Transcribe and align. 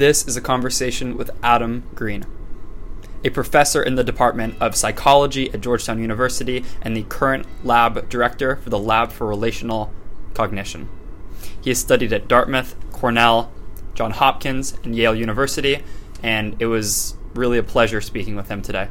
This 0.00 0.26
is 0.26 0.34
a 0.34 0.40
conversation 0.40 1.18
with 1.18 1.30
Adam 1.42 1.82
Green, 1.94 2.24
a 3.22 3.28
professor 3.28 3.82
in 3.82 3.96
the 3.96 4.02
Department 4.02 4.54
of 4.58 4.74
Psychology 4.74 5.52
at 5.52 5.60
Georgetown 5.60 6.00
University 6.00 6.64
and 6.80 6.96
the 6.96 7.02
current 7.02 7.44
lab 7.62 8.08
director 8.08 8.56
for 8.56 8.70
the 8.70 8.78
Lab 8.78 9.12
for 9.12 9.26
Relational 9.26 9.92
Cognition. 10.32 10.88
He 11.60 11.68
has 11.68 11.80
studied 11.80 12.14
at 12.14 12.28
Dartmouth, 12.28 12.76
Cornell, 12.92 13.52
Johns 13.92 14.16
Hopkins, 14.16 14.72
and 14.84 14.96
Yale 14.96 15.14
University, 15.14 15.82
and 16.22 16.56
it 16.58 16.64
was 16.64 17.14
really 17.34 17.58
a 17.58 17.62
pleasure 17.62 18.00
speaking 18.00 18.36
with 18.36 18.48
him 18.48 18.62
today. 18.62 18.88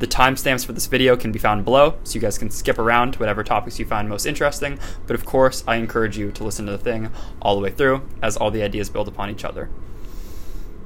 The 0.00 0.08
timestamps 0.08 0.66
for 0.66 0.72
this 0.72 0.88
video 0.88 1.16
can 1.16 1.30
be 1.30 1.38
found 1.38 1.64
below, 1.64 1.96
so 2.02 2.16
you 2.16 2.20
guys 2.20 2.38
can 2.38 2.50
skip 2.50 2.80
around 2.80 3.12
to 3.12 3.18
whatever 3.20 3.44
topics 3.44 3.78
you 3.78 3.86
find 3.86 4.08
most 4.08 4.26
interesting. 4.26 4.80
But 5.06 5.14
of 5.14 5.24
course, 5.24 5.62
I 5.68 5.76
encourage 5.76 6.18
you 6.18 6.32
to 6.32 6.42
listen 6.42 6.66
to 6.66 6.72
the 6.72 6.78
thing 6.78 7.10
all 7.40 7.54
the 7.54 7.62
way 7.62 7.70
through, 7.70 8.02
as 8.20 8.36
all 8.36 8.50
the 8.50 8.64
ideas 8.64 8.90
build 8.90 9.06
upon 9.06 9.30
each 9.30 9.44
other. 9.44 9.70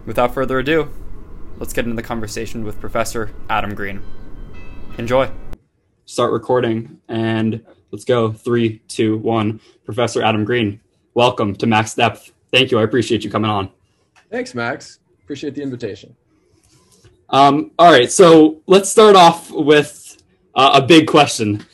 Without 0.04 0.34
further 0.34 0.58
ado, 0.58 0.90
let's 1.58 1.72
get 1.72 1.84
into 1.84 1.94
the 1.94 2.02
conversation 2.02 2.64
with 2.64 2.80
Professor 2.80 3.30
Adam 3.48 3.72
Green. 3.72 4.02
Enjoy. 4.98 5.30
Start 6.06 6.32
recording, 6.32 7.00
and 7.08 7.64
let's 7.92 8.04
go. 8.04 8.32
Three, 8.32 8.78
two, 8.88 9.18
one. 9.18 9.60
Professor 9.84 10.20
Adam 10.20 10.44
Green, 10.44 10.80
welcome 11.14 11.54
to 11.54 11.68
Max 11.68 11.94
Depth. 11.94 12.32
Thank 12.50 12.72
you. 12.72 12.80
I 12.80 12.82
appreciate 12.82 13.22
you 13.22 13.30
coming 13.30 13.50
on. 13.50 13.70
Thanks, 14.28 14.56
Max. 14.56 14.98
Appreciate 15.22 15.54
the 15.54 15.62
invitation. 15.62 16.16
Um, 17.30 17.70
all 17.78 17.90
right, 17.90 18.10
so 18.10 18.60
let's 18.66 18.90
start 18.90 19.14
off 19.14 19.52
with 19.52 20.20
uh, 20.56 20.80
a 20.82 20.84
big 20.84 21.06
question. 21.06 21.64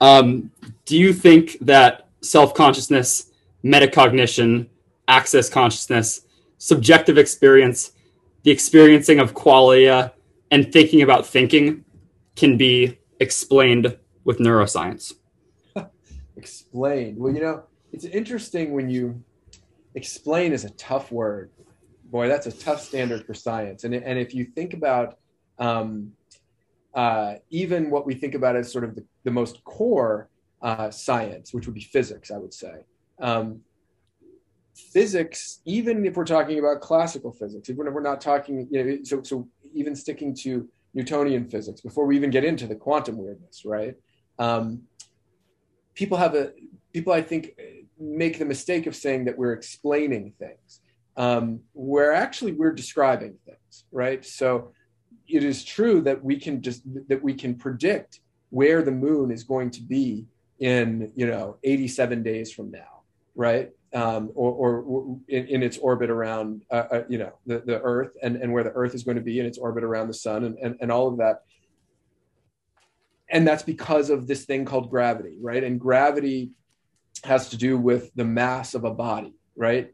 Um, 0.00 0.52
do 0.84 0.96
you 0.96 1.12
think 1.12 1.58
that 1.60 2.06
self 2.20 2.54
consciousness, 2.54 3.32
metacognition, 3.64 4.68
access 5.08 5.50
consciousness, 5.50 6.20
subjective 6.58 7.18
experience, 7.18 7.92
the 8.42 8.50
experiencing 8.50 9.18
of 9.18 9.34
qualia, 9.34 10.12
and 10.50 10.72
thinking 10.72 11.02
about 11.02 11.26
thinking 11.26 11.84
can 12.36 12.56
be 12.56 12.98
explained 13.20 13.96
with 14.24 14.38
neuroscience? 14.38 15.14
explained. 16.36 17.18
Well, 17.18 17.32
you 17.32 17.40
know, 17.40 17.64
it's 17.92 18.04
interesting 18.04 18.72
when 18.72 18.88
you 18.88 19.22
explain 19.94 20.52
is 20.52 20.64
a 20.64 20.70
tough 20.70 21.12
word 21.12 21.50
boy, 22.14 22.28
that's 22.28 22.46
a 22.46 22.52
tough 22.52 22.80
standard 22.80 23.26
for 23.26 23.34
science. 23.34 23.82
And, 23.82 23.92
and 23.92 24.20
if 24.20 24.36
you 24.36 24.44
think 24.44 24.72
about 24.72 25.18
um, 25.58 26.12
uh, 26.94 27.34
even 27.50 27.90
what 27.90 28.06
we 28.06 28.14
think 28.14 28.36
about 28.36 28.54
as 28.54 28.70
sort 28.70 28.84
of 28.84 28.94
the, 28.94 29.04
the 29.24 29.32
most 29.32 29.64
core 29.64 30.28
uh, 30.62 30.92
science, 30.92 31.52
which 31.52 31.66
would 31.66 31.74
be 31.74 31.80
physics, 31.80 32.30
I 32.30 32.38
would 32.38 32.54
say. 32.54 32.84
Um, 33.18 33.62
physics, 34.74 35.60
even 35.64 36.04
if 36.04 36.16
we're 36.16 36.24
talking 36.24 36.58
about 36.58 36.80
classical 36.80 37.32
physics, 37.32 37.70
even 37.70 37.86
if 37.86 37.92
we're 37.92 38.02
not 38.02 38.20
talking, 38.20 38.66
you 38.70 38.84
know, 38.84 38.98
so, 39.04 39.22
so 39.22 39.48
even 39.72 39.94
sticking 39.94 40.34
to 40.34 40.68
Newtonian 40.94 41.48
physics, 41.48 41.80
before 41.80 42.06
we 42.06 42.16
even 42.16 42.30
get 42.30 42.44
into 42.44 42.66
the 42.66 42.74
quantum 42.74 43.16
weirdness, 43.16 43.64
right? 43.64 43.94
Um, 44.38 44.82
people 45.94 46.18
have 46.18 46.34
a, 46.34 46.52
people 46.92 47.12
I 47.12 47.22
think 47.22 47.52
make 47.98 48.38
the 48.38 48.44
mistake 48.44 48.86
of 48.86 48.96
saying 48.96 49.24
that 49.26 49.38
we're 49.38 49.52
explaining 49.52 50.32
things 50.38 50.80
um, 51.16 51.60
where 51.72 52.12
actually 52.12 52.52
we're 52.52 52.72
describing 52.72 53.36
things, 53.46 53.84
right? 53.92 54.24
So 54.24 54.72
it 55.28 55.44
is 55.44 55.64
true 55.64 56.00
that 56.02 56.22
we 56.22 56.38
can 56.38 56.60
just 56.60 56.82
that 57.08 57.22
we 57.22 57.34
can 57.34 57.54
predict 57.54 58.20
where 58.50 58.82
the 58.82 58.90
moon 58.90 59.30
is 59.30 59.42
going 59.44 59.70
to 59.70 59.82
be 59.82 60.26
in 60.58 61.12
you 61.16 61.26
know 61.26 61.56
87 61.62 62.22
days 62.22 62.52
from 62.52 62.70
now, 62.70 63.02
right? 63.34 63.70
Um, 63.94 64.32
or, 64.34 64.80
or 64.80 65.20
in, 65.28 65.46
in, 65.46 65.62
its 65.62 65.78
orbit 65.78 66.10
around 66.10 66.62
uh, 66.68 66.84
uh, 66.90 67.02
you 67.08 67.16
know 67.16 67.32
the, 67.46 67.60
the 67.60 67.80
Earth 67.80 68.10
and, 68.24 68.34
and 68.36 68.52
where 68.52 68.64
the 68.64 68.72
Earth 68.72 68.92
is 68.92 69.04
going 69.04 69.16
to 69.16 69.22
be 69.22 69.38
in 69.38 69.46
its 69.46 69.56
orbit 69.56 69.84
around 69.84 70.08
the 70.08 70.14
sun 70.14 70.42
and, 70.42 70.58
and, 70.58 70.76
and 70.80 70.90
all 70.90 71.06
of 71.06 71.18
that. 71.18 71.42
And 73.30 73.46
that's 73.46 73.62
because 73.62 74.10
of 74.10 74.26
this 74.26 74.46
thing 74.46 74.64
called 74.64 74.90
gravity, 74.90 75.36
right? 75.40 75.62
And 75.62 75.78
gravity 75.78 76.50
has 77.22 77.50
to 77.50 77.56
do 77.56 77.78
with 77.78 78.12
the 78.16 78.24
mass 78.24 78.74
of 78.74 78.84
a 78.84 78.90
body, 78.90 79.34
right? 79.56 79.92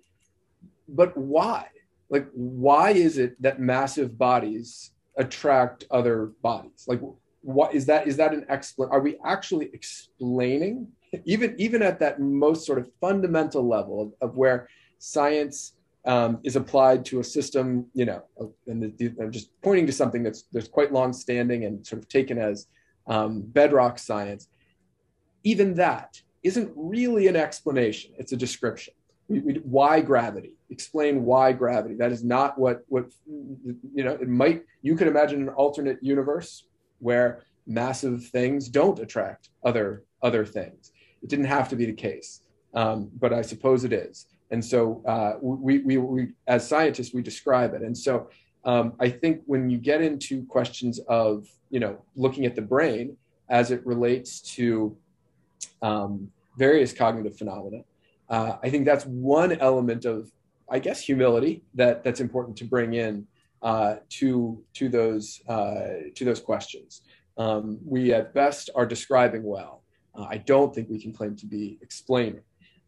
but 0.94 1.16
why? 1.16 1.66
Like, 2.08 2.28
why 2.32 2.90
is 2.90 3.18
it 3.18 3.40
that 3.42 3.60
massive 3.60 4.18
bodies 4.18 4.90
attract 5.16 5.84
other 5.90 6.32
bodies? 6.42 6.84
Like, 6.86 7.00
what 7.42 7.74
is 7.74 7.86
that? 7.86 8.06
Is 8.06 8.16
that 8.16 8.34
an 8.34 8.44
explanation? 8.48 8.92
Are 8.92 9.00
we 9.00 9.16
actually 9.24 9.70
explaining, 9.72 10.88
even 11.24 11.54
even 11.58 11.82
at 11.82 11.98
that 12.00 12.20
most 12.20 12.66
sort 12.66 12.78
of 12.78 12.90
fundamental 13.00 13.66
level 13.66 14.02
of, 14.02 14.30
of 14.30 14.36
where 14.36 14.68
science 14.98 15.72
um, 16.04 16.38
is 16.44 16.56
applied 16.56 17.04
to 17.06 17.20
a 17.20 17.24
system, 17.24 17.86
you 17.94 18.06
know, 18.06 18.22
and 18.66 18.82
the, 18.82 18.92
the, 18.96 19.22
I'm 19.22 19.30
just 19.30 19.50
pointing 19.60 19.86
to 19.86 19.92
something 19.92 20.22
that's 20.22 20.44
that's 20.52 20.68
quite 20.68 20.92
long-standing 20.92 21.64
and 21.64 21.86
sort 21.86 22.02
of 22.02 22.08
taken 22.08 22.38
as 22.38 22.66
um, 23.06 23.42
bedrock 23.42 23.98
science. 23.98 24.48
Even 25.42 25.74
that 25.74 26.20
isn't 26.42 26.72
really 26.76 27.26
an 27.26 27.36
explanation; 27.36 28.12
it's 28.18 28.32
a 28.32 28.36
description. 28.36 28.94
We, 29.28 29.40
we, 29.40 29.54
why 29.64 30.00
gravity? 30.00 30.52
Explain 30.70 31.24
why 31.24 31.52
gravity. 31.52 31.96
That 31.96 32.12
is 32.12 32.24
not 32.24 32.58
what 32.58 32.84
what 32.88 33.10
you 33.26 34.04
know 34.04 34.12
it 34.12 34.28
might 34.28 34.64
you 34.82 34.96
could 34.96 35.08
imagine 35.08 35.42
an 35.42 35.48
alternate 35.50 36.02
universe 36.02 36.64
where 37.00 37.42
massive 37.66 38.26
things 38.26 38.68
don't 38.68 38.98
attract 39.00 39.50
other 39.64 40.04
other 40.22 40.44
things 40.44 40.89
it 41.22 41.28
didn't 41.28 41.46
have 41.46 41.68
to 41.68 41.76
be 41.76 41.86
the 41.86 41.92
case 41.92 42.40
um, 42.74 43.10
but 43.18 43.32
i 43.32 43.42
suppose 43.42 43.84
it 43.84 43.92
is 43.92 44.26
and 44.52 44.64
so 44.64 45.00
uh, 45.06 45.34
we, 45.40 45.78
we, 45.78 45.96
we 45.96 46.28
as 46.48 46.66
scientists 46.66 47.14
we 47.14 47.22
describe 47.22 47.74
it 47.74 47.82
and 47.82 47.96
so 47.96 48.28
um, 48.64 48.92
i 49.00 49.08
think 49.08 49.42
when 49.46 49.70
you 49.70 49.78
get 49.78 50.00
into 50.00 50.44
questions 50.46 50.98
of 51.08 51.46
you 51.70 51.80
know 51.80 51.98
looking 52.16 52.46
at 52.46 52.54
the 52.54 52.62
brain 52.62 53.16
as 53.48 53.70
it 53.70 53.84
relates 53.86 54.40
to 54.40 54.96
um, 55.82 56.30
various 56.56 56.92
cognitive 56.92 57.36
phenomena 57.36 57.82
uh, 58.30 58.56
I 58.62 58.70
think 58.70 58.86
that's 58.86 59.04
one 59.04 59.52
element 59.52 60.04
of, 60.04 60.30
I 60.70 60.78
guess, 60.78 61.02
humility 61.02 61.64
that 61.74 62.04
that's 62.04 62.20
important 62.20 62.56
to 62.58 62.64
bring 62.64 62.94
in 62.94 63.26
uh, 63.60 63.96
to 64.08 64.62
to 64.74 64.88
those 64.88 65.42
uh, 65.48 66.10
to 66.14 66.24
those 66.24 66.40
questions. 66.40 67.02
Um, 67.36 67.78
we 67.84 68.12
at 68.12 68.32
best 68.32 68.70
are 68.76 68.86
describing 68.86 69.42
well. 69.42 69.79
Uh, 70.14 70.26
I 70.28 70.38
don't 70.38 70.74
think 70.74 70.88
we 70.88 71.00
can 71.00 71.12
claim 71.12 71.36
to 71.36 71.46
be 71.46 71.78
explaining. 71.82 72.42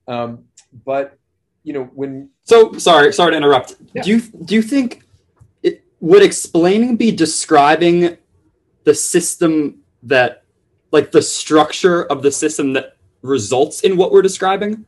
Um, 0.09 0.45
but 0.85 1.19
you 1.65 1.73
know, 1.73 1.85
when 1.95 2.31
so 2.45 2.73
sorry, 2.79 3.13
sorry 3.13 3.33
to 3.33 3.37
interrupt. 3.37 3.77
Yeah. 3.95 4.03
Do 4.03 4.11
you 4.11 4.21
do 4.21 4.55
you 4.55 4.63
think 4.63 5.05
it 5.63 5.85
would 6.01 6.23
explaining 6.23 6.97
be 6.97 7.13
describing 7.13 8.19
the 8.85 8.95
system 8.95 9.79
that, 10.03 10.43
like, 10.91 11.13
the 11.13 11.23
structure 11.23 12.03
of 12.03 12.23
the 12.23 12.33
system 12.33 12.73
that 12.73 12.97
results 13.23 13.83
in 13.83 13.97
what 13.97 14.11
we're 14.11 14.23
describing? 14.23 14.85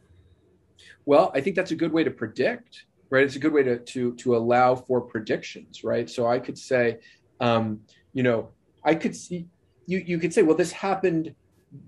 Well, 1.06 1.30
I 1.32 1.40
think 1.40 1.54
that's 1.54 1.70
a 1.70 1.76
good 1.76 1.92
way 1.92 2.02
to 2.02 2.10
predict, 2.10 2.86
right? 3.10 3.22
It's 3.22 3.36
a 3.36 3.38
good 3.38 3.52
way 3.52 3.62
to 3.62 3.78
to 3.78 4.14
to 4.16 4.36
allow 4.36 4.74
for 4.74 5.00
predictions, 5.00 5.84
right? 5.84 6.10
So 6.10 6.26
I 6.26 6.40
could 6.40 6.58
say, 6.58 6.98
um, 7.38 7.80
you 8.12 8.24
know, 8.24 8.48
I 8.82 8.96
could 8.96 9.14
see 9.14 9.46
you 9.86 9.98
you 9.98 10.18
could 10.18 10.34
say, 10.34 10.42
well, 10.42 10.56
this 10.56 10.72
happened. 10.72 11.34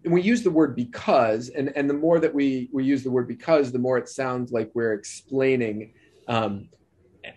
And 0.04 0.12
we 0.12 0.22
use 0.22 0.42
the 0.42 0.50
word 0.50 0.74
because, 0.74 1.48
and 1.48 1.72
and 1.76 1.88
the 1.88 1.94
more 1.94 2.18
that 2.20 2.34
we 2.34 2.68
we 2.72 2.84
use 2.84 3.02
the 3.02 3.10
word 3.10 3.28
because, 3.28 3.72
the 3.72 3.78
more 3.78 3.98
it 3.98 4.08
sounds 4.08 4.52
like 4.52 4.70
we're 4.74 4.94
explaining. 4.94 5.92
Um, 6.28 6.68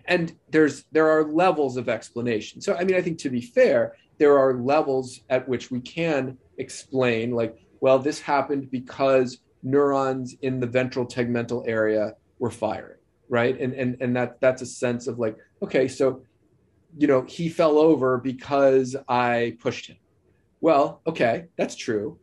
and 0.06 0.36
there's 0.50 0.86
there 0.92 1.10
are 1.10 1.24
levels 1.24 1.78
of 1.78 1.90
explanation. 1.90 2.62
So 2.62 2.76
I 2.76 2.84
mean, 2.84 2.96
I 2.96 3.02
think 3.02 3.18
to 3.20 3.30
be 3.30 3.42
fair, 3.42 3.96
there 4.18 4.38
are 4.38 4.54
levels 4.54 5.22
at 5.30 5.48
which 5.48 5.72
we 5.72 5.80
can 5.82 6.38
explain, 6.58 7.32
like, 7.32 7.58
well, 7.82 8.00
this 8.00 8.20
happened 8.20 8.70
because 8.72 9.40
neurons 9.64 10.36
in 10.42 10.60
the 10.60 10.68
ventral 10.68 11.06
tegmental 11.06 11.68
area 11.68 12.14
were 12.40 12.52
firing 12.52 12.98
right 13.28 13.60
and 13.60 13.74
and 13.74 13.98
and 14.02 14.16
that 14.16 14.40
that's 14.42 14.62
a 14.62 14.66
sense 14.66 15.08
of 15.08 15.20
like 15.20 15.38
okay 15.62 15.88
so 15.88 16.22
you 16.98 17.08
know 17.08 17.22
he 17.24 17.50
fell 17.50 17.78
over 17.78 18.18
because 18.18 18.96
i 19.08 19.56
pushed 19.60 19.88
him 19.88 19.98
well 20.62 21.02
okay 21.06 21.46
that's 21.58 21.76
true 21.76 22.18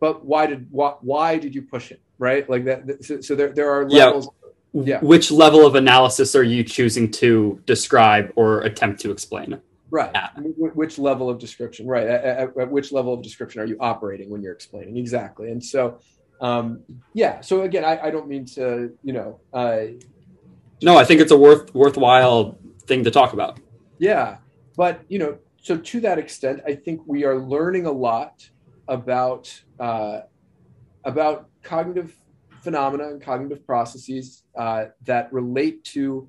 but 0.00 0.24
why 0.24 0.46
did 0.46 0.66
why, 0.70 0.94
why 1.00 1.38
did 1.38 1.54
you 1.54 1.62
push 1.62 1.90
it 1.90 2.00
right 2.18 2.48
like 2.48 2.64
that 2.64 3.04
so, 3.04 3.20
so 3.20 3.34
there, 3.34 3.50
there 3.50 3.70
are 3.70 3.88
levels 3.88 4.28
yeah. 4.72 4.82
yeah 4.84 5.00
which 5.00 5.30
level 5.30 5.66
of 5.66 5.74
analysis 5.74 6.34
are 6.34 6.42
you 6.42 6.62
choosing 6.64 7.10
to 7.10 7.60
describe 7.66 8.32
or 8.36 8.62
attempt 8.62 9.00
to 9.00 9.10
explain 9.10 9.60
right 9.90 10.14
at? 10.14 10.32
which 10.58 10.98
level 10.98 11.30
of 11.30 11.38
description 11.38 11.86
right 11.86 12.06
at, 12.06 12.24
at, 12.24 12.56
at 12.56 12.70
which 12.70 12.92
level 12.92 13.14
of 13.14 13.22
description 13.22 13.60
are 13.60 13.66
you 13.66 13.76
operating 13.80 14.28
when 14.30 14.42
you're 14.42 14.52
explaining 14.52 14.96
exactly 14.96 15.50
and 15.50 15.64
so 15.64 15.98
um, 16.40 16.82
yeah. 17.14 17.40
So 17.40 17.62
again, 17.62 17.84
I, 17.84 18.06
I 18.06 18.10
don't 18.10 18.28
mean 18.28 18.44
to, 18.46 18.92
you 19.02 19.12
know. 19.12 19.40
Uh, 19.52 19.78
no, 20.82 20.96
I 20.96 21.04
think 21.04 21.20
it's 21.20 21.32
a 21.32 21.36
worth 21.36 21.74
worthwhile 21.74 22.58
thing 22.86 23.04
to 23.04 23.10
talk 23.10 23.32
about. 23.32 23.58
Yeah, 23.98 24.38
but 24.76 25.00
you 25.08 25.18
know, 25.18 25.38
so 25.60 25.76
to 25.76 26.00
that 26.00 26.18
extent, 26.18 26.60
I 26.66 26.74
think 26.74 27.00
we 27.06 27.24
are 27.24 27.36
learning 27.36 27.86
a 27.86 27.92
lot 27.92 28.48
about 28.88 29.62
uh, 29.78 30.20
about 31.04 31.48
cognitive 31.62 32.14
phenomena 32.62 33.08
and 33.08 33.22
cognitive 33.22 33.64
processes 33.66 34.42
uh, 34.56 34.86
that 35.04 35.32
relate 35.32 35.84
to 35.84 36.28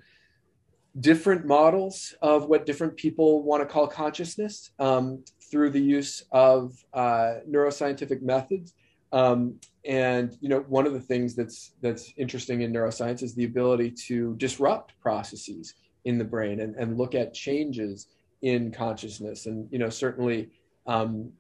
different 1.00 1.46
models 1.46 2.14
of 2.22 2.46
what 2.46 2.66
different 2.66 2.96
people 2.96 3.44
want 3.44 3.62
to 3.62 3.66
call 3.66 3.88
consciousness 3.88 4.72
um, 4.80 5.24
through 5.50 5.70
the 5.70 5.80
use 5.80 6.24
of 6.32 6.74
uh, 6.94 7.36
neuroscientific 7.50 8.22
methods. 8.22 8.74
Um, 9.12 9.60
and 9.86 10.38
you 10.42 10.50
know, 10.50 10.60
one 10.68 10.86
of 10.86 10.94
the 10.94 11.00
things 11.00 11.36
that's 11.36 11.74
that's 11.82 12.14
interesting 12.18 12.62
in 12.62 12.72
neuroscience 12.72 13.24
is 13.24 13.34
the 13.34 13.46
ability 13.46 13.92
to 14.08 14.36
disrupt 14.38 15.00
processes 15.00 15.74
in 16.06 16.18
the 16.18 16.24
brain 16.24 16.60
and, 16.60 16.76
and 16.76 16.98
look 16.98 17.16
at 17.16 17.34
changes 17.34 18.08
in 18.42 18.72
consciousness. 18.72 19.46
And 19.46 19.68
you 19.72 19.80
know, 19.80 19.90
certainly 19.90 20.50
um, 20.86 21.32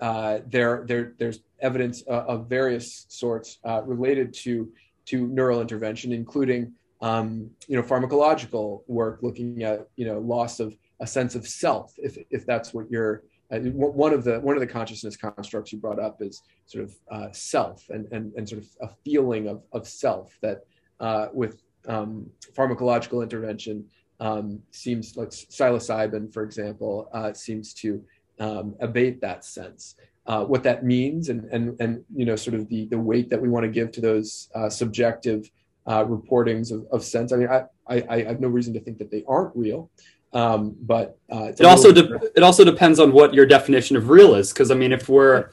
uh, 0.00 0.38
there, 0.46 0.84
there 0.86 1.14
there's 1.18 1.40
evidence 1.60 2.02
uh, 2.08 2.24
of 2.26 2.48
various 2.48 3.06
sorts 3.08 3.58
uh, 3.64 3.82
related 3.84 4.32
to 4.32 4.70
to 5.06 5.26
neural 5.28 5.60
intervention, 5.60 6.12
including 6.12 6.72
um, 7.00 7.50
you 7.68 7.76
know 7.76 7.82
pharmacological 7.82 8.82
work 8.86 9.18
looking 9.22 9.62
at 9.62 9.86
you 9.96 10.06
know 10.06 10.18
loss 10.18 10.60
of 10.60 10.76
a 11.00 11.06
sense 11.06 11.34
of 11.34 11.46
self, 11.46 11.94
if 11.98 12.18
if 12.30 12.44
that's 12.46 12.74
what 12.74 12.90
you're 12.90 13.22
uh, 13.52 13.58
one 13.60 14.12
of 14.12 14.24
the 14.24 14.40
one 14.40 14.56
of 14.56 14.60
the 14.60 14.66
consciousness 14.66 15.16
constructs 15.16 15.72
you 15.72 15.78
brought 15.78 16.00
up 16.00 16.20
is 16.20 16.42
sort 16.66 16.84
of 16.84 16.94
uh, 17.10 17.28
self 17.32 17.88
and, 17.90 18.10
and 18.12 18.32
and 18.34 18.48
sort 18.48 18.62
of 18.62 18.68
a 18.80 18.88
feeling 19.04 19.48
of 19.48 19.62
of 19.72 19.86
self 19.86 20.36
that 20.42 20.64
uh, 21.00 21.28
with 21.32 21.62
um, 21.86 22.28
pharmacological 22.56 23.22
intervention 23.22 23.84
um, 24.20 24.62
seems 24.70 25.16
like 25.16 25.30
psilocybin, 25.30 26.32
for 26.32 26.42
example, 26.44 27.10
seems 27.34 27.74
to 27.74 28.02
um, 28.40 28.74
abate 28.80 29.20
that 29.20 29.44
sense. 29.44 29.96
Uh, 30.26 30.42
what 30.42 30.62
that 30.62 30.84
means 30.84 31.28
and 31.28 31.44
and 31.52 31.78
and 31.80 32.02
you 32.14 32.24
know 32.24 32.34
sort 32.34 32.54
of 32.54 32.66
the 32.68 32.86
the 32.86 32.98
weight 32.98 33.28
that 33.28 33.40
we 33.40 33.48
want 33.48 33.62
to 33.62 33.70
give 33.70 33.92
to 33.92 34.00
those 34.00 34.48
uh, 34.54 34.70
subjective 34.70 35.50
reportings 35.86 36.72
of, 36.72 36.86
of 36.90 37.04
sense. 37.04 37.30
I 37.30 37.36
mean, 37.36 37.48
I, 37.48 37.64
I 37.86 38.04
I 38.08 38.22
have 38.24 38.40
no 38.40 38.48
reason 38.48 38.72
to 38.72 38.80
think 38.80 38.96
that 38.98 39.10
they 39.10 39.22
aren't 39.28 39.54
real. 39.54 39.90
Um, 40.34 40.74
but 40.80 41.16
uh, 41.30 41.52
it 41.56 41.64
also 41.64 41.92
de- 41.92 42.18
it 42.34 42.42
also 42.42 42.64
depends 42.64 42.98
on 42.98 43.12
what 43.12 43.34
your 43.34 43.46
definition 43.46 43.96
of 43.96 44.10
real 44.10 44.34
is. 44.34 44.52
Because 44.52 44.70
I 44.70 44.74
mean, 44.74 44.92
if 44.92 45.08
we're 45.08 45.50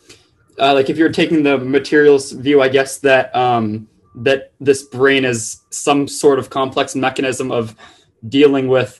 uh, 0.59 0.73
like 0.73 0.89
if 0.89 0.97
you're 0.97 1.11
taking 1.11 1.43
the 1.43 1.59
materials 1.59 2.31
view, 2.31 2.61
I 2.61 2.67
guess 2.67 2.97
that 2.99 3.33
um, 3.35 3.87
that 4.15 4.53
this 4.59 4.81
brain 4.83 5.23
is 5.23 5.61
some 5.69 6.07
sort 6.07 6.39
of 6.39 6.49
complex 6.49 6.95
mechanism 6.95 7.51
of 7.51 7.75
dealing 8.27 8.67
with. 8.67 8.99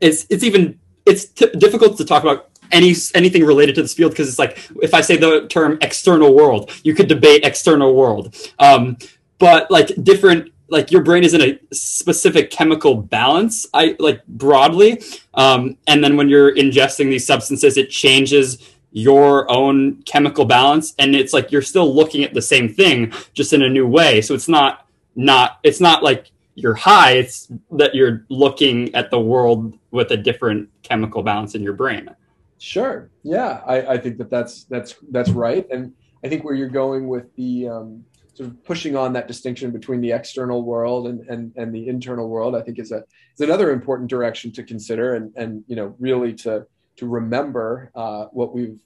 It's 0.00 0.26
it's 0.30 0.42
even 0.42 0.80
it's 1.06 1.26
t- 1.26 1.50
difficult 1.56 1.96
to 1.98 2.04
talk 2.04 2.24
about 2.24 2.49
any 2.72 2.94
anything 3.14 3.44
related 3.44 3.74
to 3.76 3.82
this 3.82 3.94
field 3.94 4.12
because 4.12 4.28
it's 4.28 4.38
like 4.38 4.58
if 4.82 4.94
I 4.94 5.00
say 5.00 5.16
the 5.16 5.46
term 5.48 5.78
external 5.80 6.34
world, 6.34 6.70
you 6.82 6.94
could 6.94 7.08
debate 7.08 7.44
external 7.44 7.94
world. 7.94 8.36
Um, 8.58 8.96
but 9.38 9.70
like 9.70 9.92
different 10.02 10.52
like 10.68 10.92
your 10.92 11.02
brain 11.02 11.24
is 11.24 11.34
in 11.34 11.40
a 11.40 11.58
specific 11.72 12.52
chemical 12.52 12.94
balance 12.94 13.66
i 13.74 13.96
like 13.98 14.24
broadly. 14.26 15.02
Um, 15.34 15.76
and 15.88 16.02
then 16.02 16.16
when 16.16 16.28
you're 16.28 16.54
ingesting 16.54 17.10
these 17.10 17.26
substances 17.26 17.76
it 17.76 17.90
changes 17.90 18.58
your 18.92 19.50
own 19.50 20.02
chemical 20.02 20.44
balance 20.44 20.94
and 20.98 21.14
it's 21.14 21.32
like 21.32 21.52
you're 21.52 21.62
still 21.62 21.92
looking 21.92 22.24
at 22.24 22.34
the 22.34 22.42
same 22.42 22.68
thing 22.68 23.12
just 23.34 23.52
in 23.52 23.62
a 23.62 23.68
new 23.68 23.86
way. 23.86 24.20
So 24.20 24.34
it's 24.34 24.48
not 24.48 24.86
not 25.16 25.58
it's 25.64 25.80
not 25.80 26.02
like 26.04 26.30
you're 26.54 26.74
high 26.74 27.12
it's 27.12 27.48
that 27.72 27.94
you're 27.94 28.24
looking 28.28 28.94
at 28.94 29.10
the 29.10 29.20
world 29.20 29.76
with 29.90 30.10
a 30.12 30.16
different 30.16 30.68
chemical 30.82 31.22
balance 31.22 31.54
in 31.54 31.62
your 31.62 31.72
brain 31.72 32.10
sure. 32.60 33.10
Yeah. 33.22 33.62
I, 33.66 33.94
I 33.94 33.98
think 33.98 34.18
that 34.18 34.30
that's 34.30 34.64
that's 34.64 34.94
that's 35.10 35.30
right. 35.30 35.66
And 35.70 35.92
i 36.22 36.28
think 36.28 36.44
where 36.44 36.54
you're 36.54 36.68
going 36.68 37.08
with 37.08 37.34
the 37.36 37.68
um, 37.68 38.04
sort 38.34 38.50
of 38.50 38.64
pushing 38.64 38.96
on 38.96 39.12
that 39.14 39.28
distinction 39.28 39.70
between 39.70 40.00
the 40.00 40.12
external 40.12 40.62
world 40.62 41.06
and, 41.06 41.20
and, 41.28 41.52
and 41.56 41.74
the 41.74 41.88
internal 41.88 42.28
world, 42.28 42.54
I 42.54 42.62
think 42.62 42.78
is 42.78 42.92
a 42.92 43.04
is 43.34 43.40
another 43.40 43.70
important 43.70 44.08
direction 44.08 44.52
to 44.52 44.62
consider 44.62 45.14
and, 45.14 45.32
and 45.36 45.64
you 45.66 45.76
know 45.76 45.94
really 45.98 46.32
to 46.44 46.66
to 46.96 47.06
remember 47.06 47.90
uh, 47.94 48.26
what 48.32 48.54
we've 48.54 48.78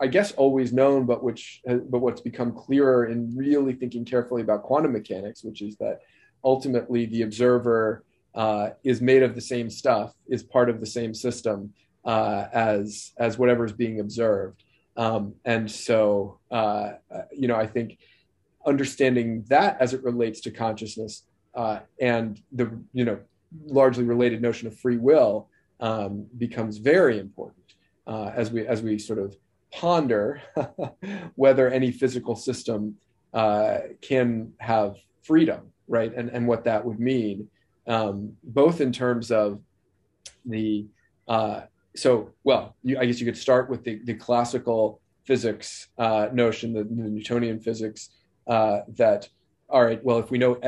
I 0.00 0.06
guess 0.06 0.32
always 0.32 0.72
known, 0.72 1.04
but 1.04 1.22
which 1.22 1.60
but 1.64 1.98
what's 1.98 2.20
become 2.20 2.52
clearer 2.52 3.06
in 3.06 3.36
really 3.36 3.74
thinking 3.74 4.04
carefully 4.04 4.42
about 4.42 4.62
quantum 4.62 4.92
mechanics, 4.92 5.44
which 5.44 5.60
is 5.62 5.76
that 5.76 6.00
ultimately 6.42 7.06
the 7.06 7.22
observer 7.22 8.04
uh, 8.34 8.70
is 8.84 9.00
made 9.00 9.22
of 9.22 9.34
the 9.34 9.40
same 9.40 9.68
stuff, 9.68 10.14
is 10.28 10.42
part 10.42 10.70
of 10.70 10.80
the 10.80 10.86
same 10.86 11.12
system 11.12 11.74
uh, 12.08 12.48
as 12.54 13.12
as 13.18 13.38
whatever 13.38 13.66
is 13.66 13.72
being 13.72 14.00
observed. 14.00 14.64
Um, 14.96 15.34
and 15.44 15.70
so, 15.70 16.40
uh, 16.50 16.92
you 17.30 17.46
know, 17.46 17.54
I 17.54 17.66
think 17.66 17.98
understanding 18.66 19.44
that 19.48 19.76
as 19.78 19.92
it 19.92 20.02
relates 20.02 20.40
to 20.40 20.50
consciousness 20.50 21.24
uh, 21.54 21.80
and 22.00 22.40
the 22.52 22.66
you 22.94 23.04
know 23.04 23.18
largely 23.66 24.04
related 24.04 24.40
notion 24.40 24.66
of 24.68 24.78
free 24.78 24.96
will 24.96 25.48
um, 25.80 26.26
becomes 26.38 26.78
very 26.78 27.18
important 27.18 27.74
uh, 28.06 28.30
as 28.34 28.50
we 28.50 28.66
as 28.66 28.80
we 28.82 28.98
sort 28.98 29.18
of 29.18 29.36
ponder 29.70 30.40
whether 31.34 31.68
any 31.68 31.90
physical 31.92 32.34
system 32.34 32.96
uh, 33.34 33.78
can 34.00 34.50
have 34.58 34.96
freedom, 35.22 35.60
right, 35.88 36.14
and 36.14 36.30
and 36.30 36.48
what 36.48 36.64
that 36.64 36.82
would 36.86 36.98
mean, 36.98 37.48
um, 37.86 38.32
both 38.42 38.80
in 38.80 38.92
terms 38.92 39.30
of 39.30 39.60
the 40.46 40.86
uh, 41.28 41.60
so 41.96 42.30
well, 42.44 42.76
you, 42.82 42.98
I 42.98 43.06
guess 43.06 43.20
you 43.20 43.26
could 43.26 43.36
start 43.36 43.68
with 43.70 43.84
the 43.84 44.00
the 44.04 44.14
classical 44.14 45.00
physics 45.24 45.88
uh, 45.98 46.28
notion, 46.32 46.72
the, 46.72 46.84
the 46.84 47.10
Newtonian 47.10 47.60
physics 47.60 48.10
uh, 48.46 48.80
that 48.96 49.28
all 49.68 49.84
right 49.84 50.02
well 50.02 50.18
if 50.18 50.30
we 50.30 50.38
know 50.38 50.58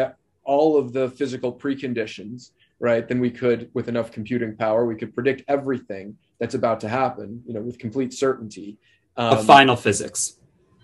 all 0.44 0.76
of 0.76 0.92
the 0.92 1.08
physical 1.10 1.52
preconditions 1.52 2.50
right 2.78 3.08
then 3.08 3.18
we 3.18 3.30
could 3.30 3.70
with 3.72 3.88
enough 3.88 4.12
computing 4.12 4.54
power 4.54 4.84
we 4.84 4.94
could 4.94 5.14
predict 5.14 5.42
everything 5.48 6.14
that's 6.38 6.54
about 6.54 6.80
to 6.80 6.88
happen 6.88 7.42
you 7.46 7.54
know 7.54 7.60
with 7.60 7.78
complete 7.78 8.12
certainty. 8.12 8.76
Um, 9.16 9.38
a 9.38 9.42
final 9.42 9.76
physics. 9.76 10.38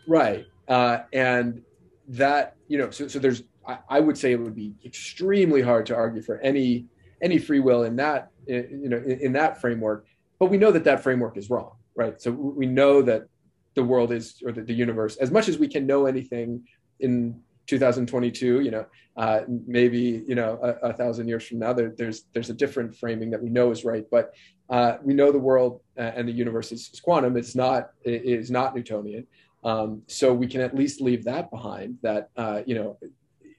Right. 0.06 0.46
Uh, 0.68 0.98
and 1.12 1.62
that 2.08 2.56
you 2.68 2.78
know 2.78 2.90
so, 2.90 3.08
so 3.08 3.18
there's 3.18 3.42
I, 3.66 3.78
I, 3.88 4.00
would 4.00 4.16
say 4.16 4.32
it 4.32 4.40
would 4.40 4.54
be 4.54 4.74
extremely 4.84 5.60
hard 5.60 5.86
to 5.86 5.94
argue 5.94 6.22
for 6.22 6.38
any 6.38 6.86
any 7.20 7.38
free 7.38 7.60
will 7.60 7.82
in 7.84 7.96
that 7.96 8.30
you 8.46 8.88
know 8.88 8.98
in, 8.98 9.20
in 9.20 9.32
that 9.32 9.60
framework 9.60 10.06
but 10.38 10.50
we 10.50 10.56
know 10.56 10.70
that 10.70 10.84
that 10.84 11.02
framework 11.02 11.36
is 11.36 11.50
wrong 11.50 11.72
right? 11.96 12.20
So 12.20 12.30
we 12.30 12.66
know 12.66 13.02
that 13.02 13.26
the 13.74 13.82
world 13.82 14.12
is 14.12 14.42
or 14.44 14.52
the, 14.52 14.62
the 14.62 14.74
universe 14.74 15.16
as 15.16 15.30
much 15.30 15.48
as 15.48 15.58
we 15.58 15.68
can 15.68 15.86
know 15.86 16.06
anything 16.06 16.66
in 17.00 17.40
2022 17.66 18.60
you 18.60 18.70
know 18.70 18.86
uh, 19.16 19.40
maybe 19.66 20.24
you 20.26 20.34
know 20.34 20.58
a, 20.62 20.90
a, 20.90 20.92
thousand 20.92 21.26
years 21.26 21.46
from 21.46 21.58
now 21.58 21.72
there, 21.72 21.94
there's 21.96 22.24
there's 22.34 22.50
a 22.50 22.54
different 22.54 22.94
framing 22.94 23.30
that 23.30 23.42
we 23.42 23.48
know 23.48 23.70
is 23.70 23.82
right. 23.82 24.04
But 24.10 24.34
uh, 24.68 24.98
we 25.02 25.14
know 25.14 25.32
the 25.32 25.38
world 25.38 25.80
uh, 25.96 26.02
and 26.02 26.28
the 26.28 26.32
universe 26.32 26.70
is, 26.70 26.90
is, 26.92 27.00
quantum. 27.00 27.36
It's 27.36 27.54
not 27.54 27.90
it 28.04 28.24
is 28.24 28.50
not 28.50 28.74
newtonian. 28.74 29.26
Um, 29.64 30.02
so 30.06 30.34
we 30.34 30.46
can 30.46 30.60
at 30.60 30.76
least 30.76 31.00
leave 31.00 31.24
that 31.24 31.50
behind 31.50 31.96
that 32.02 32.28
uh, 32.36 32.60
you 32.66 32.74
know 32.74 32.98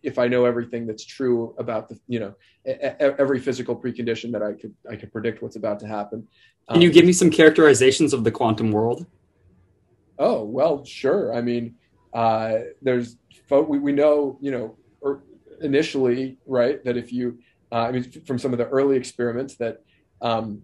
if 0.07 0.17
i 0.17 0.27
know 0.27 0.45
everything 0.45 0.87
that's 0.87 1.03
true 1.03 1.53
about 1.59 1.89
the 1.89 1.99
you 2.07 2.19
know 2.19 2.33
every 2.99 3.39
physical 3.39 3.75
precondition 3.75 4.31
that 4.31 4.41
i 4.41 4.53
could 4.53 4.73
i 4.89 4.95
could 4.95 5.11
predict 5.11 5.41
what's 5.41 5.57
about 5.57 5.79
to 5.81 5.87
happen. 5.87 6.25
Um, 6.69 6.75
can 6.75 6.81
you 6.81 6.91
give 6.91 7.05
me 7.05 7.13
some 7.13 7.29
characterizations 7.29 8.13
of 8.13 8.23
the 8.23 8.31
quantum 8.31 8.71
world? 8.71 9.05
Oh 10.17 10.43
well 10.43 10.85
sure. 10.85 11.33
I 11.33 11.41
mean 11.41 11.75
uh, 12.13 12.59
there's 12.81 13.17
we, 13.49 13.77
we 13.79 13.91
know 13.91 14.37
you 14.41 14.51
know 14.51 14.77
er, 15.05 15.21
initially 15.61 16.37
right 16.45 16.83
that 16.85 16.95
if 16.97 17.11
you 17.11 17.37
uh, 17.73 17.83
I 17.87 17.91
mean 17.91 18.03
from 18.25 18.39
some 18.39 18.53
of 18.53 18.59
the 18.59 18.67
early 18.67 18.95
experiments 18.95 19.55
that 19.57 19.83
um, 20.21 20.61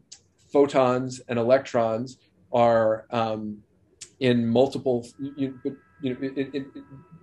photons 0.53 1.21
and 1.27 1.37
electrons 1.37 2.17
are 2.53 3.05
um, 3.11 3.57
in 4.19 4.47
multiple 4.47 5.05
you, 5.19 5.59
you 6.03 6.13
know 6.13 6.17
it, 6.21 6.53
it, 6.53 6.65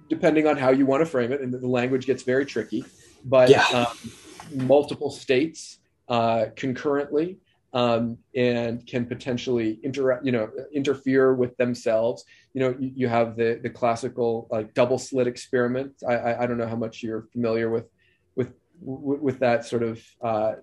depending 0.09 0.47
on 0.47 0.57
how 0.57 0.71
you 0.71 0.87
want 0.87 1.01
to 1.01 1.07
frame 1.07 1.33
it 1.33 1.41
and 1.41 1.53
the 1.53 1.67
language 1.67 2.07
gets 2.07 2.23
very 2.25 2.45
tricky 2.45 2.85
but 3.25 3.49
yeah. 3.49 3.65
um, 3.73 4.67
multiple 4.67 5.11
states 5.11 5.79
uh, 6.09 6.47
concurrently 6.57 7.39
um, 7.73 8.19
and 8.35 8.85
can 8.87 9.07
potentially 9.07 9.79
inter- 9.83 10.21
you 10.23 10.33
know 10.33 10.51
interfere 10.75 11.35
with 11.35 11.57
themselves. 11.57 12.25
You 12.53 12.63
know, 12.63 12.77
you, 12.79 12.93
you, 12.97 13.09
have 13.09 13.37
the 13.37 13.61
the 13.63 13.71
classical 13.71 14.49
like 14.51 14.75
double 14.75 14.99
slit 14.99 15.27
experiment. 15.27 15.93
I, 16.07 16.15
I, 16.15 16.43
I 16.43 16.47
don't 16.47 16.59
know 16.59 16.67
how 16.67 16.77
much 16.77 17.03
you're 17.03 17.29
familiar 17.33 17.71
with 17.71 17.87
with 18.35 18.53
with 18.81 19.39
that 19.39 19.67
sort 19.67 19.83
of 19.83 20.03
uh, 20.23 20.55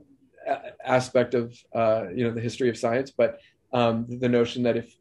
aspect 0.83 1.33
of 1.33 1.57
uh, 1.73 2.05
you 2.13 2.25
know 2.25 2.31
the 2.31 2.41
history 2.41 2.69
of 2.69 2.77
science, 2.77 3.11
but 3.11 3.39
um, 3.71 4.05
the 4.09 4.29
notion 4.29 4.63
that 4.63 4.75
if 4.75 4.93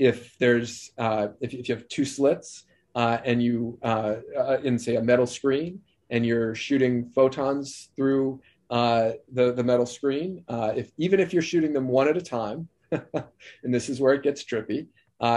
if 0.00 0.34
there's 0.38 0.92
uh, 0.96 1.28
if, 1.40 1.52
if 1.52 1.68
you 1.68 1.74
have 1.74 1.86
two 1.88 2.06
slits 2.06 2.64
uh, 2.94 3.18
and 3.22 3.42
you 3.42 3.78
uh, 3.82 4.16
uh, 4.36 4.56
in 4.64 4.78
say 4.78 4.96
a 4.96 5.02
metal 5.02 5.26
screen 5.26 5.80
and 6.08 6.24
you're 6.24 6.54
shooting 6.54 7.10
photons 7.14 7.90
through 7.94 8.40
uh, 8.70 9.12
the 9.32 9.52
the 9.52 9.62
metal 9.62 9.84
screen. 9.84 10.42
Uh, 10.48 10.72
if 10.74 10.90
even 10.96 11.20
if 11.20 11.34
you're 11.34 11.42
shooting 11.42 11.74
them 11.74 11.86
one 11.86 12.08
at 12.08 12.16
a 12.16 12.22
time, 12.22 12.66
and 12.90 13.74
this 13.74 13.90
is 13.90 14.00
where 14.00 14.14
it 14.14 14.22
gets 14.22 14.42
trippy. 14.42 14.86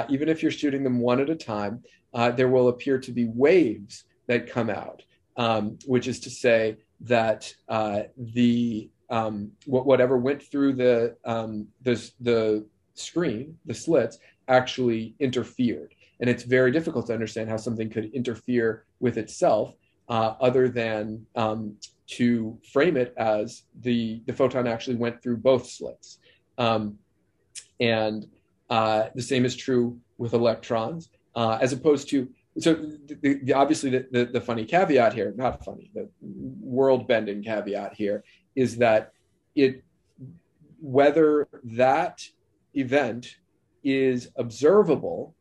Even 0.09 0.29
if 0.29 0.41
you're 0.41 0.51
shooting 0.51 0.83
them 0.83 0.99
one 0.99 1.19
at 1.19 1.29
a 1.29 1.35
time, 1.35 1.83
there 2.13 2.47
will 2.47 2.69
appear 2.69 2.97
to 2.97 3.11
be 3.11 3.25
waves 3.25 4.05
that 4.27 4.49
come 4.49 4.69
out, 4.69 5.03
um, 5.35 5.77
which 5.85 6.07
is 6.07 6.21
to 6.21 6.29
say 6.29 6.77
that 7.01 7.53
the 8.17 8.89
um, 9.09 9.51
whatever 9.65 10.17
went 10.17 10.41
through 10.41 10.73
the 10.73 11.17
um, 11.25 11.67
the 11.81 11.95
the 12.21 12.65
screen, 12.95 13.57
the 13.65 13.73
slits, 13.73 14.17
actually 14.47 15.15
interfered. 15.19 15.93
And 16.19 16.29
it's 16.29 16.43
very 16.43 16.71
difficult 16.71 17.07
to 17.07 17.13
understand 17.13 17.49
how 17.49 17.57
something 17.57 17.89
could 17.89 18.13
interfere 18.13 18.85
with 18.99 19.17
itself, 19.17 19.75
uh, 20.09 20.35
other 20.39 20.69
than 20.69 21.25
um, 21.35 21.75
to 22.07 22.57
frame 22.71 22.97
it 22.97 23.13
as 23.17 23.63
the 23.81 24.21
the 24.25 24.33
photon 24.33 24.67
actually 24.67 24.95
went 24.95 25.21
through 25.21 25.37
both 25.37 25.69
slits. 25.69 26.19
Um, 26.57 26.97
and 27.79 28.27
uh, 28.69 29.05
the 29.15 29.21
same 29.21 29.45
is 29.45 29.55
true 29.55 29.99
with 30.17 30.33
electrons, 30.33 31.09
uh, 31.35 31.57
as 31.61 31.73
opposed 31.73 32.09
to 32.09 32.29
so 32.59 32.75
the, 32.75 33.39
the, 33.43 33.53
obviously 33.53 33.89
the, 33.89 34.05
the, 34.11 34.25
the, 34.25 34.41
funny 34.41 34.63
caveat 34.63 35.13
here, 35.13 35.33
not 35.35 35.65
funny, 35.65 35.89
the 35.95 36.07
world 36.21 37.07
bending 37.07 37.41
caveat 37.41 37.95
here 37.95 38.23
is 38.55 38.77
that 38.77 39.11
it 39.55 39.83
whether 40.79 41.47
that 41.63 42.21
event 42.75 43.37
is 43.83 44.29
observable, 44.37 45.35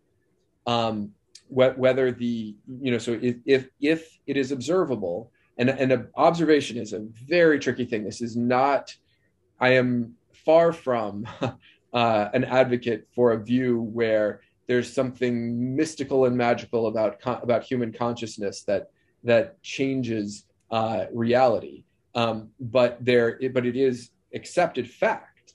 um, 0.67 1.13
wh- 1.49 1.77
whether 1.77 2.13
the 2.13 2.57
you 2.81 2.91
know 2.91 2.99
so 2.99 3.19
if 3.23 3.37
if, 3.47 3.69
if 3.81 4.19
it 4.27 4.37
is 4.37 4.53
observable, 4.53 5.31
and 5.59 5.71
and 5.71 5.93
an 5.93 6.09
observation 6.17 6.77
is 6.77 6.93
a 6.93 7.07
very 7.27 7.59
tricky 7.59 7.85
thing. 7.85 8.05
This 8.05 8.21
is 8.21 8.37
not. 8.37 8.95
I 9.61 9.71
am 9.75 10.15
far 10.33 10.73
from 10.73 11.27
uh, 11.93 12.29
an 12.33 12.45
advocate 12.45 13.07
for 13.15 13.33
a 13.33 13.43
view 13.43 13.81
where 13.81 14.41
there's 14.67 14.93
something 14.93 15.77
mystical 15.77 16.25
and 16.25 16.37
magical 16.37 16.87
about 16.87 17.19
about 17.27 17.63
human 17.65 17.93
consciousness 17.93 18.63
that 18.65 18.91
that 19.25 19.63
changes 19.63 20.47
uh, 20.71 21.07
reality. 21.13 21.85
Um, 22.15 22.51
but 22.61 23.03
there, 23.05 23.39
but 23.53 23.67
it 23.67 23.77
is 23.77 24.11
accepted 24.35 24.91
fact 24.91 25.55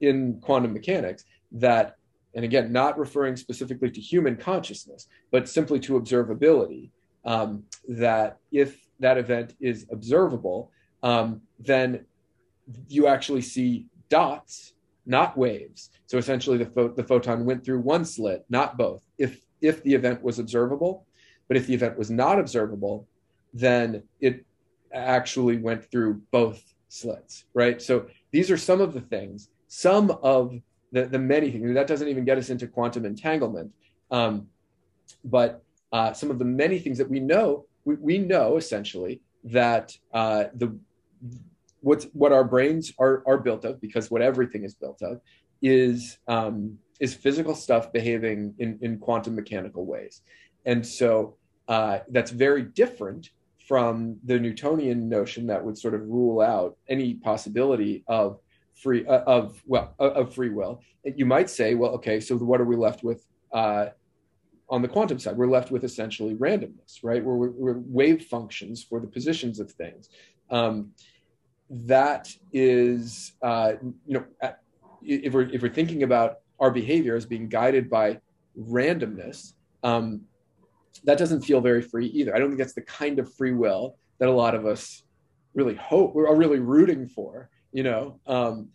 in 0.00 0.40
quantum 0.40 0.72
mechanics 0.72 1.24
that, 1.52 1.96
and 2.34 2.44
again, 2.44 2.72
not 2.72 2.98
referring 2.98 3.36
specifically 3.36 3.90
to 3.90 4.00
human 4.00 4.36
consciousness, 4.36 5.08
but 5.30 5.48
simply 5.48 5.78
to 5.80 6.00
observability, 6.00 6.90
um, 7.24 7.64
that 7.88 8.38
if 8.52 8.84
that 9.00 9.18
event 9.18 9.54
is 9.60 9.86
observable, 9.90 10.70
um, 11.02 11.40
then 11.58 12.04
you 12.88 13.06
actually 13.06 13.42
see 13.42 13.86
dots, 14.08 14.74
not 15.06 15.36
waves. 15.36 15.90
So 16.06 16.18
essentially, 16.18 16.58
the, 16.58 16.92
the 16.96 17.04
photon 17.04 17.44
went 17.44 17.64
through 17.64 17.80
one 17.80 18.04
slit, 18.04 18.44
not 18.48 18.76
both. 18.76 19.02
If 19.18 19.40
if 19.60 19.82
the 19.82 19.94
event 19.94 20.22
was 20.22 20.38
observable, 20.38 21.06
but 21.48 21.56
if 21.56 21.66
the 21.66 21.74
event 21.74 21.96
was 21.96 22.10
not 22.10 22.38
observable, 22.38 23.06
then 23.54 24.02
it 24.20 24.44
actually 24.92 25.56
went 25.56 25.90
through 25.90 26.20
both 26.30 26.62
slits, 26.88 27.44
right? 27.54 27.80
So 27.80 28.06
these 28.30 28.50
are 28.50 28.56
some 28.56 28.80
of 28.80 28.92
the 28.92 29.00
things, 29.00 29.48
some 29.68 30.10
of 30.22 30.60
the, 30.94 31.02
the 31.14 31.18
many 31.18 31.50
things. 31.50 31.74
That 31.74 31.88
doesn't 31.92 32.08
even 32.08 32.24
get 32.24 32.38
us 32.38 32.48
into 32.48 32.66
quantum 32.66 33.04
entanglement. 33.04 33.72
Um, 34.10 34.48
but 35.36 35.50
uh, 35.92 36.12
some 36.12 36.30
of 36.30 36.38
the 36.38 36.44
many 36.44 36.78
things 36.78 36.98
that 36.98 37.10
we 37.14 37.20
know, 37.20 37.66
we, 37.84 37.94
we 37.96 38.16
know 38.18 38.56
essentially 38.56 39.20
that 39.44 39.86
uh, 40.12 40.44
the 40.54 40.68
what's 41.80 42.06
what 42.20 42.32
our 42.32 42.44
brains 42.44 42.92
are 42.98 43.22
are 43.26 43.38
built 43.38 43.64
of, 43.64 43.80
because 43.80 44.10
what 44.10 44.22
everything 44.22 44.64
is 44.64 44.74
built 44.74 45.02
of, 45.02 45.20
is 45.60 46.18
um, 46.28 46.78
is 47.00 47.14
physical 47.14 47.54
stuff 47.54 47.92
behaving 47.92 48.54
in, 48.58 48.78
in 48.80 48.98
quantum 48.98 49.34
mechanical 49.34 49.84
ways, 49.84 50.22
and 50.64 50.86
so 50.86 51.36
uh, 51.68 51.98
that's 52.14 52.30
very 52.30 52.62
different 52.62 53.30
from 53.68 54.16
the 54.24 54.38
Newtonian 54.38 55.08
notion 55.08 55.46
that 55.46 55.62
would 55.64 55.76
sort 55.78 55.94
of 55.94 56.02
rule 56.02 56.40
out 56.40 56.76
any 56.88 57.14
possibility 57.14 58.04
of 58.06 58.38
free 58.74 59.06
uh, 59.06 59.20
of 59.20 59.62
well 59.66 59.94
uh, 60.00 60.10
of 60.10 60.34
free 60.34 60.50
will. 60.50 60.80
You 61.04 61.26
might 61.26 61.50
say, 61.50 61.74
well, 61.74 61.92
okay, 61.92 62.20
so 62.20 62.36
what 62.36 62.60
are 62.60 62.64
we 62.64 62.76
left 62.76 63.04
with 63.04 63.24
uh, 63.52 63.86
on 64.68 64.82
the 64.82 64.88
quantum 64.88 65.18
side? 65.18 65.36
We're 65.36 65.46
left 65.46 65.70
with 65.70 65.84
essentially 65.84 66.34
randomness, 66.34 67.00
right? 67.02 67.22
We're, 67.22 67.50
we're 67.50 67.78
wave 67.78 68.24
functions 68.24 68.82
for 68.82 69.00
the 69.00 69.06
positions 69.06 69.60
of 69.60 69.70
things. 69.72 70.08
Um, 70.50 70.92
that 71.70 72.34
is, 72.52 73.32
uh, 73.42 73.74
you 74.06 74.14
know, 74.14 74.24
if 75.02 75.32
we're 75.32 75.48
if 75.50 75.62
we're 75.62 75.72
thinking 75.72 76.02
about 76.02 76.38
our 76.60 76.70
behavior 76.70 77.16
as 77.16 77.26
being 77.26 77.48
guided 77.48 77.90
by 77.90 78.20
randomness. 78.58 79.54
Um, 79.82 80.22
that 81.04 81.18
doesn't 81.18 81.42
feel 81.42 81.60
very 81.60 81.82
free 81.82 82.06
either. 82.06 82.34
I 82.34 82.38
don't 82.38 82.48
think 82.48 82.58
that's 82.58 82.74
the 82.74 82.82
kind 82.82 83.18
of 83.18 83.32
free 83.34 83.52
will 83.52 83.96
that 84.18 84.28
a 84.28 84.32
lot 84.32 84.54
of 84.54 84.64
us 84.64 85.02
really 85.54 85.74
hope 85.74 86.16
are 86.16 86.36
really 86.36 86.60
rooting 86.60 87.08
for, 87.08 87.50
you 87.74 87.82
know. 87.82 88.20
Um, 88.26 88.70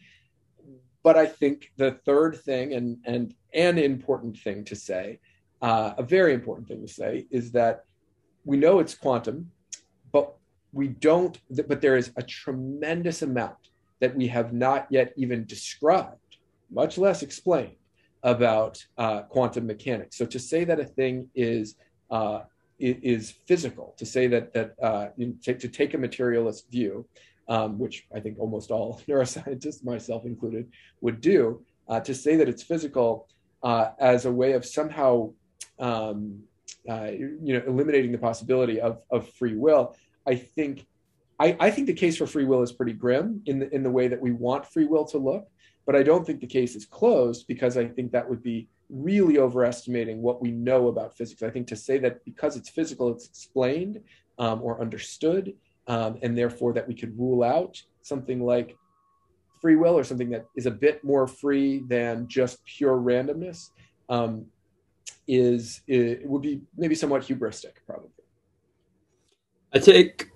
but 1.02 1.18
I 1.18 1.26
think 1.26 1.72
the 1.78 1.92
third 2.06 2.38
thing 2.38 2.74
and 2.74 2.98
and 3.06 3.34
an 3.54 3.80
important 3.80 4.38
thing 4.38 4.64
to 4.66 4.76
say, 4.76 5.20
uh, 5.62 5.94
a 5.98 6.04
very 6.04 6.34
important 6.34 6.68
thing 6.68 6.82
to 6.86 6.94
say, 6.94 7.26
is 7.32 7.52
that 7.54 7.86
we 8.46 8.58
know 8.58 8.80
it's 8.80 8.94
quantum, 8.94 9.50
but 10.12 10.36
we 10.74 10.90
don't. 10.90 11.40
But 11.50 11.82
there 11.82 11.98
is 11.98 12.12
a 12.18 12.22
tremendous 12.22 13.22
amount 13.24 13.72
that 14.02 14.16
we 14.16 14.28
have 14.28 14.54
not 14.54 14.88
yet 14.90 15.14
even 15.18 15.46
described, 15.46 16.38
much 16.70 16.98
less 16.98 17.24
explained, 17.24 17.76
about 18.24 18.86
uh, 18.98 19.22
quantum 19.24 19.66
mechanics. 19.66 20.18
So 20.18 20.26
to 20.26 20.40
say 20.40 20.64
that 20.66 20.80
a 20.80 20.86
thing 20.86 21.30
is 21.34 21.76
uh, 22.12 22.42
is 22.80 23.34
physical. 23.48 23.96
To 23.98 24.06
say 24.06 24.28
that 24.28 24.54
that 24.54 24.76
uh, 24.82 25.08
to, 25.44 25.54
to, 25.54 25.68
take 25.68 25.94
a 25.94 25.98
materialist 25.98 26.70
view, 26.70 27.08
um, 27.50 27.80
which 27.80 28.08
I 28.16 28.20
think 28.20 28.40
almost 28.40 28.72
all 28.72 29.02
neuroscientists, 29.08 29.84
myself 29.84 30.26
included, 30.26 30.72
would 31.02 31.20
do, 31.20 31.66
uh, 31.90 32.00
to 32.02 32.14
say 32.14 32.36
that 32.38 32.48
it's 32.48 32.64
physical 32.64 33.28
uh, 33.64 33.90
as 34.00 34.26
a 34.26 34.32
way 34.32 34.54
of 34.54 34.66
somehow, 34.66 35.34
um, 35.80 36.44
uh, 36.88 37.10
you 37.12 37.54
know, 37.54 37.64
eliminating 37.68 38.12
the 38.12 38.18
possibility 38.18 38.80
of 38.80 39.04
of 39.12 39.28
free 39.30 39.56
will. 39.56 39.96
I 40.26 40.36
think. 40.36 40.86
I, 41.42 41.56
I 41.58 41.72
think 41.72 41.88
the 41.88 41.94
case 41.94 42.18
for 42.18 42.28
free 42.28 42.44
will 42.44 42.62
is 42.62 42.74
pretty 42.74 42.92
grim 42.92 43.42
in 43.46 43.60
the 43.60 43.74
in 43.74 43.82
the 43.82 43.90
way 43.90 44.10
that 44.10 44.20
we 44.20 44.34
want 44.34 44.66
free 44.66 44.86
will 44.86 45.06
to 45.06 45.18
look, 45.18 45.48
but 45.86 45.96
I 45.96 46.04
don't 46.04 46.26
think 46.26 46.42
the 46.42 46.48
case 46.48 46.76
is 46.76 46.86
closed 46.86 47.48
because 47.48 47.78
I 47.78 47.88
think 47.88 48.12
that 48.12 48.30
would 48.30 48.44
be 48.44 48.68
really 48.90 49.38
overestimating 49.38 50.22
what 50.22 50.42
we 50.42 50.52
know 50.52 50.90
about 50.90 51.16
physics. 51.16 51.42
I 51.42 51.50
think 51.50 51.68
to 51.68 51.78
say 51.78 51.98
that 52.00 52.26
because 52.26 52.58
it's 52.58 52.70
physical, 52.70 53.10
it's 53.10 53.26
explained 53.26 54.02
um, 54.38 54.62
or 54.62 54.82
understood, 54.82 55.54
um, 55.90 56.18
and 56.22 56.38
therefore 56.38 56.72
that 56.74 56.88
we 56.88 56.94
could 56.94 57.18
rule 57.20 57.44
out 57.44 57.82
something 58.02 58.42
like 58.42 58.78
free 59.62 59.76
will 59.76 59.98
or 59.98 60.04
something 60.06 60.30
that 60.30 60.46
is 60.56 60.68
a 60.68 60.72
bit 60.72 61.04
more 61.04 61.28
free 61.28 61.84
than 61.88 62.28
just 62.28 62.64
pure 62.64 62.96
randomness 62.96 63.72
um, 64.08 64.46
is 65.28 65.82
it 65.88 66.28
would 66.28 66.42
be 66.42 66.62
maybe 66.78 66.96
somewhat 66.96 67.24
hubristic, 67.24 67.74
probably. 67.86 68.10
I 69.74 69.80
take 69.80 70.30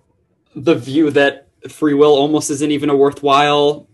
the 0.55 0.75
view 0.75 1.09
that 1.11 1.47
free 1.69 1.93
will 1.93 2.13
almost 2.13 2.49
isn't 2.51 2.71
even 2.71 2.89
a 2.89 2.95
worthwhile 2.95 3.87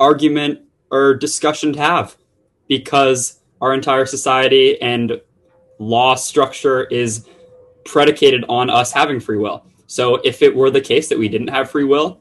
argument 0.00 0.60
or 0.90 1.14
discussion 1.14 1.72
to 1.74 1.80
have 1.80 2.16
because 2.68 3.40
our 3.60 3.72
entire 3.72 4.04
society 4.04 4.80
and 4.82 5.20
law 5.78 6.14
structure 6.14 6.84
is 6.84 7.26
predicated 7.84 8.44
on 8.48 8.68
us 8.68 8.92
having 8.92 9.20
free 9.20 9.38
will. 9.38 9.64
So 9.86 10.16
if 10.16 10.42
it 10.42 10.54
were 10.54 10.70
the 10.70 10.80
case 10.80 11.08
that 11.08 11.18
we 11.18 11.28
didn't 11.28 11.48
have 11.48 11.70
free 11.70 11.84
will, 11.84 12.20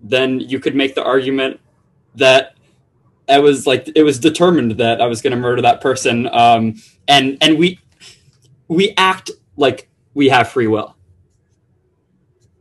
then 0.00 0.40
you 0.40 0.58
could 0.58 0.74
make 0.74 0.94
the 0.94 1.04
argument 1.04 1.60
that 2.14 2.54
I 3.28 3.38
was 3.38 3.66
like 3.66 3.88
it 3.94 4.02
was 4.02 4.18
determined 4.18 4.72
that 4.72 5.00
I 5.00 5.06
was 5.06 5.22
going 5.22 5.32
to 5.32 5.36
murder 5.36 5.62
that 5.62 5.80
person, 5.80 6.28
um, 6.32 6.82
and 7.06 7.38
and 7.40 7.58
we 7.58 7.78
we 8.68 8.92
act 8.96 9.30
like 9.56 9.88
we 10.14 10.28
have 10.30 10.48
free 10.48 10.66
will. 10.66 10.96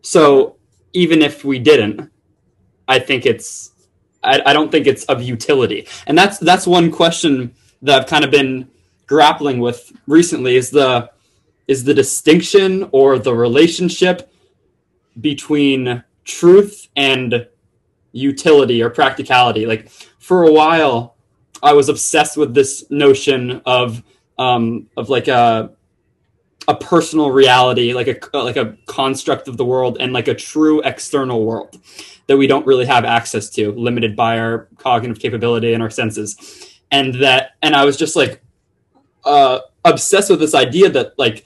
So 0.01 0.57
even 0.93 1.21
if 1.21 1.43
we 1.43 1.59
didn't, 1.59 2.11
I 2.87 2.99
think 2.99 3.25
it's 3.25 3.71
I, 4.23 4.41
I 4.45 4.53
don't 4.53 4.71
think 4.71 4.85
it's 4.85 5.05
of 5.05 5.23
utility, 5.23 5.87
and 6.05 6.17
that's 6.17 6.37
that's 6.37 6.67
one 6.67 6.91
question 6.91 7.55
that 7.81 8.01
I've 8.01 8.07
kind 8.07 8.23
of 8.23 8.31
been 8.31 8.69
grappling 9.07 9.59
with 9.59 9.91
recently 10.05 10.55
is 10.55 10.69
the 10.69 11.09
is 11.69 11.83
the 11.83 11.93
distinction 11.93 12.89
or 12.91 13.19
the 13.19 13.33
relationship 13.33 14.31
between 15.21 16.03
truth 16.25 16.87
and 16.95 17.47
utility 18.11 18.81
or 18.81 18.89
practicality. 18.89 19.65
Like 19.65 19.89
for 20.19 20.43
a 20.43 20.51
while, 20.51 21.15
I 21.61 21.73
was 21.73 21.87
obsessed 21.87 22.37
with 22.37 22.53
this 22.53 22.83
notion 22.89 23.61
of 23.65 24.03
um, 24.37 24.87
of 24.97 25.09
like 25.09 25.27
a 25.27 25.71
a 26.67 26.75
personal 26.75 27.31
reality, 27.31 27.93
like 27.93 28.07
a 28.07 28.37
like 28.37 28.57
a 28.57 28.75
construct 28.85 29.47
of 29.47 29.57
the 29.57 29.65
world, 29.65 29.97
and 29.99 30.11
like 30.11 30.27
a 30.27 30.35
true 30.35 30.81
external 30.81 31.45
world 31.45 31.79
that 32.27 32.37
we 32.37 32.47
don't 32.47 32.65
really 32.65 32.85
have 32.85 33.05
access 33.05 33.49
to, 33.51 33.71
limited 33.73 34.15
by 34.15 34.39
our 34.39 34.67
cognitive 34.77 35.19
capability 35.19 35.73
and 35.73 35.83
our 35.83 35.89
senses 35.89 36.69
and 36.91 37.15
that 37.15 37.51
and 37.61 37.75
i 37.75 37.85
was 37.85 37.97
just 37.97 38.15
like 38.15 38.41
uh 39.25 39.59
obsessed 39.85 40.29
with 40.29 40.39
this 40.39 40.55
idea 40.55 40.89
that 40.89 41.17
like 41.17 41.45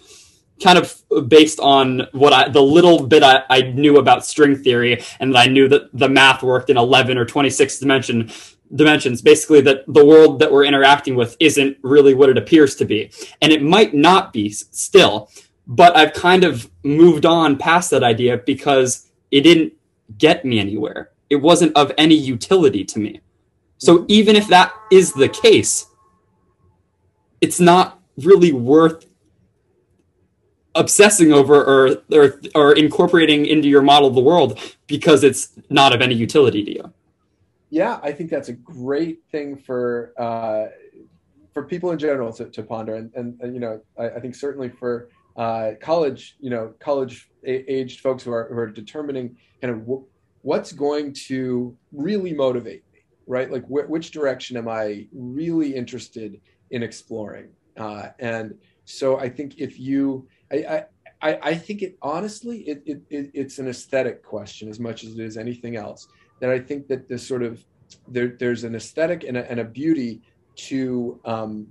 kind 0.64 0.80
of 0.80 1.30
based 1.30 1.60
on 1.60 2.08
what 2.12 2.34
I, 2.34 2.50
the 2.50 2.62
little 2.62 3.06
bit 3.06 3.24
I, 3.24 3.44
I 3.50 3.62
knew 3.62 3.98
about 3.98 4.26
string 4.26 4.56
theory, 4.56 5.04
and 5.20 5.38
I 5.38 5.48
knew 5.48 5.68
that 5.70 5.90
the 5.94 6.10
math 6.10 6.42
worked 6.42 6.70
in 6.70 6.78
11 6.78 7.18
or 7.18 7.26
26 7.26 7.80
dimension 7.80 8.32
dimensions. 8.74 9.22
Basically, 9.22 9.62
that 9.62 9.84
the 9.88 10.06
world 10.06 10.40
that 10.40 10.52
we're 10.52 10.66
interacting 10.66 11.16
with 11.16 11.38
isn't 11.40 11.78
really 11.84 12.14
what 12.14 12.30
it 12.30 12.38
appears 12.38 12.76
to 12.78 12.86
be, 12.86 13.12
and 13.42 13.52
it 13.52 13.62
might 13.62 13.94
not 13.94 14.34
be 14.34 14.50
still. 14.50 15.30
But 15.66 15.96
I've 15.96 16.14
kind 16.14 16.44
of 16.44 16.70
moved 16.84 17.26
on 17.26 17.58
past 17.58 17.92
that 17.92 18.04
idea 18.04 18.38
because 18.38 19.10
it 19.32 19.42
didn't 19.42 19.74
get 20.18 20.44
me 20.44 20.60
anywhere. 20.60 21.12
It 21.30 21.38
wasn't 21.38 21.76
of 21.76 21.92
any 21.98 22.16
utility 22.16 22.84
to 22.86 23.00
me. 23.00 23.22
So 23.78 24.06
even 24.08 24.36
if 24.36 24.48
that 24.50 24.74
is 24.92 25.14
the 25.14 25.30
case, 25.30 25.88
it's 27.42 27.60
not 27.60 28.00
really 28.18 28.54
worth 28.54 29.06
obsessing 30.76 31.32
over 31.32 31.64
or, 31.64 31.98
or 32.12 32.40
or 32.56 32.74
incorporating 32.74 33.46
into 33.46 33.68
your 33.68 33.82
model 33.82 34.08
of 34.08 34.16
the 34.16 34.22
world 34.22 34.60
because 34.88 35.24
it's 35.24 35.50
not 35.70 35.94
of 35.94 36.02
any 36.02 36.16
utility 36.16 36.64
to 36.64 36.72
you. 36.72 36.94
Yeah, 37.70 38.00
I 38.04 38.12
think 38.12 38.30
that's 38.30 38.50
a 38.50 38.54
great 38.54 39.24
thing 39.32 39.58
for 39.58 40.14
uh, 40.18 40.68
for 41.54 41.64
people 41.64 41.92
in 41.92 42.00
general 42.00 42.34
to, 42.34 42.46
to 42.46 42.64
ponder, 42.64 42.96
and, 42.96 43.12
and, 43.16 43.40
and 43.42 43.54
you 43.54 43.60
know, 43.60 43.82
I, 43.98 44.10
I, 44.10 44.20
think 44.20 44.36
certainly 44.36 44.70
for 44.70 45.10
uh, 45.38 45.72
college, 45.80 46.36
you 46.40 46.50
know, 46.50 46.74
college 46.80 47.30
aged 47.46 48.00
folks 48.02 48.24
who 48.24 48.32
are 48.32 48.48
who 48.50 48.58
are 48.58 48.70
determining 48.70 49.38
kind 49.62 49.74
of 49.74 49.82
w- 49.82 50.06
what's 50.42 50.72
going 50.72 51.14
to 51.14 51.76
really 51.92 52.34
motivate 52.34 52.84
me, 52.94 53.00
right? 53.28 53.52
Like, 53.52 53.66
wh- 53.66 53.90
which 53.90 54.12
direction 54.12 54.58
am 54.58 54.68
I 54.68 55.08
really 55.12 55.76
interested 55.76 56.42
in 56.72 56.84
exploring? 56.84 57.50
Uh, 57.78 58.10
and 58.20 58.56
so, 58.86 59.20
I 59.20 59.30
think 59.30 59.58
if 59.58 59.80
you 59.80 60.28
I, 60.54 60.86
I, 61.22 61.40
I 61.42 61.56
think 61.56 61.82
it 61.82 61.98
honestly, 62.02 62.60
it, 62.62 62.84
it, 62.86 63.02
it, 63.10 63.32
it's 63.34 63.60
an 63.60 63.68
aesthetic 63.68 64.24
question 64.24 64.70
as 64.70 64.80
much 64.80 65.04
as 65.04 65.14
it 65.14 65.20
is 65.20 65.38
anything 65.38 65.76
else. 65.76 66.08
That 66.40 66.50
I 66.50 66.60
think 66.60 66.88
that 66.90 67.08
this 67.08 67.26
sort 67.26 67.44
of 67.44 67.64
there, 68.08 68.36
there's 68.40 68.64
an 68.64 68.76
aesthetic 68.76 69.24
and 69.24 69.38
a, 69.38 69.50
and 69.50 69.60
a 69.60 69.64
beauty 69.64 70.22
to 70.56 71.20
um, 71.26 71.68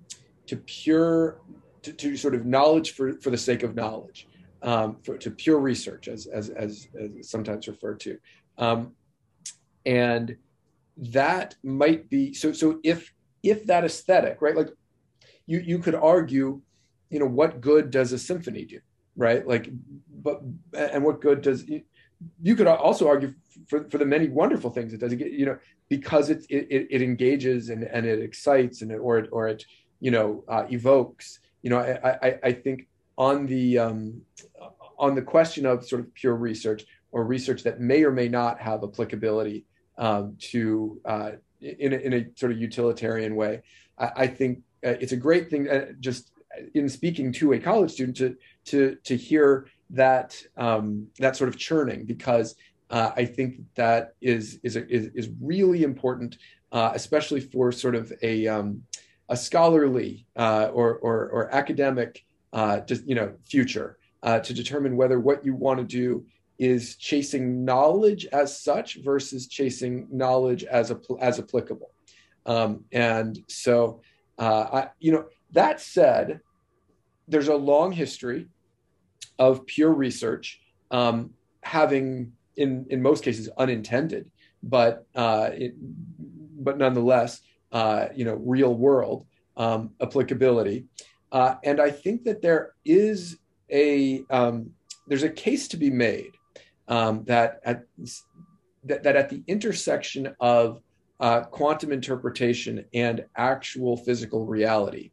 to 0.46 0.56
pure 0.56 1.40
to, 1.82 1.92
to, 1.92 2.16
sort 2.16 2.34
of 2.34 2.46
knowledge 2.46 2.92
for, 2.92 3.14
for 3.20 3.30
the 3.30 3.36
sake 3.36 3.62
of 3.62 3.74
knowledge, 3.74 4.28
um, 4.62 4.96
for, 5.02 5.18
to 5.18 5.30
pure 5.30 5.58
research, 5.58 6.08
as 6.08 6.26
as 6.26 6.48
as, 6.50 6.88
as 6.98 7.28
sometimes 7.28 7.68
referred 7.68 8.00
to, 8.00 8.18
um, 8.58 8.92
and 9.84 10.36
that 10.96 11.56
might 11.62 12.08
be 12.08 12.32
so. 12.32 12.52
So 12.52 12.80
if 12.82 13.12
if 13.42 13.66
that 13.66 13.84
aesthetic, 13.84 14.40
right, 14.40 14.56
like 14.56 14.68
you 15.46 15.60
you 15.60 15.78
could 15.78 15.94
argue 15.94 16.62
you 17.12 17.20
know 17.20 17.26
what 17.26 17.60
good 17.60 17.90
does 17.90 18.12
a 18.12 18.18
symphony 18.18 18.64
do 18.64 18.80
right? 19.16 19.46
Like 19.46 19.68
but 20.22 20.42
and 20.76 21.04
what 21.04 21.20
good 21.20 21.42
does 21.42 21.64
you 22.40 22.54
could 22.54 22.66
also 22.66 23.08
argue 23.08 23.34
for, 23.66 23.88
for 23.90 23.98
the 23.98 24.06
many 24.06 24.28
wonderful 24.28 24.70
things 24.70 24.92
it 24.92 25.00
does. 25.00 25.12
You 25.12 25.46
know 25.46 25.58
because 25.88 26.30
it 26.30 26.44
it, 26.48 26.86
it 26.90 27.02
engages 27.02 27.68
and, 27.68 27.84
and 27.84 28.06
it 28.06 28.20
excites 28.20 28.82
and 28.82 28.90
it, 28.90 28.96
or 28.96 29.18
it 29.18 29.28
or 29.32 29.48
it 29.48 29.64
you 30.00 30.10
know 30.10 30.44
uh, 30.48 30.64
evokes. 30.70 31.40
You 31.62 31.70
know 31.70 31.78
I, 31.78 32.28
I 32.28 32.38
i 32.42 32.52
think 32.52 32.88
on 33.16 33.46
the 33.46 33.78
um 33.78 34.22
on 34.98 35.14
the 35.14 35.22
question 35.22 35.66
of 35.66 35.86
sort 35.86 36.00
of 36.00 36.12
pure 36.14 36.34
research 36.34 36.84
or 37.12 37.24
research 37.24 37.62
that 37.64 37.80
may 37.80 38.02
or 38.04 38.10
may 38.10 38.28
not 38.28 38.60
have 38.60 38.82
applicability 38.82 39.64
um, 39.98 40.36
to 40.38 41.00
uh, 41.04 41.32
in, 41.60 41.92
a, 41.92 41.96
in 41.96 42.12
a 42.14 42.26
sort 42.34 42.52
of 42.52 42.58
utilitarian 42.58 43.36
way 43.36 43.62
i, 43.98 44.10
I 44.16 44.26
think 44.26 44.60
uh, 44.84 44.96
it's 45.00 45.12
a 45.12 45.16
great 45.16 45.50
thing 45.50 45.68
uh, 45.68 45.92
just 46.00 46.32
in 46.74 46.88
speaking 46.88 47.32
to 47.32 47.52
a 47.52 47.58
college 47.58 47.92
student 47.92 48.16
to 48.18 48.36
to 48.66 48.96
to 49.04 49.16
hear 49.16 49.66
that 49.90 50.40
um, 50.56 51.06
that 51.18 51.36
sort 51.36 51.48
of 51.48 51.56
churning 51.56 52.04
because 52.04 52.54
uh, 52.90 53.10
I 53.16 53.24
think 53.24 53.56
that 53.74 54.14
is 54.20 54.60
is 54.62 54.76
is, 54.76 55.08
is 55.14 55.30
really 55.40 55.82
important, 55.82 56.36
uh, 56.72 56.92
especially 56.94 57.40
for 57.40 57.72
sort 57.72 57.94
of 57.94 58.12
a 58.22 58.46
um, 58.46 58.82
a 59.28 59.36
scholarly 59.36 60.26
uh, 60.36 60.68
or, 60.72 60.96
or, 60.96 61.28
or 61.30 61.54
academic 61.54 62.24
uh, 62.52 62.80
just 62.80 63.06
you 63.06 63.14
know 63.14 63.32
future 63.44 63.96
uh, 64.22 64.38
to 64.40 64.52
determine 64.52 64.96
whether 64.96 65.18
what 65.18 65.44
you 65.44 65.54
want 65.54 65.78
to 65.78 65.84
do 65.84 66.24
is 66.58 66.96
chasing 66.96 67.64
knowledge 67.64 68.26
as 68.26 68.62
such 68.62 68.98
versus 69.02 69.46
chasing 69.46 70.06
knowledge 70.10 70.64
as 70.64 70.90
a, 70.90 71.00
as 71.18 71.38
applicable, 71.38 71.92
um, 72.44 72.84
and 72.92 73.42
so 73.48 74.02
uh, 74.38 74.66
I, 74.72 74.88
you 75.00 75.12
know 75.12 75.24
that 75.52 75.80
said, 75.80 76.40
there's 77.28 77.48
a 77.48 77.54
long 77.54 77.92
history 77.92 78.48
of 79.38 79.66
pure 79.66 79.92
research 79.92 80.60
um, 80.90 81.30
having, 81.62 82.32
in 82.56 82.86
in 82.90 83.02
most 83.02 83.24
cases, 83.24 83.48
unintended, 83.56 84.30
but 84.62 85.06
uh, 85.14 85.50
it, 85.52 85.74
but 86.64 86.78
nonetheless, 86.78 87.40
uh, 87.72 88.08
you 88.14 88.24
know, 88.24 88.34
real 88.34 88.74
world 88.74 89.26
um, 89.56 89.90
applicability. 90.00 90.86
Uh, 91.30 91.54
and 91.64 91.80
I 91.80 91.90
think 91.90 92.24
that 92.24 92.42
there 92.42 92.74
is 92.84 93.38
a 93.70 94.22
um, 94.30 94.70
there's 95.06 95.22
a 95.22 95.30
case 95.30 95.68
to 95.68 95.76
be 95.76 95.90
made 95.90 96.32
um, 96.88 97.24
that 97.24 97.60
at 97.64 97.84
that, 98.84 99.02
that 99.02 99.16
at 99.16 99.30
the 99.30 99.42
intersection 99.46 100.34
of 100.40 100.80
uh, 101.20 101.42
quantum 101.44 101.92
interpretation 101.92 102.84
and 102.92 103.24
actual 103.36 103.96
physical 103.96 104.44
reality, 104.44 105.10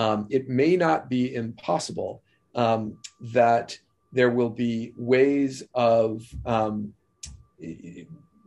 um, 0.00 0.26
it 0.30 0.48
may 0.48 0.76
not 0.76 1.08
be 1.08 1.34
impossible 1.34 2.22
um, 2.54 2.96
that 3.20 3.78
there 4.12 4.30
will 4.30 4.50
be 4.50 4.92
ways 4.96 5.62
of 5.74 6.26
um, 6.46 6.92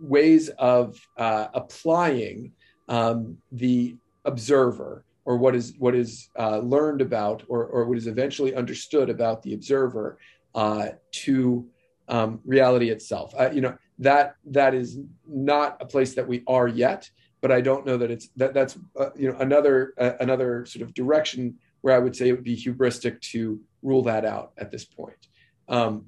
ways 0.01 0.49
of 0.57 0.99
uh, 1.17 1.47
applying 1.53 2.51
um, 2.89 3.37
the 3.51 3.95
observer 4.25 5.05
or 5.25 5.37
what 5.37 5.55
is 5.55 5.75
what 5.77 5.95
is 5.95 6.29
uh, 6.37 6.57
learned 6.57 7.01
about 7.01 7.43
or, 7.47 7.65
or 7.65 7.85
what 7.85 7.97
is 7.97 8.07
eventually 8.07 8.55
understood 8.55 9.09
about 9.09 9.41
the 9.43 9.53
observer 9.53 10.17
uh, 10.55 10.87
to 11.11 11.65
um, 12.09 12.39
reality 12.45 12.89
itself. 12.89 13.33
Uh, 13.39 13.51
you 13.51 13.61
know 13.61 13.77
that 13.99 14.35
that 14.45 14.73
is 14.73 14.99
not 15.27 15.77
a 15.79 15.85
place 15.85 16.15
that 16.15 16.27
we 16.27 16.43
are 16.47 16.67
yet, 16.67 17.09
but 17.43 17.51
I 17.51 17.59
don't 17.59 17.85
know 17.85 17.97
that 17.97 18.09
it's 18.09 18.29
that 18.37 18.53
that's 18.53 18.77
uh, 18.97 19.09
you 19.17 19.29
know 19.29 19.37
another 19.39 19.93
uh, 19.97 20.13
another 20.21 20.65
sort 20.65 20.81
of 20.81 20.93
direction 20.93 21.59
where 21.81 21.93
I 21.93 21.99
would 21.99 22.15
say 22.15 22.29
it 22.29 22.31
would 22.31 22.45
be 22.45 22.55
hubristic 22.55 23.19
to 23.33 23.59
rule 23.83 24.01
that 24.03 24.23
out 24.23 24.53
at 24.57 24.71
this 24.71 24.85
point. 24.85 25.27
Um, 25.67 26.05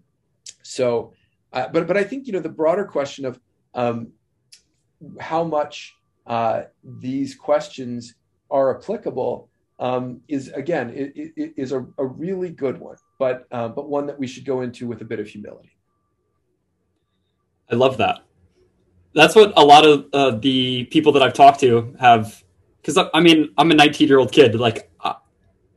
so, 0.64 1.12
uh, 1.52 1.68
but 1.68 1.88
but 1.88 1.98
I 1.98 2.06
think 2.06 2.26
you 2.26 2.32
know 2.32 2.40
the 2.40 2.48
broader 2.48 2.86
question 2.86 3.26
of 3.26 3.38
um, 3.74 4.14
how 5.20 5.44
much 5.44 5.98
uh, 6.26 6.64
these 7.02 7.36
questions 7.36 8.16
are 8.50 8.80
applicable 8.80 9.50
um, 9.80 10.22
is 10.30 10.48
again 10.54 10.90
it, 10.92 11.12
it 11.36 11.54
is 11.58 11.74
a, 11.74 11.86
a, 11.98 12.06
really 12.06 12.50
good 12.50 12.80
one, 12.80 12.96
but 13.20 13.46
uh, 13.52 13.68
but 13.68 13.90
one 13.90 14.08
that 14.08 14.18
we 14.18 14.26
should 14.26 14.46
go 14.46 14.62
into 14.62 14.88
with 14.88 15.02
a 15.02 15.06
bit 15.06 15.20
of 15.20 15.28
humility. 15.28 15.76
I 17.70 17.76
love 17.76 17.98
that. 17.98 18.22
That's 19.16 19.36
what 19.36 19.54
a 19.58 19.66
lot 19.66 19.86
of 19.86 20.06
uh, 20.14 20.32
the 20.32 20.84
people 20.86 21.14
that 21.14 21.24
I've 21.24 21.34
talked 21.34 21.62
to 21.62 21.96
have. 22.00 22.44
Because 22.82 23.10
I 23.14 23.20
mean, 23.20 23.52
I'm 23.58 23.72
a 23.72 23.74
19 23.74 24.08
year 24.08 24.20
old 24.20 24.32
kid. 24.32 24.54
Like, 24.54 24.92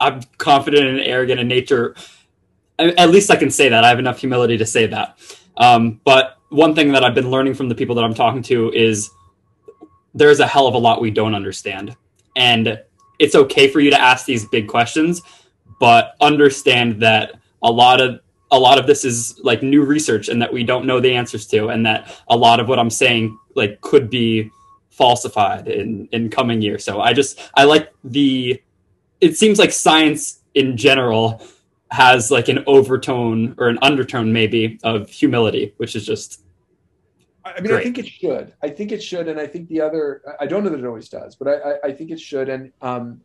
I'm 0.00 0.20
confident 0.38 0.86
and 0.86 1.00
arrogant 1.00 1.40
in 1.40 1.48
nature. 1.48 1.94
At 2.78 3.10
least 3.10 3.30
I 3.30 3.36
can 3.36 3.50
say 3.50 3.70
that. 3.70 3.84
I 3.84 3.88
have 3.88 3.98
enough 3.98 4.18
humility 4.18 4.58
to 4.58 4.66
say 4.66 4.86
that. 4.86 5.18
Um, 5.56 6.00
but 6.04 6.38
one 6.50 6.74
thing 6.74 6.92
that 6.92 7.02
I've 7.04 7.14
been 7.14 7.30
learning 7.30 7.54
from 7.54 7.68
the 7.68 7.74
people 7.74 7.96
that 7.96 8.04
I'm 8.04 8.14
talking 8.14 8.42
to 8.44 8.70
is 8.72 9.10
there's 10.14 10.40
a 10.40 10.46
hell 10.46 10.66
of 10.66 10.74
a 10.74 10.78
lot 10.78 11.00
we 11.00 11.10
don't 11.10 11.34
understand. 11.34 11.96
And 12.36 12.80
it's 13.18 13.34
okay 13.34 13.68
for 13.68 13.80
you 13.80 13.90
to 13.90 14.00
ask 14.00 14.26
these 14.26 14.46
big 14.46 14.68
questions, 14.68 15.22
but 15.80 16.14
understand 16.20 17.02
that 17.02 17.32
a 17.62 17.70
lot 17.70 18.00
of 18.00 18.20
a 18.50 18.58
lot 18.58 18.78
of 18.78 18.86
this 18.86 19.04
is 19.04 19.38
like 19.42 19.62
new 19.62 19.84
research 19.84 20.28
and 20.28 20.40
that 20.40 20.52
we 20.52 20.64
don't 20.64 20.86
know 20.86 21.00
the 21.00 21.14
answers 21.14 21.46
to 21.46 21.68
and 21.68 21.84
that 21.84 22.20
a 22.28 22.36
lot 22.36 22.60
of 22.60 22.68
what 22.68 22.78
i'm 22.78 22.90
saying 22.90 23.38
like 23.54 23.80
could 23.80 24.08
be 24.08 24.50
falsified 24.90 25.68
in 25.68 26.08
in 26.12 26.28
coming 26.28 26.60
years 26.62 26.84
so 26.84 27.00
i 27.00 27.12
just 27.12 27.50
i 27.54 27.64
like 27.64 27.92
the 28.04 28.60
it 29.20 29.36
seems 29.36 29.58
like 29.58 29.72
science 29.72 30.40
in 30.54 30.76
general 30.76 31.42
has 31.90 32.30
like 32.30 32.48
an 32.48 32.62
overtone 32.66 33.54
or 33.58 33.68
an 33.68 33.78
undertone 33.82 34.32
maybe 34.32 34.78
of 34.82 35.08
humility 35.08 35.74
which 35.76 35.94
is 35.94 36.04
just 36.04 36.42
I 37.56 37.60
mean, 37.60 37.70
Great. 37.70 37.80
I 37.80 37.82
think 37.84 37.98
it 37.98 38.06
should. 38.06 38.52
I 38.62 38.68
think 38.68 38.92
it 38.92 39.02
should, 39.02 39.28
and 39.28 39.40
I 39.40 39.46
think 39.46 39.68
the 39.68 39.80
other. 39.80 40.22
I 40.38 40.46
don't 40.46 40.64
know 40.64 40.70
that 40.70 40.80
it 40.80 40.86
always 40.86 41.08
does, 41.08 41.34
but 41.34 41.48
I, 41.48 41.54
I, 41.54 41.78
I 41.84 41.92
think 41.92 42.10
it 42.10 42.20
should. 42.20 42.48
And 42.48 42.72
um, 42.82 43.22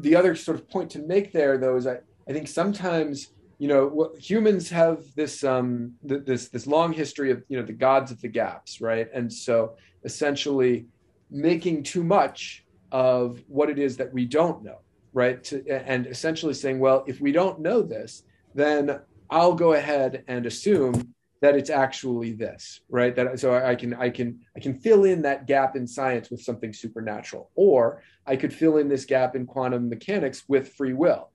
the 0.00 0.14
other 0.14 0.34
sort 0.34 0.58
of 0.58 0.68
point 0.68 0.90
to 0.90 0.98
make 0.98 1.32
there, 1.32 1.56
though, 1.58 1.76
is 1.76 1.86
I, 1.86 1.98
I 2.28 2.32
think 2.32 2.46
sometimes 2.48 3.28
you 3.58 3.68
know 3.68 4.12
humans 4.18 4.70
have 4.70 5.04
this 5.14 5.44
um 5.44 5.92
this 6.02 6.48
this 6.48 6.66
long 6.66 6.92
history 6.92 7.30
of 7.30 7.42
you 7.48 7.58
know 7.58 7.66
the 7.66 7.72
gods 7.72 8.10
of 8.10 8.20
the 8.20 8.28
gaps 8.28 8.80
right? 8.80 9.08
And 9.12 9.32
so 9.32 9.76
essentially 10.04 10.86
making 11.30 11.82
too 11.82 12.04
much 12.04 12.64
of 12.90 13.42
what 13.48 13.68
it 13.68 13.78
is 13.78 13.96
that 13.96 14.12
we 14.12 14.24
don't 14.24 14.62
know 14.62 14.78
right? 15.12 15.42
To, 15.44 15.66
and 15.68 16.06
essentially 16.06 16.54
saying 16.54 16.78
well 16.78 17.04
if 17.06 17.20
we 17.20 17.32
don't 17.32 17.60
know 17.60 17.82
this 17.82 18.22
then 18.54 19.00
I'll 19.30 19.54
go 19.54 19.74
ahead 19.74 20.24
and 20.26 20.46
assume 20.46 21.14
that 21.40 21.54
it's 21.54 21.70
actually 21.70 22.32
this, 22.32 22.80
right? 22.88 23.14
That 23.14 23.38
so 23.38 23.54
I 23.54 23.74
can 23.74 23.94
I 23.94 24.10
can 24.10 24.40
I 24.56 24.60
can 24.60 24.74
fill 24.74 25.04
in 25.04 25.22
that 25.22 25.46
gap 25.46 25.76
in 25.76 25.86
science 25.86 26.30
with 26.30 26.42
something 26.42 26.72
supernatural, 26.72 27.50
or 27.54 28.02
I 28.26 28.36
could 28.36 28.52
fill 28.52 28.78
in 28.78 28.88
this 28.88 29.04
gap 29.04 29.36
in 29.36 29.46
quantum 29.46 29.88
mechanics 29.88 30.44
with 30.48 30.72
free 30.72 30.94
will, 30.94 31.30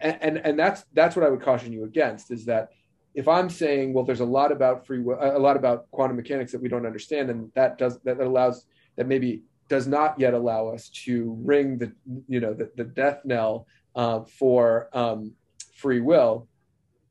and 0.00 0.38
and, 0.38 0.58
that's 0.58 0.84
that's 0.92 1.16
what 1.16 1.24
I 1.24 1.30
would 1.30 1.40
caution 1.40 1.72
you 1.72 1.84
against 1.84 2.30
is 2.30 2.44
that 2.46 2.70
if 3.14 3.28
I'm 3.28 3.48
saying 3.48 3.94
well, 3.94 4.04
there's 4.04 4.20
a 4.20 4.26
lot 4.26 4.52
about 4.52 4.86
free 4.86 5.00
will, 5.00 5.18
a 5.20 5.38
lot 5.38 5.56
about 5.56 5.90
quantum 5.90 6.16
mechanics 6.16 6.52
that 6.52 6.60
we 6.60 6.68
don't 6.68 6.86
understand, 6.86 7.30
and 7.30 7.50
that 7.54 7.78
does 7.78 7.98
that 8.00 8.20
allows 8.20 8.66
that 8.96 9.06
maybe 9.06 9.42
does 9.68 9.86
not 9.86 10.18
yet 10.20 10.34
allow 10.34 10.68
us 10.68 10.88
to 10.90 11.36
ring 11.42 11.78
the 11.78 11.92
you 12.28 12.40
know 12.40 12.52
the, 12.52 12.70
the 12.76 12.84
death 12.84 13.20
knell 13.24 13.66
uh, 13.94 14.20
for 14.38 14.88
um, 14.92 15.32
free 15.74 16.00
will. 16.00 16.46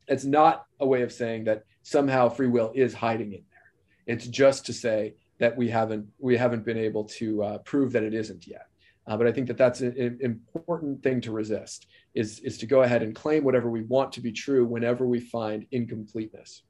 It's 0.08 0.26
not 0.26 0.66
a 0.80 0.86
way 0.86 1.02
of 1.02 1.12
saying 1.12 1.46
that 1.46 1.64
somehow 1.82 2.30
free 2.30 2.48
will 2.48 2.72
is 2.76 2.94
hiding 2.94 3.34
in 3.34 3.44
there. 3.50 4.16
It's 4.16 4.28
just 4.28 4.68
to 4.68 4.74
say 4.74 5.16
that 5.40 5.58
we 5.58 5.70
haven't 5.70 6.08
we 6.20 6.38
haven't 6.38 6.66
been 6.66 6.78
able 6.78 7.06
to 7.06 7.44
uh, 7.44 7.58
prove 7.60 7.92
that 7.94 8.04
it 8.04 8.14
isn't 8.14 8.46
yet. 8.48 8.68
Uh, 9.08 9.18
but 9.18 9.28
I 9.28 9.32
think 9.32 9.48
that 9.48 9.58
that's 9.58 9.82
an 9.82 10.18
important 10.22 11.04
thing 11.04 11.22
to 11.22 11.32
resist 11.32 11.88
is 12.16 12.40
is 12.40 12.58
to 12.60 12.66
go 12.66 12.82
ahead 12.82 13.04
and 13.04 13.14
claim 13.14 13.44
whatever 13.44 13.70
we 13.70 13.84
want 13.84 14.14
to 14.14 14.22
be 14.22 14.32
true 14.32 14.66
whenever 14.66 15.06
we 15.06 15.20
find 15.20 15.68
incompleteness. 15.72 16.64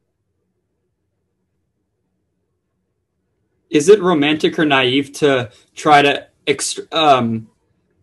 Is 3.70 3.88
it 3.90 4.02
romantic 4.02 4.58
or 4.58 4.66
naive 4.66 5.14
to 5.14 5.52
try 5.76 6.02
to 6.02 6.28
ext- 6.48 6.94
um, 6.94 7.48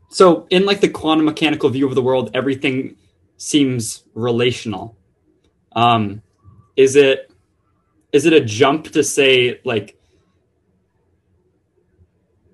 so 0.08 0.46
in 0.50 0.64
like 0.64 0.80
the 0.80 0.88
quantum 0.88 1.24
mechanical 1.24 1.68
view 1.70 1.86
of 1.86 1.94
the 1.94 2.02
world, 2.02 2.30
everything 2.34 2.96
seems 3.36 4.04
relational. 4.14 4.96
Um, 5.74 6.22
is 6.76 6.96
it 6.96 7.30
is 8.12 8.26
it 8.26 8.32
a 8.32 8.40
jump 8.40 8.92
to 8.92 9.02
say 9.02 9.60
like 9.64 9.98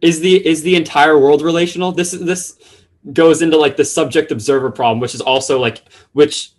is 0.00 0.20
the 0.20 0.46
is 0.46 0.62
the 0.62 0.76
entire 0.76 1.18
world 1.18 1.42
relational 1.42 1.90
this 1.90 2.14
is 2.14 2.24
this 2.24 2.77
goes 3.12 3.42
into 3.42 3.56
like 3.56 3.76
the 3.76 3.84
subject 3.84 4.30
observer 4.32 4.70
problem 4.70 5.00
which 5.00 5.14
is 5.14 5.20
also 5.20 5.58
like 5.58 5.82
which 6.12 6.52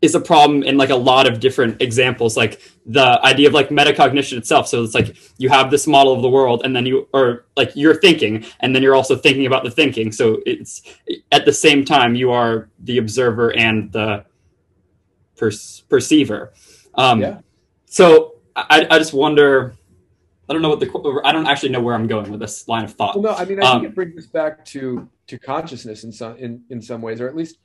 is 0.00 0.16
a 0.16 0.20
problem 0.20 0.64
in 0.64 0.76
like 0.76 0.90
a 0.90 0.96
lot 0.96 1.28
of 1.28 1.38
different 1.38 1.80
examples 1.80 2.36
like 2.36 2.60
the 2.86 3.20
idea 3.24 3.46
of 3.46 3.54
like 3.54 3.68
metacognition 3.68 4.36
itself 4.36 4.66
so 4.66 4.82
it's 4.82 4.94
like 4.94 5.16
you 5.38 5.48
have 5.48 5.70
this 5.70 5.86
model 5.86 6.12
of 6.12 6.22
the 6.22 6.28
world 6.28 6.62
and 6.64 6.74
then 6.74 6.84
you 6.84 7.08
are 7.14 7.44
like 7.56 7.70
you're 7.76 7.94
thinking 7.94 8.44
and 8.60 8.74
then 8.74 8.82
you're 8.82 8.96
also 8.96 9.14
thinking 9.14 9.46
about 9.46 9.62
the 9.62 9.70
thinking 9.70 10.10
so 10.10 10.40
it's 10.44 10.82
at 11.30 11.44
the 11.44 11.52
same 11.52 11.84
time 11.84 12.16
you 12.16 12.32
are 12.32 12.68
the 12.80 12.98
observer 12.98 13.54
and 13.56 13.92
the 13.92 14.24
per- 15.36 15.52
perceiver 15.88 16.52
um, 16.94 17.20
yeah. 17.20 17.40
So 17.86 18.34
I, 18.56 18.86
I 18.90 18.98
just 18.98 19.12
wonder. 19.12 19.74
I 20.48 20.52
don't 20.52 20.62
know 20.62 20.70
what 20.70 20.80
the. 20.80 21.20
I 21.24 21.32
don't 21.32 21.46
actually 21.46 21.70
know 21.70 21.80
where 21.80 21.94
I'm 21.94 22.06
going 22.06 22.30
with 22.30 22.40
this 22.40 22.68
line 22.68 22.84
of 22.84 22.92
thought. 22.92 23.14
Well, 23.20 23.32
no, 23.32 23.38
I 23.38 23.44
mean, 23.44 23.62
I 23.62 23.62
think 23.62 23.74
um, 23.74 23.84
it 23.86 23.94
brings 23.94 24.18
us 24.18 24.26
back 24.26 24.64
to 24.66 25.08
to 25.32 25.38
consciousness 25.38 26.04
in 26.04 26.12
some 26.12 26.36
in 26.36 26.62
in 26.68 26.82
some 26.82 27.00
ways, 27.00 27.18
or 27.18 27.26
at 27.26 27.34
least 27.34 27.56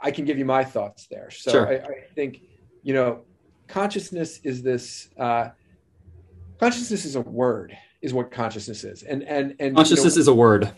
I 0.00 0.12
can 0.12 0.24
give 0.24 0.38
you 0.38 0.44
my 0.44 0.62
thoughts 0.62 1.08
there. 1.10 1.28
So 1.28 1.50
sure. 1.50 1.68
I, 1.68 1.74
I 1.74 2.04
think 2.14 2.42
you 2.84 2.94
know, 2.94 3.22
consciousness 3.66 4.38
is 4.44 4.62
this. 4.62 5.08
Uh, 5.18 5.48
consciousness 6.60 7.04
is 7.04 7.16
a 7.16 7.20
word, 7.20 7.76
is 8.00 8.14
what 8.14 8.30
consciousness 8.30 8.84
is, 8.84 9.02
and 9.02 9.24
and 9.24 9.56
and 9.58 9.74
consciousness 9.74 10.14
you 10.14 10.20
know, 10.20 10.22
is 10.22 10.28
a 10.28 10.34
word. 10.34 10.72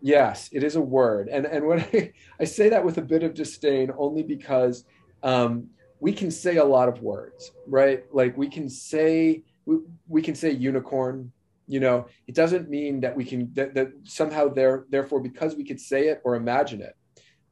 Yes, 0.00 0.48
it 0.52 0.64
is 0.64 0.76
a 0.76 0.80
word, 0.80 1.28
and 1.28 1.44
and 1.44 1.66
when 1.66 1.80
I, 1.92 2.12
I 2.40 2.44
say 2.44 2.70
that 2.70 2.82
with 2.82 2.96
a 2.96 3.02
bit 3.02 3.22
of 3.22 3.34
disdain, 3.34 3.92
only 3.98 4.22
because 4.22 4.84
um, 5.22 5.68
we 6.00 6.14
can 6.14 6.30
say 6.30 6.56
a 6.56 6.64
lot 6.64 6.88
of 6.88 7.02
words, 7.02 7.52
right? 7.66 8.04
Like 8.10 8.38
we 8.38 8.48
can 8.48 8.70
say 8.70 9.42
we, 9.66 9.76
we 10.08 10.22
can 10.22 10.34
say 10.34 10.50
unicorn. 10.50 11.30
You 11.70 11.78
know, 11.78 12.06
it 12.26 12.34
doesn't 12.34 12.68
mean 12.68 12.98
that 13.02 13.14
we 13.14 13.24
can 13.24 13.52
that, 13.54 13.74
that 13.74 13.92
somehow 14.02 14.48
there 14.48 14.86
therefore 14.90 15.20
because 15.20 15.54
we 15.54 15.64
could 15.64 15.80
say 15.80 16.08
it 16.08 16.20
or 16.24 16.34
imagine 16.34 16.82
it, 16.82 16.96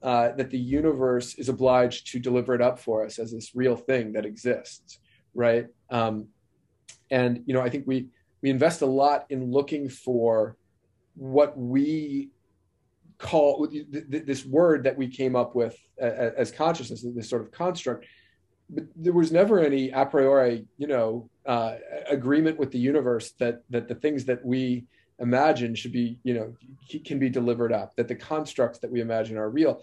uh, 0.03 0.33
that 0.33 0.51
the 0.51 0.59
universe 0.59 1.35
is 1.37 1.49
obliged 1.49 2.09
to 2.09 2.19
deliver 2.19 2.53
it 2.53 2.61
up 2.61 2.81
for 2.81 3.07
us 3.07 3.21
as 3.21 3.31
this 3.31 3.55
real 3.55 3.77
thing 3.77 4.13
that 4.15 4.27
exists, 4.27 4.99
right? 5.35 5.67
Um, 5.89 6.27
and 7.13 7.45
you 7.47 7.55
know, 7.55 7.61
I 7.61 7.71
think 7.71 7.85
we 7.87 8.09
we 8.43 8.51
invest 8.51 8.83
a 8.83 8.87
lot 8.87 9.27
in 9.31 9.53
looking 9.53 9.89
for 9.89 10.57
what 11.15 11.57
we 11.57 12.31
call 13.19 13.69
this 13.71 14.45
word 14.45 14.83
that 14.83 14.99
we 14.99 15.07
came 15.07 15.37
up 15.37 15.55
with 15.55 15.77
as 16.01 16.51
consciousness, 16.51 17.05
this 17.15 17.31
sort 17.31 17.43
of 17.43 17.53
construct 17.53 18.05
but 18.71 18.85
there 18.97 19.13
was 19.13 19.33
never 19.33 19.61
any 19.61 19.91
a 19.91 20.05
priori, 20.05 20.67
you 20.77 20.87
know, 20.87 21.29
uh, 21.47 21.77
agreement 22.09 22.59
with 22.59 22.71
the 22.71 22.79
universe 22.79 23.33
that 23.39 23.63
that 23.71 23.89
the 23.89 23.95
things 23.95 24.25
that 24.27 24.45
we 24.45 24.85
imagine 25.19 25.75
should 25.75 25.93
be, 25.93 26.19
you 26.23 26.35
know, 26.35 26.55
can 27.05 27.19
be 27.19 27.29
delivered 27.29 27.73
up. 27.73 27.97
That 27.97 28.09
the 28.09 28.15
constructs 28.15 28.79
that 28.81 28.91
we 28.91 29.01
imagine 29.01 29.37
are 29.37 29.49
real, 29.49 29.83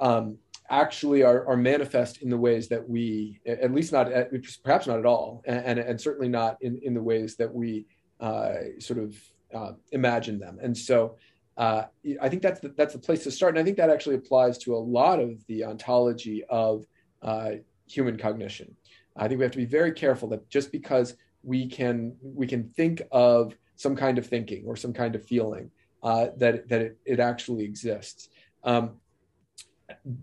um, 0.00 0.38
actually 0.70 1.22
are, 1.22 1.46
are 1.46 1.56
manifest 1.56 2.22
in 2.22 2.30
the 2.30 2.36
ways 2.36 2.68
that 2.68 2.88
we, 2.88 3.40
at 3.46 3.72
least 3.72 3.92
not, 3.92 4.10
at, 4.10 4.30
perhaps 4.64 4.86
not 4.86 4.98
at 4.98 5.06
all, 5.06 5.42
and 5.46 5.64
and, 5.64 5.78
and 5.78 6.00
certainly 6.00 6.28
not 6.28 6.56
in 6.62 6.80
in 6.82 6.94
the 6.94 7.02
ways 7.02 7.36
that 7.36 7.52
we 7.52 7.84
uh, 8.20 8.54
sort 8.78 8.98
of 8.98 9.14
uh, 9.54 9.72
imagine 9.92 10.38
them. 10.38 10.58
And 10.62 10.76
so. 10.76 11.16
Uh, 11.58 11.86
I 12.20 12.28
think 12.28 12.42
that's 12.42 12.60
the, 12.60 12.68
that's 12.76 12.92
the 12.92 12.98
place 12.98 13.24
to 13.24 13.30
start, 13.30 13.54
and 13.54 13.58
I 13.58 13.64
think 13.64 13.78
that 13.78 13.88
actually 13.88 14.16
applies 14.16 14.58
to 14.58 14.76
a 14.76 14.82
lot 14.98 15.20
of 15.20 15.42
the 15.46 15.64
ontology 15.64 16.44
of 16.50 16.84
uh, 17.22 17.52
human 17.86 18.16
cognition. 18.16 18.74
I 19.16 19.28
think 19.28 19.38
we 19.38 19.44
have 19.44 19.52
to 19.52 19.58
be 19.58 19.64
very 19.64 19.92
careful 19.92 20.28
that 20.28 20.48
just 20.48 20.70
because 20.72 21.16
we 21.42 21.66
can 21.68 22.16
we 22.22 22.46
can 22.46 22.68
think 22.70 23.02
of 23.12 23.54
some 23.76 23.96
kind 23.96 24.18
of 24.18 24.26
thinking 24.26 24.64
or 24.66 24.76
some 24.76 24.92
kind 24.92 25.14
of 25.14 25.24
feeling 25.24 25.70
uh, 26.02 26.28
that 26.36 26.68
that 26.68 26.80
it, 26.82 26.98
it 27.04 27.20
actually 27.20 27.64
exists. 27.64 28.28
Um, 28.64 28.96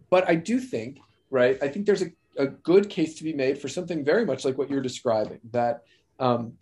but 0.09 0.27
I 0.29 0.35
do 0.35 0.59
think, 0.59 0.99
right? 1.29 1.57
I 1.61 1.69
think 1.69 1.85
there's 1.85 2.01
a, 2.03 2.11
a 2.37 2.47
good 2.47 2.89
case 2.89 3.15
to 3.15 3.23
be 3.23 3.33
made 3.33 3.57
for 3.57 3.67
something 3.67 4.03
very 4.03 4.25
much 4.25 4.45
like 4.45 4.57
what 4.57 4.69
you're 4.69 4.81
describing. 4.81 5.39
That 5.51 5.83
um, 6.19 6.53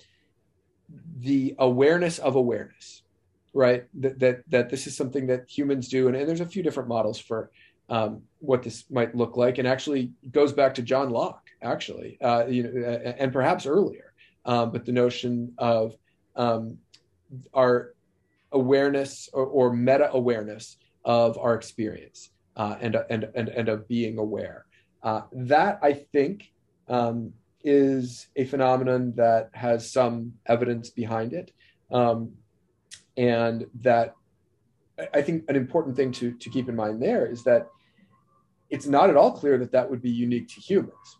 the 1.20 1.56
awareness 1.58 2.20
of 2.20 2.36
awareness, 2.36 3.04
right? 3.54 3.86
That 3.96 4.20
that 4.20 4.44
that 4.50 4.70
this 4.70 4.88
is 4.88 4.96
something 4.96 5.28
that 5.28 5.50
humans 5.50 5.88
do, 5.88 6.08
and, 6.08 6.16
and 6.16 6.28
there's 6.28 6.42
a 6.42 6.46
few 6.46 6.64
different 6.64 6.90
models 6.90 7.20
for 7.20 7.52
um, 7.92 8.24
what 8.40 8.64
this 8.64 8.86
might 8.90 9.14
look 9.14 9.36
like, 9.38 9.58
and 9.58 9.68
actually 9.68 10.14
goes 10.32 10.54
back 10.54 10.74
to 10.76 10.82
John 10.82 11.10
Locke, 11.12 11.46
actually, 11.62 12.18
uh, 12.22 12.46
you 12.48 12.64
know, 12.64 13.14
and 13.20 13.32
perhaps 13.34 13.66
earlier. 13.66 14.14
Um, 14.46 14.72
but 14.72 14.86
the 14.86 14.94
notion 14.94 15.54
of 15.58 15.96
um, 16.36 16.78
our 17.54 17.94
awareness 18.52 19.30
or, 19.34 19.46
or 19.46 19.74
meta 19.74 20.10
awareness 20.14 20.78
of 21.04 21.38
our 21.38 21.54
experience 21.54 22.30
uh, 22.56 22.78
and, 22.80 22.96
and 23.10 23.30
and 23.36 23.50
and 23.50 23.70
of 23.70 23.88
being 23.88 24.18
aware. 24.18 24.66
Uh, 25.04 25.24
that 25.34 25.80
I 25.84 25.94
think 25.94 26.52
um, 26.88 27.34
is 27.64 28.28
a 28.38 28.46
phenomenon 28.46 29.14
that 29.18 29.50
has 29.54 29.92
some 29.92 30.34
evidence 30.46 30.90
behind 30.90 31.34
it, 31.34 31.52
um, 31.92 32.32
and 33.18 33.66
that 33.82 34.16
I 35.14 35.22
think 35.22 35.44
an 35.50 35.58
important 35.58 35.98
thing 35.98 36.14
to 36.14 36.32
to 36.32 36.50
keep 36.50 36.70
in 36.70 36.76
mind 36.76 37.02
there 37.02 37.26
is 37.26 37.44
that 37.44 37.68
it's 38.72 38.88
not 38.88 39.10
at 39.10 39.18
all 39.18 39.34
clear 39.34 39.58
that 39.60 39.72
that 39.74 39.88
would 39.88 40.02
be 40.02 40.10
unique 40.10 40.48
to 40.48 40.62
humans. 40.62 41.18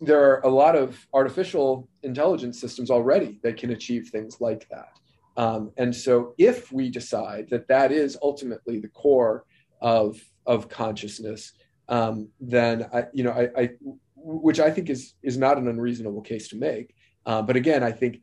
There 0.00 0.20
are 0.20 0.40
a 0.40 0.48
lot 0.48 0.74
of 0.74 1.06
artificial 1.12 1.88
intelligence 2.02 2.60
systems 2.60 2.90
already 2.90 3.38
that 3.42 3.56
can 3.56 3.70
achieve 3.70 4.08
things 4.08 4.40
like 4.40 4.66
that. 4.70 4.92
Um, 5.36 5.70
and 5.76 5.94
so, 5.94 6.34
if 6.38 6.72
we 6.72 6.90
decide 6.90 7.48
that 7.50 7.68
that 7.68 7.92
is 7.92 8.18
ultimately 8.22 8.80
the 8.80 8.88
core 8.88 9.44
of 9.80 10.20
of 10.46 10.68
consciousness, 10.68 11.52
um, 11.88 12.28
then 12.40 12.88
I, 12.92 13.04
you 13.12 13.22
know, 13.22 13.32
I, 13.32 13.60
I, 13.60 13.70
which 14.16 14.60
I 14.60 14.70
think 14.70 14.90
is 14.90 15.14
is 15.22 15.36
not 15.36 15.58
an 15.58 15.68
unreasonable 15.68 16.22
case 16.22 16.48
to 16.48 16.56
make. 16.56 16.94
Uh, 17.26 17.42
but 17.42 17.56
again, 17.56 17.82
I 17.84 17.92
think 17.92 18.22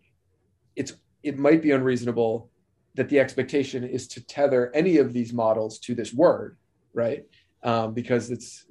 it's 0.75 0.93
it 1.23 1.37
might 1.37 1.61
be 1.61 1.71
unreasonable 1.71 2.49
that 2.95 3.09
the 3.09 3.19
expectation 3.19 3.83
is 3.83 4.07
to 4.07 4.25
tether 4.25 4.71
any 4.73 4.97
of 4.97 5.13
these 5.13 5.33
models 5.33 5.79
to 5.79 5.95
this 5.95 6.13
word, 6.13 6.57
right? 6.93 7.25
Um, 7.65 7.95
because 7.95 8.29
it's 8.29 8.65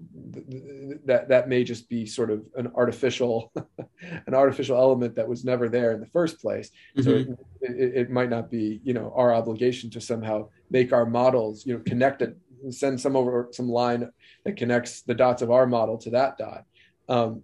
that 1.05 1.29
that 1.29 1.49
may 1.49 1.65
just 1.65 1.89
be 1.89 2.07
sort 2.07 2.31
of 2.31 2.45
an 2.55 2.71
artificial 2.77 3.53
an 4.27 4.35
artificial 4.35 4.77
element 4.79 5.17
that 5.17 5.29
was 5.29 5.45
never 5.45 5.69
there 5.69 5.93
in 5.93 6.01
the 6.01 6.07
first 6.07 6.41
place 6.41 6.71
mm-hmm. 6.97 7.03
so 7.03 7.35
it, 7.61 7.77
it, 7.77 7.97
it, 7.97 8.11
might 8.11 8.31
not 8.31 8.51
be 8.51 8.81
you 8.85 8.95
know 8.95 9.13
our 9.17 9.35
obligation 9.35 9.91
to 9.91 10.01
somehow 10.01 10.49
make 10.71 10.93
our 10.93 11.05
models 11.05 11.67
you 11.67 11.75
know 11.75 11.83
connect 11.85 12.23
it 12.23 12.39
send 12.71 12.99
some 12.99 13.17
over 13.17 13.49
some 13.51 13.69
line 13.69 14.09
that 14.45 14.57
connects 14.57 15.03
the 15.03 15.15
dots 15.15 15.43
of 15.43 15.51
our 15.51 15.67
model 15.67 15.99
to 15.99 16.11
that 16.11 16.39
dot 16.39 16.65
um, 17.09 17.43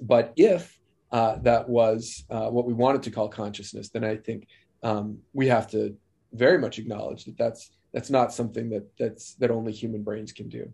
but 0.00 0.32
if 0.36 0.80
uh, 1.12 1.36
that 1.42 1.68
was 1.68 2.24
uh, 2.30 2.48
what 2.48 2.66
we 2.66 2.72
wanted 2.72 3.02
to 3.02 3.10
call 3.10 3.28
consciousness 3.28 3.90
then 3.90 4.02
i 4.02 4.16
think 4.16 4.48
um, 4.82 5.18
we 5.34 5.46
have 5.46 5.70
to 5.70 5.94
very 6.32 6.58
much 6.58 6.78
acknowledge 6.78 7.26
that 7.26 7.36
that's 7.36 7.70
that's 7.94 8.10
not 8.10 8.34
something 8.34 8.68
that 8.68 8.86
that's 8.98 9.34
that 9.36 9.50
only 9.50 9.72
human 9.72 10.02
brains 10.02 10.32
can 10.32 10.50
do 10.50 10.70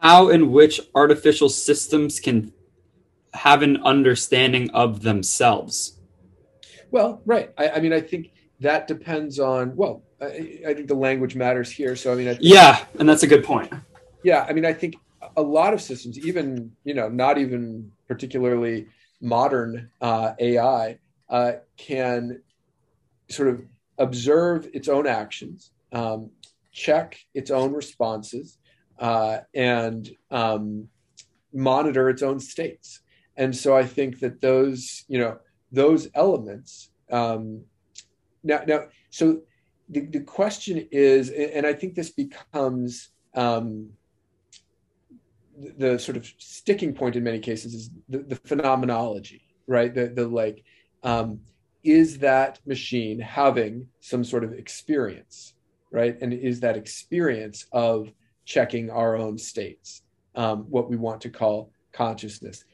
how 0.00 0.28
and 0.28 0.50
which 0.50 0.80
artificial 0.94 1.48
systems 1.48 2.20
can 2.20 2.52
have 3.34 3.62
an 3.62 3.76
understanding 3.82 4.70
of 4.70 5.02
themselves. 5.02 5.98
Well, 6.90 7.20
right. 7.26 7.52
I, 7.58 7.70
I 7.70 7.80
mean, 7.80 7.92
I 7.92 8.00
think 8.00 8.32
that 8.60 8.86
depends 8.86 9.38
on. 9.38 9.74
Well, 9.76 10.02
I, 10.20 10.60
I, 10.66 10.74
think 10.74 10.88
the 10.88 10.94
language 10.94 11.34
matters 11.34 11.70
here. 11.70 11.96
So 11.96 12.12
I 12.12 12.16
mean, 12.16 12.28
I 12.28 12.32
think, 12.32 12.44
yeah, 12.44 12.84
and 12.98 13.08
that's 13.08 13.22
a 13.22 13.26
good 13.26 13.44
point. 13.44 13.72
Yeah, 14.22 14.46
I 14.48 14.52
mean, 14.52 14.64
I 14.64 14.72
think 14.72 14.96
a 15.36 15.42
lot 15.42 15.74
of 15.74 15.82
systems, 15.82 16.18
even 16.18 16.72
you 16.84 16.94
know, 16.94 17.08
not 17.08 17.38
even 17.38 17.90
particularly 18.08 18.86
modern 19.20 19.90
uh, 20.00 20.32
AI, 20.38 20.98
uh, 21.28 21.52
can 21.76 22.40
sort 23.28 23.48
of 23.48 23.62
observe 23.98 24.68
its 24.72 24.88
own 24.88 25.06
actions, 25.06 25.70
um, 25.92 26.30
check 26.72 27.18
its 27.34 27.50
own 27.50 27.72
responses, 27.72 28.58
uh, 28.98 29.38
and 29.54 30.10
um, 30.30 30.88
monitor 31.52 32.08
its 32.08 32.22
own 32.22 32.40
states. 32.40 33.00
And 33.36 33.54
so 33.54 33.76
I 33.76 33.84
think 33.84 34.20
that 34.20 34.40
those, 34.40 35.04
you 35.08 35.18
know, 35.18 35.38
those 35.72 36.08
elements. 36.14 36.90
Um, 37.10 37.62
now, 38.42 38.62
now, 38.66 38.86
so 39.10 39.40
the, 39.88 40.00
the 40.00 40.20
question 40.20 40.86
is, 40.90 41.30
and 41.30 41.66
I 41.66 41.72
think 41.72 41.94
this 41.94 42.10
becomes 42.10 43.10
um, 43.34 43.90
the, 45.58 45.90
the, 45.90 45.98
sort 45.98 46.16
of 46.16 46.26
sticking 46.38 46.94
point 46.94 47.16
in 47.16 47.24
many 47.24 47.38
cases 47.38 47.74
is 47.74 47.90
the, 48.08 48.18
the 48.18 48.36
phenomenology, 48.36 49.42
right? 49.66 49.94
The, 49.94 50.08
the 50.08 50.26
like, 50.26 50.64
um, 51.02 51.40
is 51.84 52.18
that 52.18 52.58
machine 52.66 53.20
having 53.20 53.86
some 54.00 54.24
sort 54.24 54.44
of 54.44 54.52
experience, 54.52 55.54
right? 55.96 56.18
And 56.20 56.34
is 56.34 56.60
that 56.60 56.76
experience 56.76 57.64
of 57.72 58.12
checking 58.44 58.90
our 58.90 59.16
own 59.16 59.38
states, 59.38 60.02
um, 60.34 60.66
what 60.68 60.90
we 60.90 60.96
want 60.96 61.22
to 61.22 61.30
call 61.30 61.70
consciousness? 61.90 62.64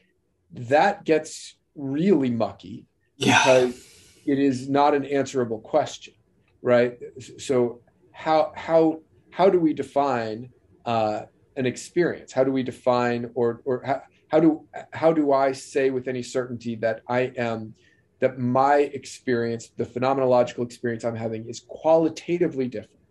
That 0.51 1.05
gets 1.05 1.55
really 1.73 2.29
mucky 2.29 2.85
yeah. 3.15 3.39
because 3.39 3.87
it 4.25 4.39
is 4.39 4.67
not 4.67 4.93
an 4.93 5.05
answerable 5.05 5.59
question, 5.59 6.15
right? 6.61 6.99
So 7.37 7.79
how 8.11 8.51
how 8.57 8.99
how 9.31 9.49
do 9.49 9.57
we 9.57 9.73
define 9.73 10.49
uh, 10.85 11.21
an 11.55 11.65
experience? 11.65 12.33
How 12.33 12.43
do 12.43 12.51
we 12.51 12.61
define 12.61 13.31
or 13.35 13.61
or 13.63 13.83
how, 13.85 14.01
how 14.27 14.39
do 14.41 14.67
how 14.91 15.13
do 15.13 15.31
I 15.31 15.53
say 15.53 15.91
with 15.91 16.09
any 16.09 16.23
certainty 16.23 16.75
that 16.85 17.03
I 17.07 17.31
am 17.37 17.73
that 18.19 18.37
my 18.37 18.75
experience, 18.99 19.71
the 19.77 19.85
phenomenological 19.85 20.63
experience 20.65 21.05
I'm 21.05 21.15
having, 21.15 21.47
is 21.47 21.61
qualitatively 21.67 22.67
different 22.67 23.02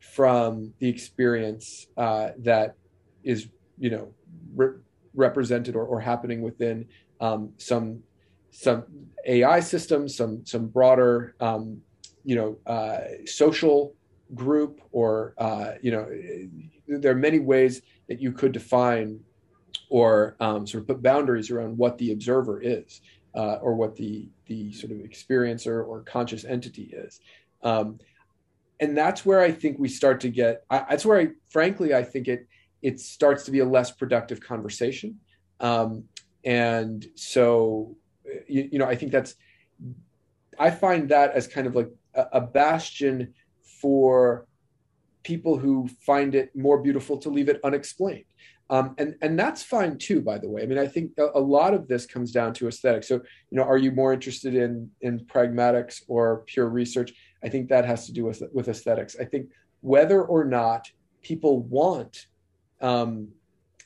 from 0.00 0.72
the 0.78 0.88
experience 0.88 1.86
uh, 1.96 2.30
that 2.38 2.74
is, 3.22 3.48
you 3.78 3.90
know, 3.90 4.12
re- 4.54 4.78
represented 5.14 5.76
or, 5.76 5.84
or, 5.84 6.00
happening 6.00 6.40
within 6.42 6.86
um, 7.20 7.52
some 7.58 8.02
some 8.50 8.84
AI 9.26 9.60
systems, 9.60 10.16
some 10.16 10.44
some 10.44 10.66
broader, 10.66 11.34
um, 11.40 11.80
you 12.24 12.34
know, 12.34 12.56
uh, 12.66 13.00
social 13.26 13.94
group, 14.34 14.80
or 14.92 15.34
uh, 15.38 15.72
you 15.82 15.90
know, 15.90 16.08
there 16.88 17.12
are 17.12 17.16
many 17.16 17.38
ways 17.38 17.82
that 18.08 18.20
you 18.20 18.32
could 18.32 18.52
define 18.52 19.20
or 19.90 20.36
um, 20.40 20.66
sort 20.66 20.82
of 20.82 20.88
put 20.88 21.02
boundaries 21.02 21.50
around 21.50 21.76
what 21.76 21.98
the 21.98 22.12
observer 22.12 22.60
is 22.60 23.02
uh, 23.34 23.56
or 23.56 23.74
what 23.74 23.96
the 23.96 24.28
the 24.46 24.72
sort 24.72 24.92
of 24.92 24.98
experiencer 24.98 25.86
or 25.86 26.00
conscious 26.02 26.44
entity 26.44 26.90
is. 26.92 27.20
Um, 27.62 27.98
and 28.80 28.96
that's 28.96 29.24
where 29.26 29.40
I 29.40 29.52
think 29.52 29.78
we 29.78 29.88
start 29.88 30.20
to 30.20 30.28
get. 30.28 30.64
I, 30.70 30.84
that's 30.88 31.04
where 31.04 31.20
I, 31.20 31.28
frankly, 31.50 31.94
I 31.94 32.02
think 32.02 32.28
it 32.28 32.48
it 32.82 32.98
starts 32.98 33.44
to 33.44 33.50
be 33.50 33.58
a 33.58 33.64
less 33.64 33.90
productive 33.90 34.40
conversation. 34.40 35.20
Um, 35.60 36.04
and 36.44 37.06
so, 37.14 37.94
you, 38.48 38.70
you, 38.72 38.78
know, 38.78 38.86
I 38.86 38.96
think 38.96 39.12
that's. 39.12 39.34
I 40.58 40.70
find 40.70 41.08
that 41.10 41.32
as 41.32 41.46
kind 41.46 41.66
of 41.66 41.74
like 41.74 41.90
a, 42.14 42.26
a 42.34 42.40
bastion 42.40 43.34
for 43.80 44.46
people 45.22 45.58
who 45.58 45.88
find 46.00 46.34
it 46.34 46.54
more 46.56 46.78
beautiful 46.78 47.18
to 47.18 47.28
leave 47.28 47.48
it 47.48 47.60
unexplained. 47.62 48.24
Um, 48.70 48.94
and 48.98 49.16
and 49.20 49.38
that's 49.38 49.62
fine 49.62 49.98
too, 49.98 50.22
by 50.22 50.38
the 50.38 50.48
way. 50.48 50.62
I 50.62 50.66
mean, 50.66 50.78
I 50.78 50.86
think 50.86 51.12
a, 51.18 51.28
a, 51.34 51.40
lot 51.40 51.74
of 51.74 51.88
this 51.88 52.06
comes 52.06 52.30
down 52.30 52.54
to 52.54 52.68
aesthetics. 52.68 53.08
So, 53.08 53.16
you 53.16 53.58
know, 53.58 53.64
are 53.64 53.76
you 53.76 53.90
more 53.90 54.12
interested 54.12 54.54
in 54.54 54.90
in 55.00 55.20
pragmatics 55.20 56.02
or 56.06 56.44
pure 56.46 56.68
research? 56.68 57.12
I 57.42 57.48
think 57.48 57.68
that 57.68 57.84
has 57.84 58.06
to 58.06 58.12
do 58.12 58.24
with 58.24 58.42
with 58.52 58.68
aesthetics. 58.68 59.16
I 59.18 59.24
think 59.24 59.50
whether 59.80 60.22
or 60.22 60.44
not 60.44 60.90
people 61.22 61.62
want, 61.62 62.26
um, 62.80 63.28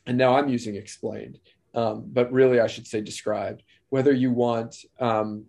and 0.06 0.18
now 0.18 0.36
I'm 0.36 0.48
using 0.48 0.76
explained, 0.76 1.38
um, 1.74 2.04
but 2.12 2.32
really 2.32 2.60
I 2.60 2.66
should 2.66 2.86
say 2.86 3.00
described. 3.00 3.62
Whether 3.90 4.12
you 4.12 4.32
want 4.32 4.76
um, 4.98 5.44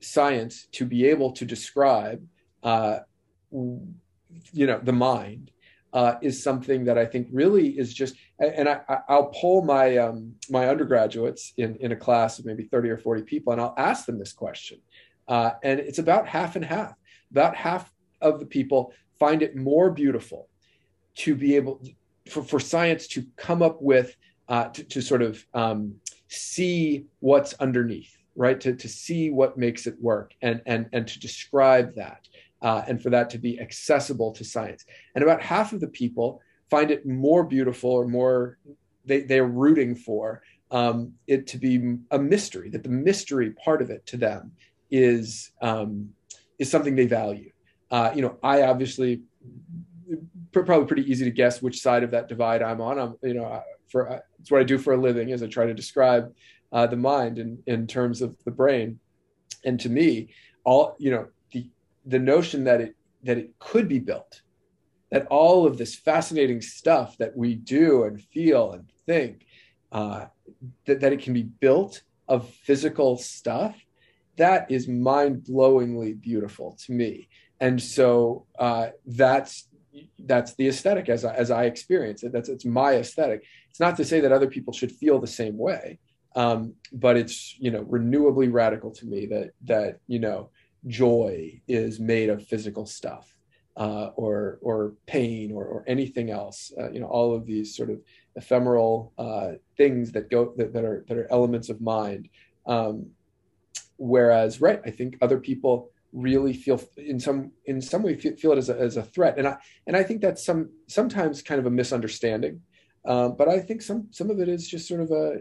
science 0.00 0.68
to 0.72 0.84
be 0.84 1.06
able 1.06 1.32
to 1.32 1.44
describe, 1.44 2.24
uh, 2.62 3.00
you 3.50 4.66
know, 4.66 4.80
the 4.82 4.92
mind 4.92 5.50
uh, 5.92 6.14
is 6.22 6.42
something 6.42 6.84
that 6.84 6.96
I 6.96 7.04
think 7.04 7.28
really 7.32 7.78
is 7.78 7.92
just, 7.92 8.14
and 8.38 8.68
I, 8.68 8.80
I'll 9.08 9.30
poll 9.34 9.64
my 9.64 9.96
um, 9.96 10.34
my 10.48 10.68
undergraduates 10.68 11.52
in 11.56 11.76
in 11.76 11.92
a 11.92 11.96
class 11.96 12.38
of 12.38 12.46
maybe 12.46 12.64
thirty 12.64 12.88
or 12.90 12.98
forty 12.98 13.22
people, 13.22 13.52
and 13.52 13.60
I'll 13.60 13.74
ask 13.76 14.06
them 14.06 14.18
this 14.18 14.32
question, 14.32 14.78
uh, 15.26 15.52
and 15.64 15.80
it's 15.80 15.98
about 15.98 16.28
half 16.28 16.56
and 16.56 16.64
half. 16.64 16.94
About 17.30 17.56
half 17.56 17.92
of 18.20 18.40
the 18.40 18.46
people 18.46 18.92
find 19.18 19.42
it 19.42 19.56
more 19.56 19.90
beautiful 19.90 20.48
to 21.16 21.34
be 21.34 21.56
able 21.56 21.82
for, 22.28 22.42
for 22.42 22.60
science 22.60 23.06
to 23.08 23.26
come 23.36 23.62
up 23.62 23.80
with 23.80 24.16
uh, 24.48 24.68
to, 24.68 24.84
to, 24.84 25.00
sort 25.00 25.22
of 25.22 25.44
um, 25.54 25.94
see 26.28 27.06
what's 27.20 27.54
underneath, 27.54 28.16
right? 28.34 28.60
To 28.60 28.74
to 28.74 28.88
see 28.88 29.30
what 29.30 29.56
makes 29.56 29.86
it 29.86 29.94
work, 30.00 30.34
and 30.42 30.60
and 30.66 30.88
and 30.92 31.06
to 31.06 31.20
describe 31.20 31.94
that 31.94 32.28
uh, 32.62 32.82
and 32.88 33.00
for 33.02 33.10
that 33.10 33.30
to 33.30 33.38
be 33.38 33.60
accessible 33.60 34.32
to 34.32 34.44
science. 34.44 34.84
And 35.14 35.22
about 35.22 35.42
half 35.42 35.72
of 35.72 35.80
the 35.80 35.88
people 35.88 36.40
find 36.68 36.90
it 36.90 37.06
more 37.06 37.44
beautiful 37.44 37.90
or 37.90 38.06
more 38.06 38.58
they, 39.04 39.20
they're 39.20 39.46
rooting 39.46 39.94
for 39.94 40.42
um, 40.70 41.12
it 41.26 41.46
to 41.48 41.58
be 41.58 41.96
a 42.10 42.18
mystery, 42.18 42.70
that 42.70 42.82
the 42.82 42.88
mystery 42.88 43.50
part 43.52 43.82
of 43.82 43.90
it 43.90 44.06
to 44.06 44.16
them 44.16 44.52
is 44.90 45.50
um, 45.62 46.10
is 46.60 46.70
something 46.70 46.94
they 46.94 47.06
value. 47.06 47.50
Uh, 47.90 48.12
you 48.14 48.22
know, 48.22 48.38
I 48.42 48.62
obviously 48.62 49.22
probably 50.52 50.86
pretty 50.86 51.10
easy 51.10 51.24
to 51.24 51.30
guess 51.32 51.60
which 51.60 51.80
side 51.80 52.04
of 52.04 52.12
that 52.12 52.28
divide 52.28 52.62
I'm 52.62 52.80
on. 52.80 52.98
I'm, 52.98 53.16
you 53.22 53.34
know, 53.34 53.62
for 53.88 54.22
it's 54.38 54.50
what 54.50 54.60
I 54.60 54.64
do 54.64 54.78
for 54.78 54.92
a 54.92 54.96
living 54.96 55.30
is 55.30 55.42
I 55.42 55.48
try 55.48 55.66
to 55.66 55.74
describe 55.74 56.32
uh, 56.72 56.86
the 56.86 56.96
mind 56.96 57.38
in 57.40 57.58
in 57.66 57.88
terms 57.88 58.22
of 58.22 58.36
the 58.44 58.52
brain. 58.52 59.00
And 59.64 59.80
to 59.80 59.88
me, 59.88 60.28
all 60.62 60.94
you 60.98 61.10
know, 61.10 61.26
the 62.06 62.18
notion 62.18 62.64
that 62.64 62.80
it 62.80 62.94
that 63.24 63.38
it 63.38 63.58
could 63.58 63.88
be 63.88 63.98
built 63.98 64.42
that 65.10 65.26
all 65.26 65.66
of 65.66 65.76
this 65.76 65.96
fascinating 65.96 66.60
stuff 66.60 67.18
that 67.18 67.36
we 67.36 67.54
do 67.54 68.04
and 68.04 68.20
feel 68.20 68.72
and 68.72 68.88
think 69.06 69.44
uh, 69.92 70.26
that, 70.86 71.00
that 71.00 71.12
it 71.12 71.20
can 71.20 71.34
be 71.34 71.42
built 71.42 72.02
of 72.28 72.48
physical 72.48 73.16
stuff 73.16 73.76
that 74.40 74.70
is 74.70 74.88
mind-blowingly 74.88 76.20
beautiful 76.20 76.76
to 76.84 76.92
me 76.92 77.28
and 77.60 77.80
so 77.80 78.46
uh, 78.58 78.88
that's 79.06 79.68
that's 80.20 80.54
the 80.54 80.68
aesthetic 80.68 81.08
as 81.08 81.24
I, 81.24 81.34
as 81.34 81.50
I 81.50 81.64
experience 81.64 82.22
it 82.22 82.32
that's 82.32 82.48
it's 82.48 82.64
my 82.64 82.92
aesthetic 82.96 83.44
it's 83.68 83.80
not 83.80 83.96
to 83.96 84.04
say 84.04 84.20
that 84.20 84.32
other 84.32 84.48
people 84.48 84.72
should 84.72 84.92
feel 84.92 85.18
the 85.18 85.26
same 85.26 85.56
way 85.56 85.98
um, 86.36 86.74
but 86.92 87.16
it's 87.16 87.56
you 87.58 87.70
know 87.70 87.84
renewably 87.84 88.52
radical 88.52 88.90
to 88.92 89.06
me 89.06 89.26
that 89.26 89.50
that 89.64 90.00
you 90.06 90.18
know 90.18 90.50
joy 90.86 91.60
is 91.68 92.00
made 92.00 92.30
of 92.30 92.46
physical 92.46 92.86
stuff 92.86 93.36
uh, 93.76 94.10
or 94.16 94.58
or 94.62 94.94
pain 95.06 95.52
or, 95.52 95.64
or 95.64 95.84
anything 95.86 96.30
else. 96.30 96.72
Uh, 96.78 96.90
you 96.90 97.00
know, 97.00 97.06
all 97.06 97.34
of 97.34 97.46
these 97.46 97.74
sort 97.74 97.90
of 97.90 98.00
ephemeral 98.36 99.12
uh, 99.18 99.52
things 99.76 100.12
that 100.12 100.30
go 100.30 100.52
that, 100.56 100.72
that, 100.72 100.84
are 100.84 101.04
that 101.08 101.16
are 101.16 101.30
elements 101.30 101.68
of 101.68 101.80
mind. 101.80 102.28
Um, 102.66 103.06
whereas, 104.00 104.60
right, 104.60 104.80
I 104.84 104.90
think 104.90 105.18
other 105.20 105.38
people 105.38 105.90
really 106.12 106.52
feel 106.52 106.82
in 106.96 107.20
some 107.20 107.52
in 107.66 107.80
some 107.80 108.02
way 108.02 108.16
feel 108.16 108.50
it 108.52 108.58
as 108.58 108.68
a, 108.68 108.76
as 108.76 108.96
a 108.96 109.02
threat, 109.02 109.38
and 109.38 109.46
I 109.46 109.58
and 109.86 109.96
I 109.96 110.02
think 110.02 110.22
that's 110.22 110.44
some 110.44 110.70
sometimes 110.88 111.42
kind 111.42 111.60
of 111.60 111.66
a 111.66 111.70
misunderstanding. 111.70 112.62
Um, 113.04 113.36
but 113.36 113.48
I 113.48 113.60
think 113.60 113.82
some 113.82 114.08
some 114.10 114.30
of 114.30 114.40
it 114.40 114.48
is 114.48 114.66
just 114.66 114.88
sort 114.88 115.02
of 115.02 115.10
a, 115.10 115.36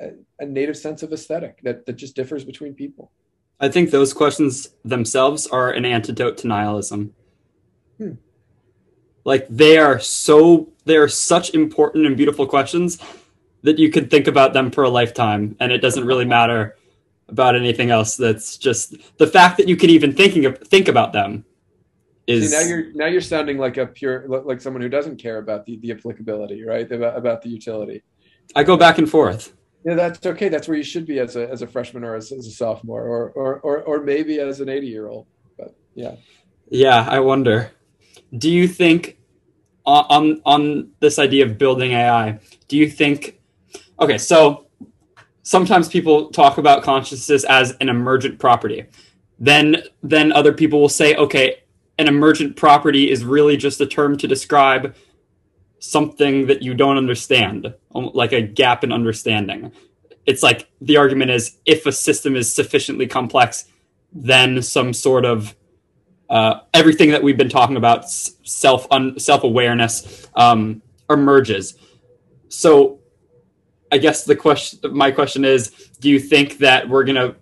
a, 0.00 0.10
a 0.40 0.46
native 0.46 0.76
sense 0.76 1.02
of 1.02 1.12
aesthetic 1.12 1.60
that 1.62 1.84
that 1.86 1.94
just 1.94 2.16
differs 2.16 2.44
between 2.44 2.74
people. 2.74 3.10
I 3.58 3.68
think 3.68 3.90
those 3.90 4.14
questions 4.14 4.70
themselves 4.84 5.46
are 5.48 5.70
an 5.70 5.84
antidote 5.84 6.38
to 6.38 6.46
nihilism. 6.46 7.12
Hmm. 7.98 8.12
Like 9.24 9.46
they 9.48 9.76
are 9.78 9.98
so 9.98 10.72
they 10.86 10.96
are 10.96 11.08
such 11.08 11.54
important 11.54 12.06
and 12.06 12.16
beautiful 12.16 12.46
questions 12.46 12.98
that 13.62 13.78
you 13.78 13.90
could 13.90 14.10
think 14.10 14.26
about 14.26 14.54
them 14.54 14.70
for 14.70 14.84
a 14.84 14.88
lifetime 14.88 15.54
and 15.60 15.70
it 15.70 15.78
doesn't 15.78 16.06
really 16.06 16.24
matter 16.24 16.76
about 17.30 17.56
anything 17.56 17.90
else 17.90 18.16
that's 18.16 18.56
just 18.56 18.96
the 19.18 19.26
fact 19.26 19.56
that 19.56 19.68
you 19.68 19.76
can 19.76 19.90
even 19.90 20.12
thinking 20.12 20.44
of, 20.46 20.58
think 20.58 20.88
about 20.88 21.12
them 21.12 21.44
is 22.26 22.50
See, 22.50 22.56
now 22.56 22.62
you're 22.62 22.92
now 22.92 23.06
you're 23.06 23.20
sounding 23.20 23.58
like 23.58 23.76
a 23.76 23.86
pure 23.86 24.26
like 24.28 24.60
someone 24.60 24.82
who 24.82 24.88
doesn't 24.88 25.16
care 25.16 25.38
about 25.38 25.66
the, 25.66 25.78
the 25.78 25.90
applicability, 25.92 26.64
right? 26.64 26.90
About 26.90 27.16
about 27.16 27.42
the 27.42 27.48
utility. 27.48 28.02
I 28.54 28.62
go 28.62 28.76
back 28.76 28.98
and 28.98 29.08
forth. 29.08 29.56
Yeah, 29.84 29.94
that's 29.94 30.24
okay. 30.24 30.48
That's 30.48 30.68
where 30.68 30.76
you 30.76 30.84
should 30.84 31.06
be 31.06 31.18
as 31.18 31.36
a 31.36 31.48
as 31.48 31.62
a 31.62 31.66
freshman 31.66 32.04
or 32.04 32.14
as, 32.14 32.30
as 32.32 32.46
a 32.46 32.50
sophomore 32.50 33.02
or, 33.02 33.30
or 33.30 33.60
or 33.60 33.82
or 33.82 34.02
maybe 34.02 34.38
as 34.38 34.60
an 34.60 34.68
80 34.68 34.86
year 34.86 35.08
old. 35.08 35.26
But 35.58 35.74
yeah. 35.94 36.16
Yeah, 36.68 37.06
I 37.08 37.20
wonder. 37.20 37.72
Do 38.36 38.50
you 38.50 38.68
think 38.68 39.18
on 39.86 40.40
on 40.44 40.90
this 41.00 41.18
idea 41.18 41.44
of 41.46 41.58
building 41.58 41.92
AI, 41.92 42.38
do 42.68 42.76
you 42.76 42.88
think 42.88 43.40
okay, 43.98 44.18
so 44.18 44.66
sometimes 45.50 45.88
people 45.88 46.30
talk 46.30 46.58
about 46.58 46.84
consciousness 46.84 47.42
as 47.42 47.72
an 47.80 47.88
emergent 47.88 48.38
property. 48.38 48.84
Then 49.40 49.82
then 50.00 50.30
other 50.30 50.52
people 50.52 50.80
will 50.80 50.88
say, 50.88 51.16
okay, 51.16 51.56
an 51.98 52.06
emergent 52.06 52.54
property 52.54 53.10
is 53.10 53.24
really 53.24 53.56
just 53.56 53.80
a 53.80 53.86
term 53.86 54.16
to 54.18 54.28
describe 54.28 54.94
something 55.80 56.46
that 56.46 56.62
you 56.62 56.72
don't 56.74 56.96
understand, 56.96 57.74
um, 57.96 58.10
like 58.14 58.30
a 58.32 58.40
gap 58.40 58.84
in 58.84 58.92
understanding. 58.92 59.72
It's 60.24 60.44
like 60.44 60.70
the 60.80 60.98
argument 60.98 61.32
is 61.32 61.56
if 61.66 61.84
a 61.84 61.90
system 61.90 62.36
is 62.36 62.52
sufficiently 62.52 63.08
complex, 63.08 63.64
then 64.12 64.62
some 64.62 64.92
sort 64.92 65.24
of 65.24 65.56
uh, 66.28 66.60
everything 66.74 67.10
that 67.10 67.24
we've 67.24 67.36
been 67.36 67.48
talking 67.48 67.76
about 67.76 68.08
self 68.08 68.86
un, 68.92 69.18
self 69.18 69.42
awareness 69.42 70.28
um, 70.36 70.80
emerges. 71.08 71.74
So, 72.48 72.99
I 73.92 73.98
guess 73.98 74.24
the 74.24 74.36
question, 74.36 74.94
my 74.94 75.10
question 75.10 75.44
is, 75.44 75.70
do 76.00 76.08
you 76.08 76.18
think 76.18 76.58
that 76.58 76.88
we're 76.88 77.04
gonna 77.04 77.34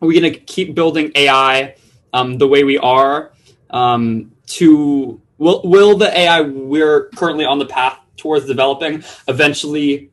are 0.00 0.08
we 0.08 0.14
gonna 0.14 0.34
keep 0.34 0.74
building 0.74 1.12
AI 1.14 1.76
um, 2.12 2.38
the 2.38 2.48
way 2.48 2.64
we 2.64 2.78
are 2.78 3.32
um, 3.70 4.32
to 4.46 5.20
will 5.38 5.62
will 5.64 5.96
the 5.96 6.16
AI 6.16 6.40
we're 6.42 7.08
currently 7.10 7.44
on 7.44 7.58
the 7.58 7.66
path 7.66 7.98
towards 8.16 8.46
developing 8.46 9.02
eventually 9.28 10.10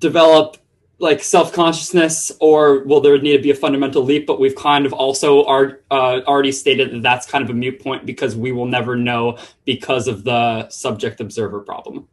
develop 0.00 0.56
like 1.02 1.22
self 1.22 1.52
consciousness, 1.52 2.30
or 2.40 2.84
will 2.84 3.00
there 3.00 3.18
need 3.18 3.36
to 3.36 3.42
be 3.42 3.50
a 3.50 3.54
fundamental 3.54 4.02
leap? 4.04 4.26
But 4.26 4.38
we've 4.38 4.54
kind 4.54 4.86
of 4.86 4.92
also 4.92 5.44
are, 5.44 5.80
uh, 5.90 6.20
already 6.26 6.52
stated 6.52 6.92
that 6.92 7.02
that's 7.02 7.26
kind 7.26 7.42
of 7.42 7.50
a 7.50 7.54
mute 7.54 7.82
point 7.82 8.06
because 8.06 8.36
we 8.36 8.52
will 8.52 8.66
never 8.66 8.96
know 8.96 9.36
because 9.64 10.06
of 10.06 10.22
the 10.22 10.68
subject 10.68 11.20
observer 11.20 11.60
problem. 11.60 12.06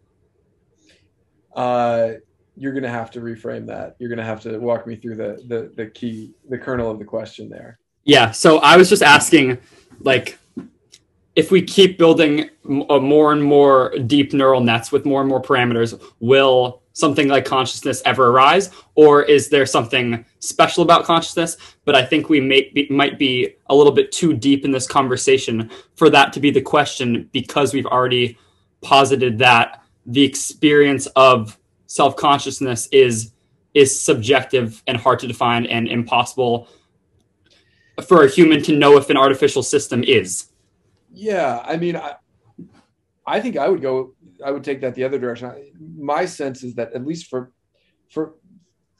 Uh, 1.60 2.14
you're 2.56 2.72
going 2.72 2.84
to 2.84 2.90
have 2.90 3.12
to 3.12 3.20
reframe 3.20 3.68
that. 3.68 3.98
You're 4.00 4.08
going 4.08 4.20
to 4.20 4.24
have 4.24 4.40
to 4.42 4.58
walk 4.60 4.88
me 4.88 4.96
through 4.96 5.16
the, 5.16 5.44
the 5.48 5.72
the 5.76 5.88
key, 5.88 6.32
the 6.48 6.58
kernel 6.58 6.90
of 6.90 7.00
the 7.00 7.06
question 7.06 7.50
there. 7.50 7.80
Yeah. 8.06 8.32
So 8.32 8.60
I 8.60 8.78
was 8.78 8.88
just 8.88 9.04
asking, 9.04 9.58
like, 10.00 10.38
if 11.36 11.52
we 11.52 11.62
keep 11.62 11.98
building 11.98 12.50
a 12.90 13.00
more 13.00 13.34
and 13.34 13.44
more 13.44 13.94
deep 14.08 14.32
neural 14.32 14.62
nets 14.62 14.94
with 14.94 15.06
more 15.06 15.20
and 15.20 15.30
more 15.30 15.42
parameters, 15.42 16.02
will 16.22 16.82
something 16.94 17.28
like 17.28 17.44
consciousness 17.44 18.02
ever 18.06 18.28
arise 18.28 18.70
or 18.96 19.24
is 19.24 19.50
there 19.50 19.66
something 19.66 20.26
special 20.40 20.84
about 20.84 21.06
consciousness 21.06 21.56
but 21.86 21.96
i 21.96 22.04
think 22.04 22.28
we 22.28 22.42
may 22.42 22.70
be, 22.74 22.88
might 22.90 23.18
be 23.18 23.56
a 23.68 23.76
little 23.76 23.94
bit 23.94 24.12
too 24.12 24.34
deep 24.34 24.66
in 24.66 24.72
this 24.72 24.86
conversation 24.86 25.70
for 25.96 26.10
that 26.10 26.34
to 26.34 26.42
be 26.42 26.52
the 26.52 26.60
question 26.62 27.30
because 27.32 27.74
we've 27.74 27.86
already 27.86 28.38
posited 28.82 29.38
that 29.38 29.82
the 30.12 30.24
experience 30.24 31.06
of 31.16 31.58
self-consciousness 31.88 32.88
is 32.92 33.32
is 33.74 34.00
subjective 34.00 34.84
and 34.88 34.98
hard 34.98 35.20
to 35.20 35.28
define 35.28 35.66
and 35.66 35.88
impossible 35.88 36.68
for 38.08 38.24
a 38.24 38.30
human 38.30 38.62
to 38.64 38.76
know 38.76 38.98
if 38.98 39.10
an 39.10 39.18
artificial 39.18 39.64
system 39.64 40.04
is 40.04 40.48
yeah 41.14 41.62
i 41.66 41.78
mean 41.78 41.96
i, 41.96 42.16
I 43.26 43.40
think 43.40 43.58
i 43.58 43.68
would 43.68 43.82
go 43.82 44.14
I 44.44 44.52
would 44.52 44.64
take 44.64 44.82
that 44.82 44.96
the 44.96 45.04
other 45.04 45.20
direction. 45.20 45.52
My 45.98 46.26
sense 46.26 46.64
is 46.64 46.76
that 46.76 46.94
at 46.94 47.06
least 47.06 47.28
for 47.28 47.52
for 48.10 48.36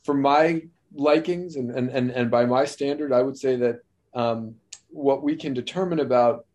for 0.04 0.14
my 0.14 0.64
likings 0.94 1.56
and 1.56 1.72
and 1.72 1.90
and, 1.90 2.12
and 2.12 2.32
by 2.32 2.46
my 2.46 2.66
standard, 2.66 3.14
I 3.14 3.22
would 3.22 3.38
say 3.38 3.56
that 3.58 3.80
um, 4.14 4.56
what 4.90 5.24
we 5.24 5.36
can 5.36 5.54
determine 5.54 6.00
about 6.00 6.46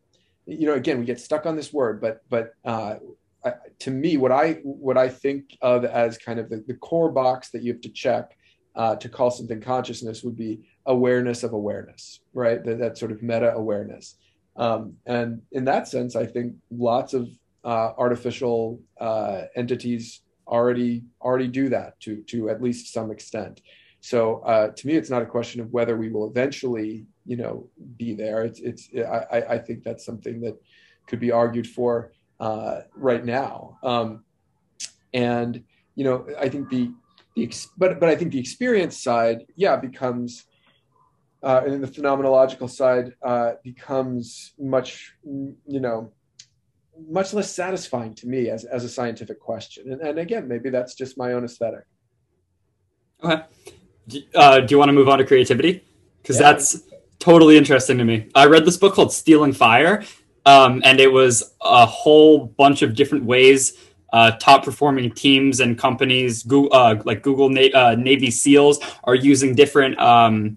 you 0.46 0.66
know 0.66 0.74
again 0.74 0.98
we 0.98 1.04
get 1.04 1.20
stuck 1.20 1.46
on 1.46 1.56
this 1.56 1.72
word, 1.72 2.00
but 2.00 2.22
but 2.28 2.54
uh, 2.64 2.96
I, 3.44 3.52
to 3.80 3.90
me 3.90 4.16
what 4.16 4.32
I 4.32 4.54
what 4.62 4.96
I 4.96 5.08
think 5.08 5.56
of 5.60 5.84
as 5.84 6.18
kind 6.18 6.38
of 6.38 6.48
the, 6.48 6.64
the 6.66 6.74
core 6.74 7.12
box 7.12 7.50
that 7.50 7.62
you 7.62 7.72
have 7.72 7.82
to 7.82 7.90
check 7.90 8.36
uh, 8.74 8.96
to 8.96 9.08
call 9.08 9.30
something 9.30 9.60
consciousness 9.60 10.22
would 10.24 10.36
be 10.36 10.60
awareness 10.86 11.42
of 11.42 11.52
awareness, 11.52 12.20
right? 12.32 12.62
That, 12.64 12.78
that 12.78 12.98
sort 12.98 13.12
of 13.12 13.22
meta 13.22 13.52
awareness. 13.54 14.16
Um, 14.56 14.94
and 15.06 15.42
in 15.52 15.64
that 15.66 15.88
sense, 15.88 16.16
I 16.16 16.26
think 16.26 16.54
lots 16.70 17.14
of 17.14 17.28
uh, 17.64 17.92
artificial 17.96 18.80
uh, 19.00 19.42
entities 19.56 20.20
already 20.46 21.02
already 21.20 21.48
do 21.48 21.68
that 21.70 21.98
to 22.00 22.22
to 22.22 22.50
at 22.50 22.62
least 22.62 22.92
some 22.92 23.10
extent. 23.10 23.60
So 24.00 24.40
uh, 24.40 24.68
to 24.68 24.86
me, 24.86 24.96
it's 24.96 25.08
not 25.08 25.22
a 25.22 25.26
question 25.26 25.60
of 25.60 25.72
whether 25.72 25.96
we 25.96 26.10
will 26.10 26.28
eventually, 26.28 27.06
you 27.24 27.36
know, 27.36 27.70
be 27.96 28.14
there. 28.14 28.44
It's 28.44 28.60
it's 28.60 28.90
I, 28.94 29.42
I 29.50 29.58
think 29.58 29.82
that's 29.82 30.04
something 30.04 30.40
that 30.42 30.56
could 31.06 31.20
be 31.20 31.30
argued 31.30 31.66
for 31.66 32.12
uh, 32.40 32.82
right 32.94 33.24
now. 33.24 33.78
Um, 33.82 34.24
and 35.12 35.62
you 35.94 36.04
know, 36.04 36.26
I 36.38 36.48
think 36.48 36.70
the 36.70 36.90
the 37.34 37.52
but 37.76 38.00
but 38.00 38.08
I 38.08 38.16
think 38.16 38.32
the 38.32 38.38
experience 38.38 39.02
side, 39.02 39.46
yeah, 39.56 39.76
becomes 39.76 40.44
uh, 41.44 41.62
and 41.66 41.84
the 41.84 41.88
phenomenological 41.88 42.70
side 42.70 43.12
uh, 43.22 43.52
becomes 43.62 44.54
much, 44.58 45.14
you 45.24 45.80
know, 45.80 46.10
much 47.08 47.34
less 47.34 47.54
satisfying 47.54 48.14
to 48.14 48.26
me 48.26 48.48
as, 48.48 48.64
as 48.64 48.82
a 48.82 48.88
scientific 48.88 49.40
question. 49.40 49.92
And, 49.92 50.00
and 50.00 50.18
again, 50.18 50.48
maybe 50.48 50.70
that's 50.70 50.94
just 50.94 51.18
my 51.18 51.32
own 51.32 51.44
aesthetic. 51.44 51.84
Okay. 53.22 53.42
Uh, 54.34 54.60
do 54.60 54.66
you 54.72 54.78
want 54.78 54.88
to 54.88 54.94
move 54.94 55.08
on 55.08 55.18
to 55.18 55.24
creativity? 55.24 55.84
Because 56.22 56.40
yeah. 56.40 56.52
that's 56.52 56.82
totally 57.18 57.58
interesting 57.58 57.98
to 57.98 58.04
me. 58.04 58.30
I 58.34 58.46
read 58.46 58.64
this 58.64 58.78
book 58.78 58.94
called 58.94 59.12
Stealing 59.12 59.52
Fire, 59.52 60.02
um, 60.46 60.82
and 60.84 61.00
it 61.00 61.12
was 61.12 61.54
a 61.62 61.86
whole 61.86 62.46
bunch 62.46 62.82
of 62.82 62.94
different 62.94 63.24
ways 63.24 63.76
uh, 64.14 64.30
top 64.38 64.64
performing 64.64 65.10
teams 65.10 65.58
and 65.58 65.76
companies, 65.76 66.44
Google, 66.44 66.72
uh, 66.72 66.94
like 67.04 67.22
Google 67.22 67.48
Na- 67.48 67.74
uh, 67.74 67.96
Navy 67.98 68.30
SEALs, 68.30 68.78
are 69.02 69.16
using 69.16 69.56
different 69.56 69.98
um, 69.98 70.56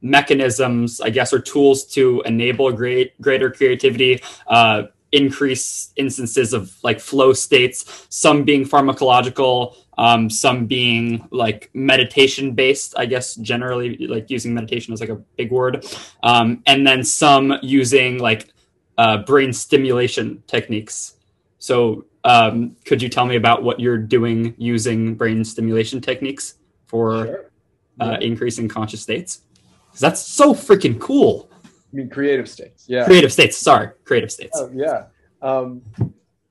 mechanisms, 0.00 1.02
I 1.02 1.10
guess, 1.10 1.30
or 1.34 1.38
tools 1.38 1.84
to 1.88 2.22
enable 2.24 2.72
great 2.72 3.20
greater 3.20 3.50
creativity. 3.50 4.22
Uh, 4.46 4.84
increase 5.12 5.92
instances 5.96 6.54
of 6.54 6.74
like 6.82 6.98
flow 6.98 7.32
states, 7.34 8.06
some 8.08 8.42
being 8.42 8.64
pharmacological, 8.64 9.76
um, 9.98 10.28
some 10.28 10.66
being 10.66 11.28
like 11.30 11.70
meditation 11.74 12.52
based, 12.52 12.94
I 12.96 13.04
guess, 13.06 13.34
generally 13.36 13.98
like 14.08 14.30
using 14.30 14.54
meditation 14.54 14.92
as 14.92 15.00
like 15.00 15.10
a 15.10 15.20
big 15.36 15.52
word. 15.52 15.86
Um, 16.22 16.62
and 16.66 16.86
then 16.86 17.04
some 17.04 17.58
using 17.62 18.18
like 18.18 18.48
uh, 18.98 19.18
brain 19.18 19.52
stimulation 19.52 20.42
techniques. 20.46 21.14
So, 21.58 22.04
um, 22.24 22.76
could 22.84 23.02
you 23.02 23.08
tell 23.08 23.26
me 23.26 23.36
about 23.36 23.62
what 23.62 23.80
you're 23.80 23.98
doing 23.98 24.54
using 24.56 25.14
brain 25.14 25.44
stimulation 25.44 26.00
techniques 26.00 26.54
for 26.86 27.26
sure. 27.26 27.50
uh, 28.00 28.16
increasing 28.20 28.68
conscious 28.68 29.02
states? 29.02 29.42
Because 29.86 30.00
that's 30.00 30.20
so 30.20 30.54
freaking 30.54 30.98
cool. 30.98 31.50
I 31.64 31.68
mean, 31.92 32.10
creative 32.10 32.48
states. 32.48 32.86
Yeah. 32.88 33.04
Creative 33.04 33.32
states. 33.32 33.56
Sorry, 33.56 33.90
creative 34.04 34.32
states. 34.32 34.58
Oh, 34.58 34.70
yeah. 34.74 35.06
Um, 35.42 35.82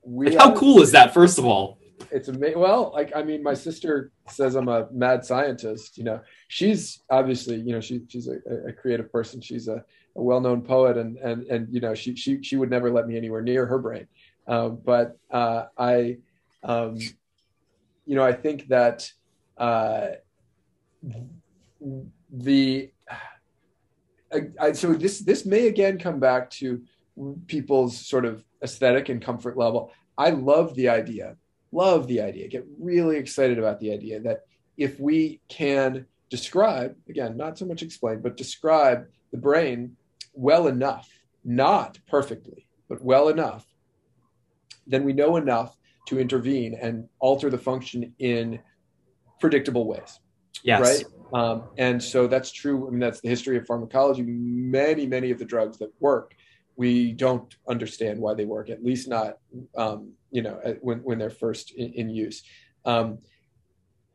we 0.03 0.29
like 0.29 0.37
how 0.37 0.55
cool 0.55 0.81
is 0.81 0.91
that? 0.91 1.13
First 1.13 1.37
of 1.37 1.45
all, 1.45 1.79
it's 2.11 2.27
amazing. 2.27 2.59
Well, 2.59 2.91
like 2.93 3.11
I 3.15 3.23
mean, 3.23 3.41
my 3.41 3.53
sister 3.53 4.11
says 4.29 4.55
I'm 4.55 4.67
a 4.67 4.87
mad 4.91 5.25
scientist. 5.25 5.97
You 5.97 6.03
know, 6.03 6.21
she's 6.47 7.01
obviously 7.09 7.55
you 7.57 7.71
know 7.71 7.81
she 7.81 8.01
she's 8.07 8.27
a, 8.27 8.37
a 8.67 8.73
creative 8.73 9.11
person. 9.11 9.41
She's 9.41 9.67
a, 9.67 9.83
a 10.15 10.21
well-known 10.21 10.61
poet, 10.61 10.97
and 10.97 11.17
and 11.17 11.43
and 11.47 11.73
you 11.73 11.81
know 11.81 11.93
she 11.93 12.15
she 12.15 12.41
she 12.43 12.55
would 12.55 12.69
never 12.69 12.91
let 12.91 13.07
me 13.07 13.17
anywhere 13.17 13.41
near 13.41 13.65
her 13.65 13.79
brain. 13.79 14.07
Um, 14.47 14.79
but 14.83 15.17
uh, 15.31 15.65
I, 15.77 16.17
um, 16.63 16.97
you 18.05 18.15
know, 18.15 18.23
I 18.23 18.33
think 18.33 18.67
that 18.67 19.09
uh, 19.57 20.07
the 22.31 22.91
I, 24.59 24.71
so 24.73 24.93
this 24.93 25.19
this 25.19 25.45
may 25.45 25.67
again 25.67 25.97
come 25.97 26.19
back 26.19 26.49
to 26.51 26.81
people's 27.47 27.97
sort 27.97 28.25
of 28.25 28.43
aesthetic 28.63 29.09
and 29.09 29.21
comfort 29.21 29.57
level. 29.57 29.91
I 30.17 30.31
love 30.31 30.75
the 30.75 30.89
idea, 30.89 31.37
love 31.71 32.07
the 32.07 32.21
idea, 32.21 32.47
get 32.47 32.65
really 32.79 33.17
excited 33.17 33.59
about 33.59 33.79
the 33.79 33.91
idea 33.91 34.19
that 34.21 34.41
if 34.77 34.99
we 34.99 35.41
can 35.49 36.05
describe, 36.29 36.95
again, 37.09 37.37
not 37.37 37.57
so 37.57 37.65
much 37.65 37.83
explain, 37.83 38.21
but 38.21 38.37
describe 38.37 39.07
the 39.31 39.37
brain 39.37 39.95
well 40.33 40.67
enough, 40.67 41.09
not 41.43 41.99
perfectly, 42.07 42.67
but 42.89 43.03
well 43.03 43.29
enough, 43.29 43.65
then 44.87 45.03
we 45.03 45.13
know 45.13 45.37
enough 45.37 45.77
to 46.07 46.19
intervene 46.19 46.77
and 46.79 47.07
alter 47.19 47.49
the 47.49 47.57
function 47.57 48.13
in 48.19 48.59
predictable 49.39 49.87
ways. 49.87 50.19
Yes. 50.63 50.81
Right. 50.81 51.05
Um, 51.33 51.63
and 51.77 52.01
so 52.01 52.27
that's 52.27 52.51
true. 52.51 52.87
I 52.87 52.91
mean, 52.91 52.99
that's 52.99 53.21
the 53.21 53.29
history 53.29 53.57
of 53.57 53.65
pharmacology. 53.65 54.23
Many, 54.23 55.07
many 55.07 55.31
of 55.31 55.39
the 55.39 55.45
drugs 55.45 55.77
that 55.79 55.91
work, 55.99 56.35
we 56.75 57.11
don't 57.11 57.55
understand 57.67 58.19
why 58.19 58.33
they 58.33 58.45
work. 58.45 58.69
At 58.69 58.83
least 58.83 59.07
not, 59.07 59.37
um, 59.75 60.13
you 60.31 60.41
know, 60.41 60.59
when 60.81 60.99
when 60.99 61.17
they're 61.17 61.29
first 61.29 61.71
in, 61.71 61.93
in 61.93 62.09
use. 62.09 62.43
Um, 62.85 63.19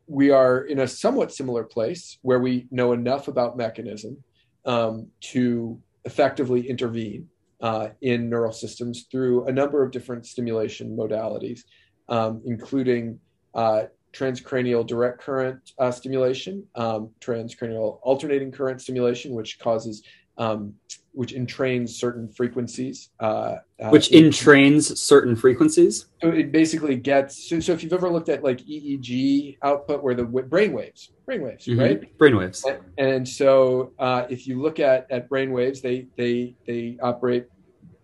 we 0.06 0.30
are 0.30 0.60
in 0.60 0.80
a 0.80 0.88
somewhat 0.88 1.32
similar 1.32 1.64
place 1.64 2.18
where 2.22 2.40
we 2.40 2.66
know 2.70 2.92
enough 2.92 3.28
about 3.28 3.56
mechanism 3.56 4.22
um, 4.64 5.08
to 5.20 5.80
effectively 6.08 6.66
intervene 6.66 7.28
uh, 7.60 7.88
in 8.00 8.30
neural 8.30 8.52
systems 8.64 9.06
through 9.10 9.44
a 9.44 9.52
number 9.52 9.84
of 9.84 9.90
different 9.90 10.24
stimulation 10.24 10.96
modalities, 10.96 11.60
um, 12.08 12.40
including 12.46 13.20
uh, 13.54 13.82
transcranial 14.14 14.86
direct 14.86 15.20
current 15.20 15.60
uh, 15.78 15.90
stimulation, 15.90 16.64
um, 16.76 17.10
transcranial 17.20 17.98
alternating 18.02 18.50
current 18.50 18.80
stimulation, 18.80 19.34
which 19.34 19.58
causes 19.58 20.02
um, 20.38 20.72
which 21.12 21.32
entrains 21.32 21.90
certain 21.90 22.28
frequencies. 22.28 23.10
Uh, 23.18 23.56
uh, 23.82 23.90
which 23.90 24.10
entrains 24.10 24.96
certain 24.96 25.34
frequencies. 25.34 26.06
So 26.22 26.28
it 26.28 26.52
basically 26.52 26.96
gets. 26.96 27.48
So, 27.48 27.60
so, 27.60 27.72
if 27.72 27.82
you've 27.82 27.92
ever 27.92 28.10
looked 28.10 28.28
at 28.28 28.44
like 28.44 28.58
EEG 28.58 29.58
output, 29.62 30.02
where 30.02 30.14
the 30.14 30.24
brain 30.24 30.72
waves, 30.72 31.12
brain 31.26 31.42
waves, 31.42 31.66
mm-hmm. 31.66 31.80
right? 31.80 32.18
Brain 32.18 32.36
waves. 32.36 32.64
And, 32.64 32.78
and 32.98 33.28
so 33.28 33.92
uh, 33.98 34.26
if 34.28 34.46
you 34.46 34.60
look 34.60 34.78
at 34.80 35.10
at 35.10 35.28
brain 35.28 35.52
waves, 35.52 35.80
they 35.80 36.06
they 36.16 36.54
they 36.66 36.98
operate. 37.02 37.46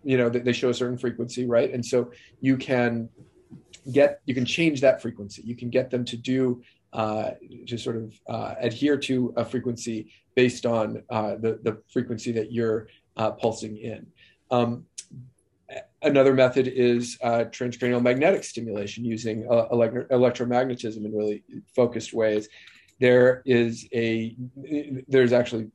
You 0.03 0.17
know, 0.17 0.29
they 0.29 0.53
show 0.53 0.69
a 0.69 0.73
certain 0.73 0.99
frequency, 0.99 1.47
right? 1.47 1.73
And 1.73 1.83
so 1.83 2.11
you 2.39 2.57
can 2.57 3.09
get 3.91 4.21
you 4.25 4.33
can 4.33 4.45
change 4.45 4.81
that 4.81 5.01
frequency. 5.01 5.41
You 5.43 5.55
can 5.55 5.69
get 5.69 5.89
them 5.89 6.05
to 6.05 6.17
do 6.17 6.61
uh, 6.93 7.31
to 7.67 7.77
sort 7.77 7.97
of 7.97 8.13
uh, 8.27 8.55
adhere 8.59 8.97
to 8.97 9.33
a 9.35 9.43
frequency 9.43 10.11
based 10.35 10.65
on 10.65 11.01
uh, 11.09 11.35
the, 11.35 11.59
the 11.63 11.81
frequency 11.91 12.31
that 12.33 12.51
you're 12.51 12.87
uh, 13.17 13.31
pulsing 13.31 13.77
in. 13.77 14.05
Um, 14.51 14.85
another 16.01 16.33
method 16.33 16.67
is 16.67 17.17
uh, 17.23 17.45
transcranial 17.49 18.01
magnetic 18.01 18.43
stimulation 18.43 19.03
using 19.03 19.47
uh, 19.49 19.67
elect- 19.71 20.11
electromagnetism 20.11 21.03
in 21.03 21.15
really 21.15 21.43
focused 21.75 22.13
ways. 22.13 22.47
There 22.99 23.41
is 23.45 23.87
a 23.93 24.35
there's 25.07 25.33
actually 25.33 25.69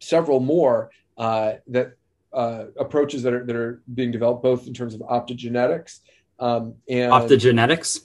several 0.00 0.40
more 0.40 0.90
that 1.18 1.94
approaches 2.32 3.22
that 3.22 3.34
are 3.34 3.44
that 3.44 3.56
are 3.56 3.82
being 3.94 4.10
developed 4.10 4.42
both 4.42 4.66
in 4.66 4.74
terms 4.74 4.94
of 4.94 5.00
optogenetics 5.00 6.00
um, 6.38 6.74
and 6.88 7.12
optogenetics 7.12 8.00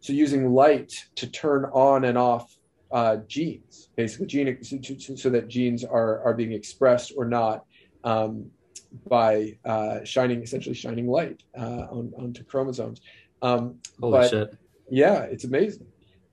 so 0.00 0.12
using 0.12 0.52
light 0.52 1.06
to 1.16 1.26
turn 1.26 1.64
on 1.66 2.04
and 2.04 2.16
off 2.16 2.56
uh, 2.94 3.16
genes, 3.26 3.88
basically 3.96 4.26
gene, 4.26 4.62
so, 4.62 5.16
so, 5.16 5.28
that 5.28 5.48
genes 5.48 5.84
are 5.84 6.22
are 6.22 6.32
being 6.32 6.52
expressed 6.52 7.12
or 7.16 7.24
not 7.24 7.64
um, 8.04 8.46
by 9.08 9.58
uh, 9.64 10.04
shining, 10.04 10.40
essentially 10.42 10.76
shining 10.76 11.08
light 11.08 11.42
uh, 11.58 11.86
on, 11.90 12.12
onto 12.16 12.44
chromosomes. 12.44 13.00
Um, 13.42 13.80
Holy 14.00 14.12
but, 14.12 14.30
shit! 14.30 14.58
Yeah, 14.88 15.22
it's 15.22 15.42
amazing. 15.42 15.88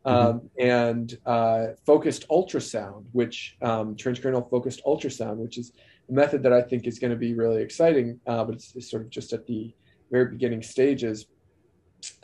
Mm-hmm. 0.05 0.27
Um, 0.27 0.49
and 0.59 1.17
uh, 1.25 1.67
focused 1.83 2.27
ultrasound, 2.29 3.05
which 3.11 3.57
um, 3.63 3.95
transcranial 3.95 4.47
focused 4.47 4.83
ultrasound, 4.85 5.37
which 5.37 5.57
is 5.57 5.73
a 6.09 6.13
method 6.13 6.43
that 6.43 6.53
I 6.53 6.61
think 6.61 6.85
is 6.85 6.99
going 6.99 7.11
to 7.11 7.17
be 7.17 7.33
really 7.33 7.61
exciting, 7.63 8.19
uh, 8.27 8.43
but 8.43 8.55
it's, 8.55 8.75
it's, 8.75 8.89
sort 8.89 9.03
of 9.03 9.09
just 9.09 9.33
at 9.33 9.45
the 9.47 9.73
very 10.11 10.25
beginning 10.25 10.61
stages 10.63 11.27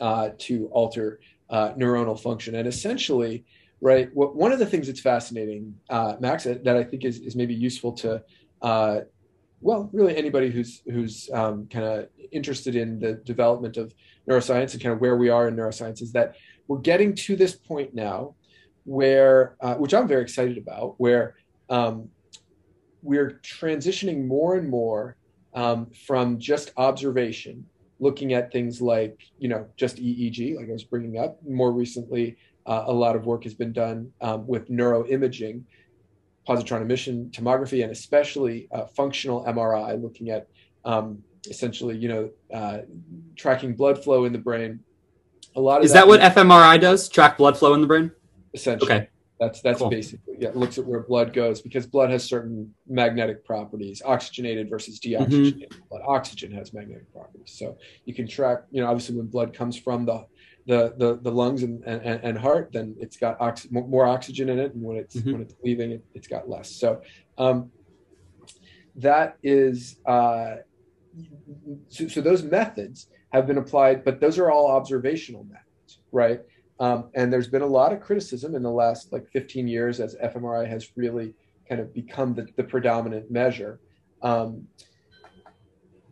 uh, 0.00 0.30
to 0.38 0.68
alter 0.72 1.20
uh, 1.50 1.70
neuronal 1.74 2.18
function. 2.18 2.56
And 2.56 2.66
essentially, 2.66 3.44
right, 3.80 4.08
what, 4.14 4.34
one 4.34 4.52
of 4.52 4.58
the 4.58 4.66
things 4.66 4.86
that's 4.86 5.00
fascinating, 5.00 5.74
uh, 5.90 6.16
Max, 6.20 6.44
that, 6.44 6.66
I 6.66 6.84
think 6.84 7.04
is, 7.04 7.20
is 7.20 7.36
maybe 7.36 7.54
useful 7.54 7.92
to, 7.92 8.22
uh, 8.62 9.00
well, 9.60 9.90
really 9.92 10.16
anybody 10.16 10.50
who's 10.50 10.82
who's 10.84 11.28
um, 11.32 11.66
kind 11.66 11.84
of 11.84 12.08
interested 12.30 12.76
in 12.76 13.00
the 13.00 13.14
development 13.14 13.76
of 13.76 13.92
neuroscience 14.28 14.72
and 14.72 14.82
kind 14.82 14.92
of 14.92 15.00
where 15.00 15.16
we 15.16 15.30
are 15.30 15.48
in 15.48 15.56
neuroscience 15.56 16.00
is 16.00 16.12
that 16.12 16.36
we're 16.68 16.78
getting 16.78 17.14
to 17.14 17.34
this 17.34 17.54
point 17.54 17.94
now 17.94 18.34
where, 18.84 19.56
uh, 19.60 19.74
which 19.74 19.94
I'm 19.94 20.06
very 20.06 20.22
excited 20.22 20.58
about, 20.58 20.94
where 20.98 21.36
um, 21.70 22.08
we're 23.02 23.40
transitioning 23.42 24.26
more 24.26 24.56
and 24.56 24.68
more 24.68 25.16
um, 25.54 25.90
from 26.06 26.38
just 26.38 26.72
observation 26.76 27.66
looking 28.00 28.32
at 28.32 28.52
things 28.52 28.80
like, 28.80 29.20
you 29.38 29.48
know, 29.48 29.66
just 29.76 29.96
EEG, 29.96 30.56
like 30.56 30.68
I 30.68 30.72
was 30.72 30.84
bringing 30.84 31.18
up. 31.18 31.38
More 31.46 31.72
recently, 31.72 32.36
uh, 32.68 32.84
a 32.86 32.92
lot 32.92 33.16
of 33.16 33.26
work 33.26 33.44
has 33.44 33.54
been 33.54 33.72
done 33.72 34.12
um, 34.20 34.46
with 34.46 34.68
neuroimaging, 34.68 35.62
positron 36.46 36.82
emission 36.82 37.30
tomography, 37.32 37.82
and 37.82 37.90
especially 37.90 38.68
uh, 38.70 38.84
functional 38.86 39.44
MRI, 39.44 40.00
looking 40.00 40.28
at 40.30 40.46
um, 40.84 41.22
essentially, 41.48 41.96
you 41.96 42.08
know, 42.08 42.30
uh, 42.52 42.78
tracking 43.36 43.74
blood 43.74 44.02
flow 44.04 44.26
in 44.26 44.32
the 44.32 44.38
brain. 44.38 44.80
A 45.56 45.60
lot 45.60 45.78
of 45.78 45.86
is 45.86 45.92
that, 45.92 46.06
that 46.06 46.08
what 46.08 46.20
fMRI 46.20 46.78
does? 46.80 47.08
Track 47.08 47.38
blood 47.38 47.58
flow 47.58 47.72
in 47.72 47.80
the 47.80 47.86
brain? 47.86 48.12
Essentially. 48.52 48.92
Okay. 48.92 49.08
That's 49.40 49.60
that's 49.62 49.78
cool. 49.78 49.88
basically 49.88 50.34
yeah. 50.38 50.48
It 50.48 50.56
looks 50.56 50.78
at 50.78 50.84
where 50.84 51.00
blood 51.00 51.32
goes 51.32 51.60
because 51.60 51.86
blood 51.86 52.10
has 52.10 52.24
certain 52.24 52.74
magnetic 52.88 53.44
properties, 53.44 54.02
oxygenated 54.04 54.68
versus 54.68 54.98
deoxygenated 55.00 55.68
mm-hmm. 55.68 55.88
blood. 55.88 56.02
Oxygen 56.06 56.52
has 56.52 56.72
magnetic 56.72 57.12
properties, 57.12 57.52
so 57.56 57.76
you 58.04 58.14
can 58.14 58.26
track. 58.26 58.64
You 58.70 58.82
know, 58.82 58.88
obviously 58.88 59.16
when 59.16 59.26
blood 59.26 59.54
comes 59.54 59.76
from 59.76 60.06
the 60.06 60.26
the 60.68 60.94
the, 60.98 61.18
the 61.22 61.30
lungs 61.30 61.62
and, 61.62 61.82
and, 61.84 62.20
and 62.22 62.38
heart, 62.38 62.70
then 62.72 62.94
it's 63.00 63.16
got 63.16 63.40
ox- 63.40 63.66
more 63.70 64.06
oxygen 64.06 64.50
in 64.50 64.58
it, 64.58 64.74
and 64.74 64.82
when 64.82 64.98
it's 64.98 65.16
mm-hmm. 65.16 65.32
when 65.32 65.40
it's 65.40 65.54
leaving, 65.64 65.92
it, 65.92 66.04
has 66.14 66.28
got 66.28 66.48
less. 66.48 66.70
So 66.70 67.00
um, 67.38 67.70
that 68.96 69.38
is 69.42 69.96
uh, 70.06 70.56
so, 71.88 72.06
so 72.06 72.20
those 72.20 72.42
methods 72.42 73.08
have 73.32 73.46
been 73.46 73.58
applied, 73.58 74.04
but 74.04 74.20
those 74.20 74.38
are 74.38 74.50
all 74.50 74.70
observational 74.70 75.44
methods, 75.44 76.00
right? 76.12 76.40
Um, 76.80 77.10
and 77.14 77.32
there's 77.32 77.48
been 77.48 77.62
a 77.62 77.66
lot 77.66 77.92
of 77.92 78.00
criticism 78.00 78.54
in 78.54 78.62
the 78.62 78.70
last 78.70 79.12
like 79.12 79.26
15 79.32 79.66
years 79.66 80.00
as 80.00 80.14
fMRI 80.16 80.68
has 80.68 80.90
really 80.96 81.34
kind 81.68 81.80
of 81.80 81.92
become 81.92 82.34
the, 82.34 82.46
the 82.56 82.62
predominant 82.62 83.30
measure. 83.30 83.80
Um, 84.22 84.68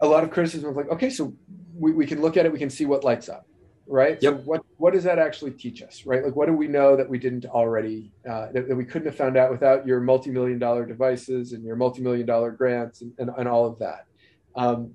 a 0.00 0.06
lot 0.06 0.24
of 0.24 0.30
criticism 0.30 0.70
of 0.70 0.76
like, 0.76 0.88
okay, 0.90 1.08
so 1.08 1.34
we, 1.74 1.92
we 1.92 2.06
can 2.06 2.20
look 2.20 2.36
at 2.36 2.46
it, 2.46 2.52
we 2.52 2.58
can 2.58 2.70
see 2.70 2.84
what 2.84 3.04
lights 3.04 3.28
up, 3.28 3.46
right? 3.86 4.18
Yep. 4.20 4.32
So 4.32 4.38
what 4.40 4.62
what 4.78 4.92
does 4.92 5.04
that 5.04 5.18
actually 5.18 5.52
teach 5.52 5.82
us, 5.82 6.04
right? 6.06 6.24
Like, 6.24 6.36
what 6.36 6.46
do 6.46 6.52
we 6.52 6.68
know 6.68 6.96
that 6.96 7.08
we 7.08 7.18
didn't 7.18 7.46
already 7.46 8.12
uh, 8.28 8.48
that, 8.52 8.68
that, 8.68 8.76
we 8.76 8.84
couldn't 8.84 9.06
have 9.06 9.16
found 9.16 9.36
out 9.36 9.50
without 9.50 9.86
your 9.86 10.00
multi-million 10.00 10.58
dollar 10.58 10.84
devices 10.84 11.52
and 11.52 11.64
your 11.64 11.76
multi-million 11.76 12.26
dollar 12.26 12.50
grants 12.50 13.00
and, 13.00 13.12
and, 13.18 13.30
and 13.36 13.48
all 13.48 13.66
of 13.66 13.78
that. 13.78 14.06
Um, 14.54 14.94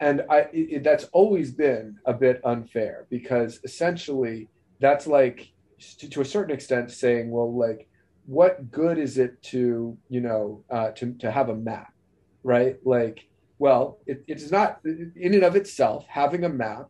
and 0.00 0.22
I, 0.30 0.48
it, 0.52 0.82
that's 0.82 1.04
always 1.12 1.52
been 1.52 1.98
a 2.06 2.14
bit 2.14 2.40
unfair 2.44 3.06
because 3.10 3.60
essentially 3.64 4.48
that's 4.80 5.06
like 5.06 5.52
to, 5.98 6.08
to, 6.08 6.20
a 6.22 6.24
certain 6.24 6.54
extent 6.54 6.90
saying 6.90 7.30
well 7.30 7.54
like 7.54 7.86
what 8.26 8.70
good 8.70 8.98
is 8.98 9.18
it 9.18 9.42
to 9.42 9.96
you 10.08 10.20
know 10.20 10.64
uh, 10.70 10.90
to, 10.92 11.12
to 11.14 11.30
have 11.30 11.50
a 11.50 11.54
map 11.54 11.92
right 12.42 12.76
like 12.84 13.28
well 13.58 13.98
it, 14.06 14.24
it 14.26 14.38
is 14.38 14.50
not 14.50 14.80
in 14.84 15.34
and 15.34 15.42
of 15.42 15.56
itself 15.56 16.06
having 16.08 16.44
a 16.44 16.48
map 16.48 16.88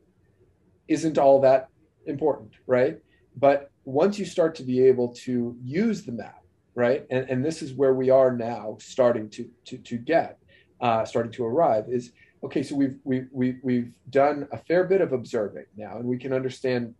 isn't 0.90 1.16
all 1.16 1.40
that 1.40 1.68
important 2.06 2.52
right 2.66 2.98
but 3.36 3.70
once 3.84 4.18
you 4.18 4.24
start 4.24 4.54
to 4.54 4.62
be 4.62 4.82
able 4.82 5.08
to 5.14 5.56
use 5.62 6.04
the 6.04 6.12
map 6.12 6.42
right 6.74 7.06
and, 7.10 7.28
and 7.30 7.44
this 7.44 7.62
is 7.62 7.72
where 7.72 7.94
we 7.94 8.10
are 8.10 8.36
now 8.36 8.76
starting 8.80 9.28
to 9.30 9.48
to, 9.64 9.78
to 9.78 9.96
get 9.96 10.38
uh, 10.80 11.04
starting 11.04 11.32
to 11.32 11.44
arrive 11.44 11.84
is 11.88 12.12
okay 12.42 12.62
so 12.62 12.74
we've, 12.74 12.98
we've 13.04 13.58
we've 13.62 13.92
done 14.10 14.46
a 14.52 14.58
fair 14.58 14.84
bit 14.84 15.00
of 15.00 15.12
observing 15.12 15.66
now 15.76 15.96
and 15.96 16.04
we 16.04 16.18
can 16.18 16.32
understand 16.32 16.94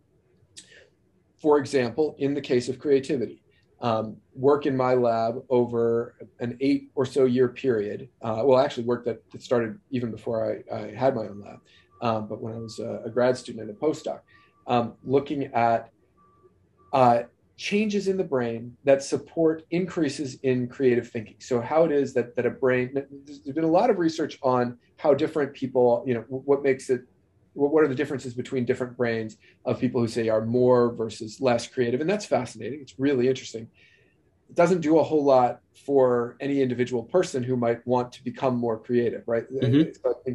for 1.41 1.57
example, 1.57 2.15
in 2.19 2.33
the 2.33 2.41
case 2.41 2.69
of 2.69 2.77
creativity, 2.77 3.41
um, 3.81 4.17
work 4.35 4.67
in 4.67 4.77
my 4.77 4.93
lab 4.93 5.43
over 5.49 6.15
an 6.39 6.55
eight 6.61 6.91
or 6.93 7.03
so 7.05 7.25
year 7.25 7.47
period. 7.47 8.09
Uh, 8.21 8.43
well, 8.45 8.59
actually, 8.59 8.83
work 8.83 9.03
that, 9.05 9.23
that 9.31 9.41
started 9.41 9.79
even 9.89 10.11
before 10.11 10.61
I, 10.71 10.75
I 10.75 10.93
had 10.93 11.15
my 11.15 11.23
own 11.23 11.41
lab, 11.41 11.59
um, 12.01 12.27
but 12.27 12.41
when 12.41 12.53
I 12.53 12.57
was 12.57 12.79
a, 12.79 13.01
a, 13.05 13.09
grad 13.09 13.37
student 13.37 13.69
and 13.69 13.77
a 13.77 13.79
postdoc, 13.79 14.21
um, 14.67 14.93
looking 15.03 15.45
at 15.53 15.91
uh, 16.93 17.23
changes 17.57 18.07
in 18.07 18.17
the 18.17 18.23
brain 18.23 18.75
that 18.83 19.03
support 19.03 19.63
increases 19.69 20.39
in 20.41 20.67
creative 20.67 21.09
thinking. 21.09 21.35
So, 21.39 21.61
how 21.61 21.85
it 21.85 21.91
is 21.91 22.13
that 22.15 22.35
that 22.35 22.45
a 22.45 22.49
brain. 22.49 22.91
There's 22.93 23.39
been 23.39 23.63
a 23.63 23.67
lot 23.67 23.89
of 23.89 23.99
research 23.99 24.39
on 24.41 24.77
how 24.97 25.13
different 25.13 25.53
people, 25.53 26.03
you 26.05 26.15
know, 26.15 26.21
what 26.27 26.63
makes 26.63 26.89
it 26.89 27.01
what 27.53 27.83
are 27.83 27.87
the 27.87 27.95
differences 27.95 28.33
between 28.33 28.65
different 28.65 28.95
brains 28.95 29.37
of 29.65 29.79
people 29.79 29.99
who 29.99 30.07
say 30.07 30.29
are 30.29 30.45
more 30.45 30.93
versus 30.93 31.41
less 31.41 31.67
creative 31.67 31.99
and 31.99 32.09
that's 32.09 32.25
fascinating 32.25 32.79
it's 32.79 32.97
really 32.97 33.27
interesting 33.27 33.67
it 34.49 34.55
doesn't 34.55 34.79
do 34.81 34.99
a 34.99 35.03
whole 35.03 35.23
lot 35.23 35.59
for 35.85 36.37
any 36.39 36.61
individual 36.61 37.03
person 37.03 37.43
who 37.43 37.57
might 37.57 37.85
want 37.85 38.11
to 38.13 38.23
become 38.23 38.55
more 38.55 38.79
creative 38.79 39.23
right 39.27 39.51
mm-hmm. 39.51 40.31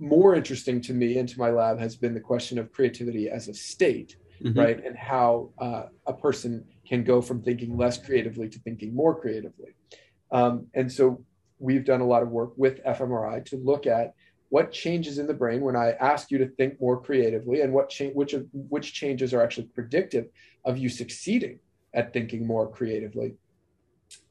More 0.00 0.34
interesting 0.34 0.80
to 0.80 0.94
me 0.94 1.18
and 1.18 1.28
to 1.28 1.38
my 1.38 1.50
lab 1.50 1.78
has 1.78 1.94
been 1.94 2.14
the 2.14 2.20
question 2.20 2.58
of 2.58 2.72
creativity 2.72 3.28
as 3.28 3.48
a 3.48 3.54
state 3.54 4.16
mm-hmm. 4.42 4.58
right 4.58 4.84
and 4.84 4.96
how 4.96 5.50
uh, 5.58 5.84
a 6.06 6.12
person 6.12 6.64
can 6.88 7.04
go 7.04 7.20
from 7.20 7.42
thinking 7.42 7.76
less 7.76 7.98
creatively 7.98 8.48
to 8.48 8.58
thinking 8.60 8.94
more 8.94 9.18
creatively. 9.20 9.74
Um, 10.32 10.66
and 10.74 10.90
so 10.90 11.22
we've 11.58 11.84
done 11.84 12.00
a 12.00 12.06
lot 12.06 12.22
of 12.22 12.30
work 12.30 12.52
with 12.56 12.82
fMRI 12.84 13.44
to 13.46 13.56
look 13.56 13.86
at 13.86 14.14
what 14.48 14.72
changes 14.72 15.18
in 15.18 15.28
the 15.28 15.34
brain 15.34 15.60
when 15.60 15.76
I 15.76 15.92
ask 15.92 16.30
you 16.30 16.38
to 16.38 16.48
think 16.48 16.80
more 16.80 17.00
creatively, 17.00 17.60
and 17.60 17.72
what 17.72 17.88
cha- 17.88 18.06
which 18.06 18.32
of, 18.32 18.46
which 18.52 18.92
changes 18.92 19.32
are 19.32 19.40
actually 19.40 19.68
predictive 19.68 20.26
of 20.64 20.76
you 20.76 20.88
succeeding 20.88 21.60
at 21.94 22.12
thinking 22.12 22.46
more 22.46 22.68
creatively, 22.68 23.36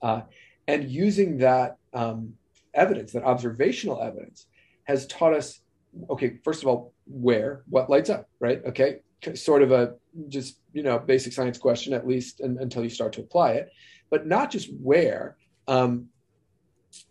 uh, 0.02 0.22
and 0.68 0.90
using 0.90 1.38
that 1.38 1.78
um, 1.94 2.34
evidence, 2.74 3.14
that 3.14 3.24
observational 3.24 4.02
evidence, 4.02 4.46
has 4.90 5.06
taught 5.06 5.34
us. 5.36 5.62
Okay, 6.10 6.40
first 6.44 6.64
of 6.64 6.68
all, 6.68 6.94
where 7.06 7.62
what 7.70 7.90
lights 7.90 8.10
up, 8.10 8.28
right? 8.40 8.60
Okay, 8.66 9.02
sort 9.36 9.62
of 9.62 9.72
a 9.72 9.94
just 10.28 10.60
you 10.74 10.84
know 10.84 10.98
basic 10.98 11.32
science 11.32 11.58
question 11.60 11.94
at 11.94 12.08
least 12.08 12.40
and, 12.40 12.58
until 12.58 12.84
you 12.84 12.90
start 12.90 13.14
to 13.14 13.22
apply 13.22 13.52
it, 13.52 13.70
but 14.10 14.26
not 14.26 14.50
just 14.52 14.68
where, 14.82 15.38
um, 15.68 16.08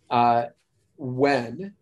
uh, 0.09 0.47
when, 0.97 1.73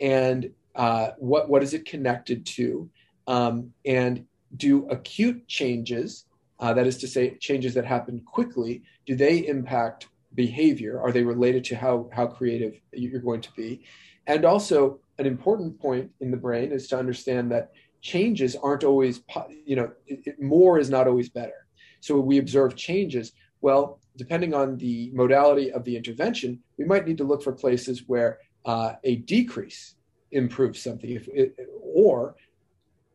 and 0.00 0.50
uh, 0.74 1.10
what 1.18 1.48
what 1.50 1.62
is 1.62 1.74
it 1.74 1.84
connected 1.84 2.46
to, 2.46 2.88
um, 3.26 3.72
and 3.84 4.24
do 4.56 4.88
acute 4.88 5.46
changes, 5.46 6.24
uh, 6.60 6.72
that 6.72 6.86
is 6.86 6.96
to 6.98 7.06
say, 7.06 7.36
changes 7.36 7.74
that 7.74 7.84
happen 7.84 8.20
quickly, 8.20 8.82
do 9.04 9.14
they 9.14 9.46
impact 9.46 10.08
behavior? 10.34 11.00
Are 11.00 11.12
they 11.12 11.22
related 11.22 11.64
to 11.64 11.76
how 11.76 12.08
how 12.12 12.26
creative 12.26 12.80
you're 12.92 13.20
going 13.20 13.42
to 13.42 13.52
be? 13.52 13.84
And 14.26 14.46
also, 14.46 15.00
an 15.18 15.26
important 15.26 15.78
point 15.78 16.10
in 16.20 16.30
the 16.30 16.36
brain 16.36 16.72
is 16.72 16.88
to 16.88 16.98
understand 16.98 17.50
that 17.52 17.72
changes 18.00 18.56
aren't 18.56 18.84
always, 18.84 19.22
you 19.64 19.76
know, 19.76 19.90
it, 20.06 20.40
more 20.40 20.78
is 20.78 20.90
not 20.90 21.06
always 21.06 21.28
better. 21.28 21.66
So 22.00 22.18
we 22.20 22.38
observe 22.38 22.76
changes. 22.76 23.32
Well, 23.60 24.00
depending 24.16 24.52
on 24.54 24.76
the 24.76 25.10
modality 25.14 25.72
of 25.72 25.84
the 25.84 25.96
intervention, 25.96 26.60
we 26.78 26.84
might 26.84 27.06
need 27.06 27.18
to 27.18 27.24
look 27.24 27.42
for 27.42 27.52
places 27.52 28.04
where 28.06 28.38
uh, 28.66 28.94
a 29.04 29.16
decrease 29.16 29.94
improves 30.32 30.82
something 30.82 31.10
if 31.10 31.28
it, 31.28 31.56
or 31.80 32.36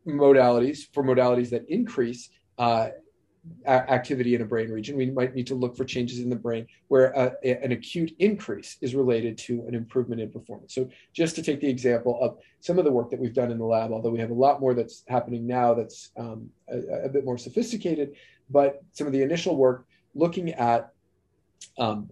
modalities 0.06 0.80
for 0.92 1.04
modalities 1.04 1.50
that 1.50 1.68
increase 1.68 2.30
uh, 2.58 2.88
activity 3.66 4.34
in 4.34 4.42
a 4.42 4.44
brain 4.44 4.70
region 4.70 4.96
we 4.96 5.10
might 5.10 5.34
need 5.34 5.46
to 5.46 5.54
look 5.54 5.74
for 5.74 5.84
changes 5.84 6.18
in 6.18 6.28
the 6.28 6.36
brain 6.36 6.66
where 6.88 7.06
a, 7.12 7.64
an 7.64 7.72
acute 7.72 8.14
increase 8.18 8.76
is 8.82 8.94
related 8.94 9.38
to 9.38 9.64
an 9.66 9.74
improvement 9.74 10.20
in 10.20 10.30
performance. 10.30 10.74
So 10.74 10.90
just 11.14 11.36
to 11.36 11.42
take 11.42 11.60
the 11.60 11.68
example 11.68 12.18
of 12.20 12.36
some 12.60 12.78
of 12.78 12.84
the 12.84 12.92
work 12.92 13.10
that 13.10 13.18
we've 13.18 13.32
done 13.32 13.50
in 13.50 13.58
the 13.58 13.64
lab 13.64 13.92
although 13.92 14.10
we 14.10 14.18
have 14.18 14.30
a 14.30 14.34
lot 14.34 14.60
more 14.60 14.74
that's 14.74 15.04
happening 15.08 15.46
now 15.46 15.72
that's 15.72 16.10
um, 16.18 16.50
a, 16.68 17.04
a, 17.04 17.08
bit 17.08 17.24
more 17.24 17.38
sophisticated 17.38 18.14
but 18.50 18.82
some 18.92 19.06
of 19.06 19.12
the 19.12 19.22
initial 19.22 19.56
work 19.56 19.86
looking 20.14 20.50
at 20.52 20.92
um, 21.78 22.10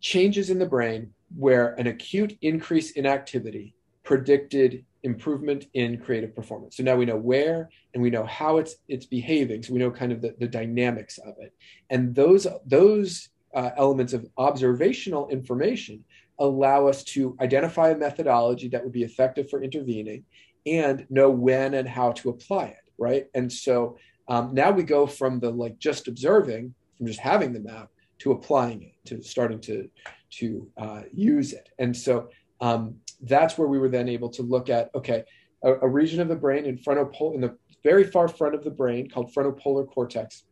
changes 0.00 0.50
in 0.50 0.58
the 0.58 0.66
brain 0.66 1.12
where 1.36 1.72
an 1.74 1.86
acute 1.86 2.36
increase 2.42 2.92
in 2.92 3.06
activity 3.06 3.74
predicted 4.02 4.84
improvement 5.04 5.66
in 5.74 5.98
creative 5.98 6.34
performance. 6.34 6.76
So 6.76 6.82
now 6.82 6.96
we 6.96 7.04
know 7.04 7.16
where 7.16 7.70
and 7.92 8.02
we 8.02 8.10
know 8.10 8.24
how 8.24 8.56
it's 8.56 8.76
it's 8.88 9.06
behaving. 9.06 9.62
So 9.62 9.72
we 9.72 9.78
know 9.78 9.90
kind 9.90 10.12
of 10.12 10.20
the, 10.20 10.34
the 10.38 10.48
dynamics 10.48 11.18
of 11.18 11.34
it. 11.38 11.52
And 11.90 12.14
those 12.14 12.46
those 12.66 13.28
uh, 13.54 13.70
elements 13.76 14.12
of 14.12 14.26
observational 14.36 15.28
information 15.28 16.04
allow 16.40 16.88
us 16.88 17.04
to 17.04 17.36
identify 17.40 17.90
a 17.90 17.96
methodology 17.96 18.68
that 18.68 18.82
would 18.82 18.92
be 18.92 19.04
effective 19.04 19.48
for 19.48 19.62
intervening 19.62 20.24
and 20.66 21.06
know 21.10 21.30
when 21.30 21.74
and 21.74 21.88
how 21.88 22.10
to 22.10 22.30
apply 22.30 22.64
it 22.64 22.84
right 22.98 23.26
and 23.34 23.52
so 23.52 23.96
um, 24.26 24.52
now 24.52 24.70
we 24.72 24.82
go 24.82 25.06
from 25.06 25.38
the 25.38 25.48
like 25.48 25.78
just 25.78 26.08
observing 26.08 26.74
from 26.96 27.06
just 27.06 27.20
having 27.20 27.52
the 27.52 27.60
map 27.60 27.88
to 28.18 28.32
applying 28.32 28.82
it 28.82 28.94
to 29.04 29.22
starting 29.22 29.60
to 29.60 29.88
to 30.30 30.68
uh, 30.76 31.02
use 31.12 31.52
it 31.52 31.68
and 31.78 31.96
so 31.96 32.28
um, 32.60 32.96
that's 33.26 33.58
where 33.58 33.68
we 33.68 33.78
were 33.78 33.88
then 33.88 34.08
able 34.08 34.28
to 34.30 34.42
look 34.42 34.68
at 34.68 34.90
okay, 34.94 35.24
a, 35.62 35.72
a 35.74 35.88
region 35.88 36.20
of 36.20 36.28
the 36.28 36.36
brain 36.36 36.64
in 36.66 36.78
frontal 36.78 37.32
in 37.34 37.40
the 37.40 37.56
very 37.82 38.04
far 38.04 38.28
front 38.28 38.54
of 38.54 38.64
the 38.64 38.70
brain 38.70 39.08
called 39.08 39.32
frontopolar 39.34 39.86
cortex, 39.88 40.44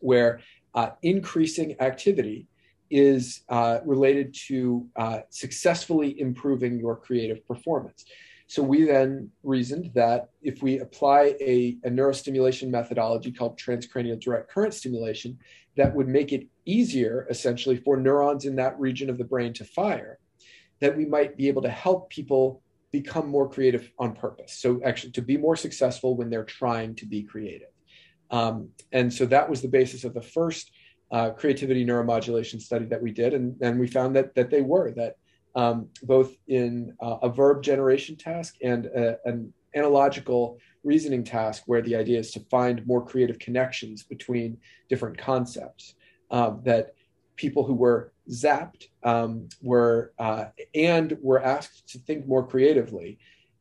where 0.00 0.40
uh, 0.74 0.90
increasing 1.02 1.78
activity 1.80 2.46
is 2.90 3.42
uh, 3.48 3.80
related 3.84 4.34
to 4.48 4.86
uh, 4.96 5.18
successfully 5.30 6.18
improving 6.20 6.78
your 6.78 6.96
creative 6.96 7.46
performance. 7.46 8.04
So 8.48 8.62
we 8.62 8.84
then 8.84 9.30
reasoned 9.42 9.90
that 9.94 10.30
if 10.40 10.62
we 10.62 10.78
apply 10.78 11.34
a, 11.40 11.76
a, 11.82 11.90
neurostimulation 11.90 12.68
methodology 12.68 13.32
called 13.32 13.58
transcranial 13.58 14.20
direct 14.20 14.50
current 14.52 14.72
stimulation, 14.72 15.36
that 15.76 15.92
would 15.92 16.06
make 16.06 16.32
it 16.32 16.46
easier 16.64 17.26
essentially 17.28 17.76
for 17.76 17.96
neurons 17.96 18.44
in 18.44 18.54
that 18.56 18.78
region 18.78 19.10
of 19.10 19.18
the 19.18 19.24
brain 19.24 19.52
to 19.54 19.64
fire 19.64 20.20
that 20.80 20.96
we 20.96 21.04
might 21.04 21.36
be 21.36 21.48
able 21.48 21.62
to 21.62 21.70
help 21.70 22.10
people 22.10 22.62
become 22.92 23.28
more 23.28 23.48
creative 23.48 23.90
on 23.98 24.14
purpose. 24.14 24.52
So, 24.52 24.80
actually, 24.84 25.12
to 25.12 25.22
be 25.22 25.36
more 25.36 25.56
successful 25.56 26.16
when 26.16 26.30
they're 26.30 26.44
trying 26.44 26.94
to 26.96 27.06
be 27.06 27.22
creative. 27.22 27.68
Um, 28.30 28.70
and 28.92 29.12
so 29.12 29.26
that 29.26 29.48
was 29.48 29.62
the 29.62 29.68
basis 29.68 30.04
of 30.04 30.14
the 30.14 30.22
first 30.22 30.72
uh, 31.12 31.30
creativity 31.30 31.84
neuromodulation 31.86 32.60
study 32.60 32.86
that 32.86 33.00
we 33.00 33.12
did. 33.12 33.34
And, 33.34 33.56
and 33.60 33.78
we 33.78 33.86
found 33.86 34.16
that, 34.16 34.34
that 34.34 34.50
they 34.50 34.62
were, 34.62 34.92
that 34.92 35.16
um, 35.54 35.88
both 36.02 36.34
in 36.48 36.92
uh, 37.00 37.18
a 37.22 37.28
verb 37.28 37.62
generation 37.62 38.16
task 38.16 38.56
and 38.62 38.86
a, 38.86 39.16
an 39.24 39.52
analogical 39.74 40.58
reasoning 40.82 41.24
task, 41.24 41.62
where 41.66 41.82
the 41.82 41.96
idea 41.96 42.18
is 42.18 42.30
to 42.32 42.40
find 42.50 42.86
more 42.86 43.04
creative 43.04 43.38
connections 43.38 44.02
between 44.02 44.58
different 44.88 45.16
concepts, 45.16 45.94
um, 46.30 46.60
that 46.64 46.94
people 47.36 47.64
who 47.64 47.74
were 47.74 48.12
zapped 48.30 48.88
um, 49.02 49.48
were 49.62 50.12
uh, 50.18 50.46
and 50.74 51.16
were 51.20 51.42
asked 51.42 51.88
to 51.90 51.98
think 51.98 52.26
more 52.26 52.46
creatively. 52.46 53.18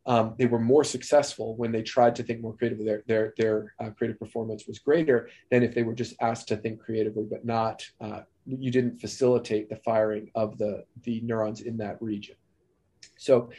Um, 0.08 0.36
they 0.38 0.46
were 0.46 0.60
more 0.60 0.84
successful 0.84 1.56
when 1.56 1.72
they 1.72 1.82
tried 1.82 2.16
to 2.18 2.24
think 2.24 2.42
more 2.42 2.54
creatively. 2.54 2.86
Their 2.86 3.04
their 3.08 3.34
their 3.38 3.74
uh, 3.80 3.90
creative 3.92 4.20
performance 4.20 4.68
was 4.68 4.80
greater 4.80 5.30
than 5.50 5.64
if 5.64 5.74
they 5.74 5.84
were 5.84 5.96
just 5.96 6.16
asked 6.22 6.48
to 6.50 6.58
think 6.58 6.80
creatively, 6.80 7.26
but 7.30 7.46
not 7.46 7.86
uh, 8.02 8.22
you 8.46 8.72
didn't 8.72 9.00
facilitate 9.00 9.70
the 9.70 9.78
firing 9.78 10.32
of 10.36 10.58
the 10.58 10.86
the 11.04 11.22
neurons 11.22 11.62
in 11.62 11.78
that 11.78 12.02
region. 12.02 12.36
So. 13.18 13.50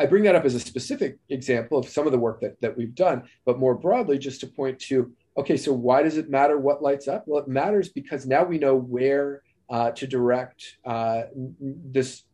I 0.00 0.06
bring 0.06 0.22
that 0.22 0.36
up 0.36 0.44
as 0.44 0.54
a 0.54 0.60
specific 0.60 1.18
example 1.28 1.76
of 1.76 1.88
some 1.88 2.06
of 2.06 2.12
the 2.12 2.20
work 2.20 2.40
that, 2.42 2.60
that 2.60 2.76
we've 2.76 2.94
done, 2.94 3.24
but 3.44 3.58
more 3.58 3.74
broadly, 3.74 4.16
just 4.16 4.40
to 4.42 4.46
point 4.46 4.78
to 4.82 5.12
okay, 5.38 5.56
so 5.56 5.72
why 5.72 6.02
does 6.02 6.16
it 6.16 6.28
matter 6.28 6.58
what 6.58 6.82
lights 6.82 7.08
up? 7.08 7.24
Well, 7.26 7.42
it 7.42 7.48
matters 7.48 7.88
because 7.88 8.26
now 8.26 8.44
we 8.44 8.58
know 8.58 8.76
where 8.76 9.42
uh, 9.70 9.90
to 9.92 10.06
direct 10.06 10.78
uh, 10.84 11.22
this 11.60 12.24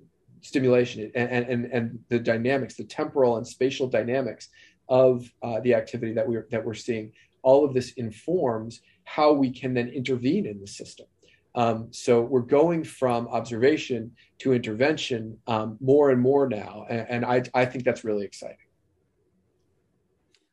stimulation 0.41 1.11
and, 1.14 1.30
and, 1.30 1.64
and 1.66 1.99
the 2.09 2.18
dynamics, 2.18 2.74
the 2.74 2.85
temporal 2.85 3.39
and 3.39 3.47
spatial 3.47 3.89
dynamics 3.89 4.49
of 4.89 5.28
uh, 5.43 5.61
the 5.61 5.74
activity 5.74 6.12
that 6.12 6.28
we're, 6.28 6.47
that 6.51 6.64
we're 6.64 6.74
seeing. 6.74 7.12
All 7.43 7.64
of 7.64 7.74
this 7.74 7.93
informs 7.93 8.80
how 9.05 9.32
we 9.32 9.51
can 9.51 9.74
then 9.74 9.89
intervene 9.89 10.47
in 10.47 10.61
the 10.61 10.66
system. 10.66 11.07
Um, 11.55 11.89
so 11.93 12.20
we're 12.20 12.41
going 12.41 12.82
from 12.82 13.28
observation 13.28 14.12
to 14.39 14.53
intervention 14.53 15.39
um, 15.47 15.78
more 15.80 16.11
and 16.11 16.20
more 16.20 16.49
now, 16.49 16.85
and, 16.91 17.07
and 17.09 17.24
I, 17.24 17.43
I, 17.55 17.64
think 17.64 17.85
that's 17.85 18.03
really 18.03 18.24
exciting. 18.24 18.57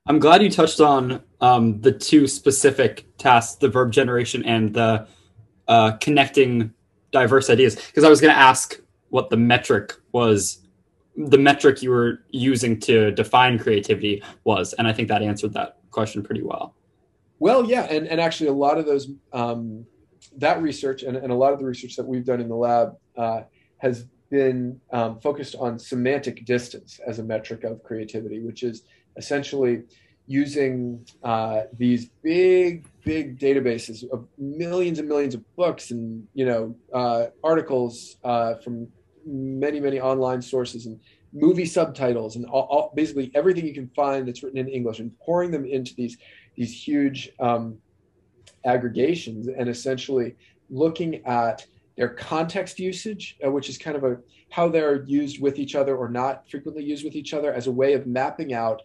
I'm 0.05 0.19
glad 0.19 0.43
you 0.43 0.51
touched 0.51 0.79
on 0.79 1.23
um, 1.39 1.81
the 1.81 1.91
two 1.91 2.27
specific 2.27 3.17
tasks: 3.17 3.55
the 3.55 3.67
verb 3.67 3.91
generation 3.91 4.45
and 4.45 4.75
the 4.75 5.07
uh, 5.71 5.91
connecting 6.05 6.73
diverse 7.11 7.49
ideas. 7.49 7.75
Because 7.75 8.03
I 8.03 8.09
was 8.09 8.19
going 8.19 8.33
to 8.33 8.39
ask 8.39 8.79
what 9.09 9.29
the 9.29 9.37
metric 9.37 9.93
was, 10.11 10.59
the 11.15 11.37
metric 11.37 11.81
you 11.81 11.89
were 11.89 12.23
using 12.29 12.77
to 12.81 13.11
define 13.11 13.57
creativity 13.57 14.21
was, 14.43 14.73
and 14.73 14.85
I 14.85 14.93
think 14.93 15.07
that 15.07 15.21
answered 15.21 15.53
that 15.53 15.77
question 15.89 16.23
pretty 16.23 16.43
well. 16.43 16.75
Well, 17.39 17.65
yeah, 17.65 17.83
and 17.83 18.05
and 18.07 18.19
actually 18.21 18.49
a 18.49 18.53
lot 18.67 18.77
of 18.77 18.85
those 18.85 19.09
um, 19.33 19.85
that 20.37 20.61
research 20.61 21.03
and, 21.03 21.15
and 21.17 21.31
a 21.31 21.35
lot 21.35 21.53
of 21.53 21.59
the 21.59 21.65
research 21.65 21.95
that 21.95 22.05
we've 22.05 22.25
done 22.25 22.41
in 22.41 22.49
the 22.49 22.55
lab 22.55 22.97
uh, 23.17 23.41
has 23.77 24.05
been 24.29 24.79
um, 24.91 25.19
focused 25.19 25.55
on 25.55 25.79
semantic 25.79 26.45
distance 26.45 26.99
as 27.07 27.19
a 27.19 27.23
metric 27.23 27.63
of 27.63 27.81
creativity, 27.83 28.39
which 28.41 28.61
is 28.63 28.83
essentially 29.17 29.83
using 30.27 31.05
uh, 31.23 31.63
these 31.77 32.09
big, 32.21 32.85
big 33.03 33.39
databases 33.39 34.09
of 34.11 34.27
millions 34.37 34.99
and 34.99 35.07
millions 35.07 35.33
of 35.33 35.55
books 35.55 35.91
and 35.91 36.27
you 36.33 36.45
know 36.45 36.75
uh, 36.93 37.27
articles 37.43 38.17
uh, 38.23 38.55
from 38.55 38.87
many, 39.25 39.79
many 39.79 39.99
online 39.99 40.41
sources 40.41 40.85
and 40.85 40.99
movie 41.33 41.65
subtitles 41.65 42.35
and 42.35 42.45
all, 42.45 42.67
all, 42.69 42.93
basically 42.95 43.31
everything 43.35 43.65
you 43.65 43.73
can 43.73 43.89
find 43.95 44.27
that's 44.27 44.43
written 44.43 44.59
in 44.59 44.67
English 44.67 44.99
and 44.99 45.17
pouring 45.19 45.51
them 45.51 45.65
into 45.65 45.95
these 45.95 46.17
these 46.55 46.73
huge 46.73 47.29
um, 47.39 47.77
aggregations 48.65 49.47
and 49.47 49.69
essentially 49.69 50.35
looking 50.69 51.25
at 51.25 51.65
their 51.97 52.09
context 52.09 52.79
usage, 52.79 53.37
uh, 53.45 53.51
which 53.51 53.69
is 53.69 53.77
kind 53.77 53.95
of 53.95 54.03
a 54.03 54.17
how 54.49 54.67
they're 54.67 55.03
used 55.03 55.41
with 55.41 55.57
each 55.57 55.75
other 55.75 55.95
or 55.95 56.09
not 56.09 56.49
frequently 56.49 56.83
used 56.83 57.05
with 57.05 57.15
each 57.15 57.33
other 57.33 57.53
as 57.53 57.67
a 57.67 57.71
way 57.71 57.93
of 57.93 58.05
mapping 58.05 58.53
out 58.53 58.81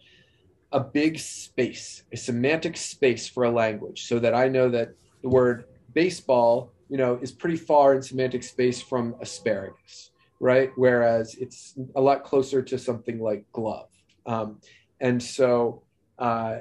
a 0.71 0.79
big 0.79 1.17
space, 1.19 2.03
a 2.11 2.17
semantic 2.17 2.75
space 2.77 3.27
for 3.27 3.45
a 3.45 3.51
language, 3.51 4.07
so 4.07 4.19
that 4.19 4.33
I 4.33 4.47
know 4.47 4.69
that 4.69 4.89
the 5.21 5.29
word 5.29 5.65
baseball, 5.93 6.71
you 6.89 6.97
know, 6.97 7.17
is 7.21 7.31
pretty 7.31 7.57
far 7.57 7.95
in 7.95 8.01
semantic 8.01 8.43
space 8.43 8.81
from 8.81 9.15
asparagus, 9.21 10.11
right? 10.39 10.71
Whereas 10.75 11.35
it's 11.35 11.75
a 11.95 12.01
lot 12.01 12.23
closer 12.23 12.61
to 12.61 12.77
something 12.77 13.19
like 13.19 13.45
glove. 13.51 13.89
Um, 14.25 14.59
and 14.99 15.21
so 15.21 15.83
uh, 16.19 16.59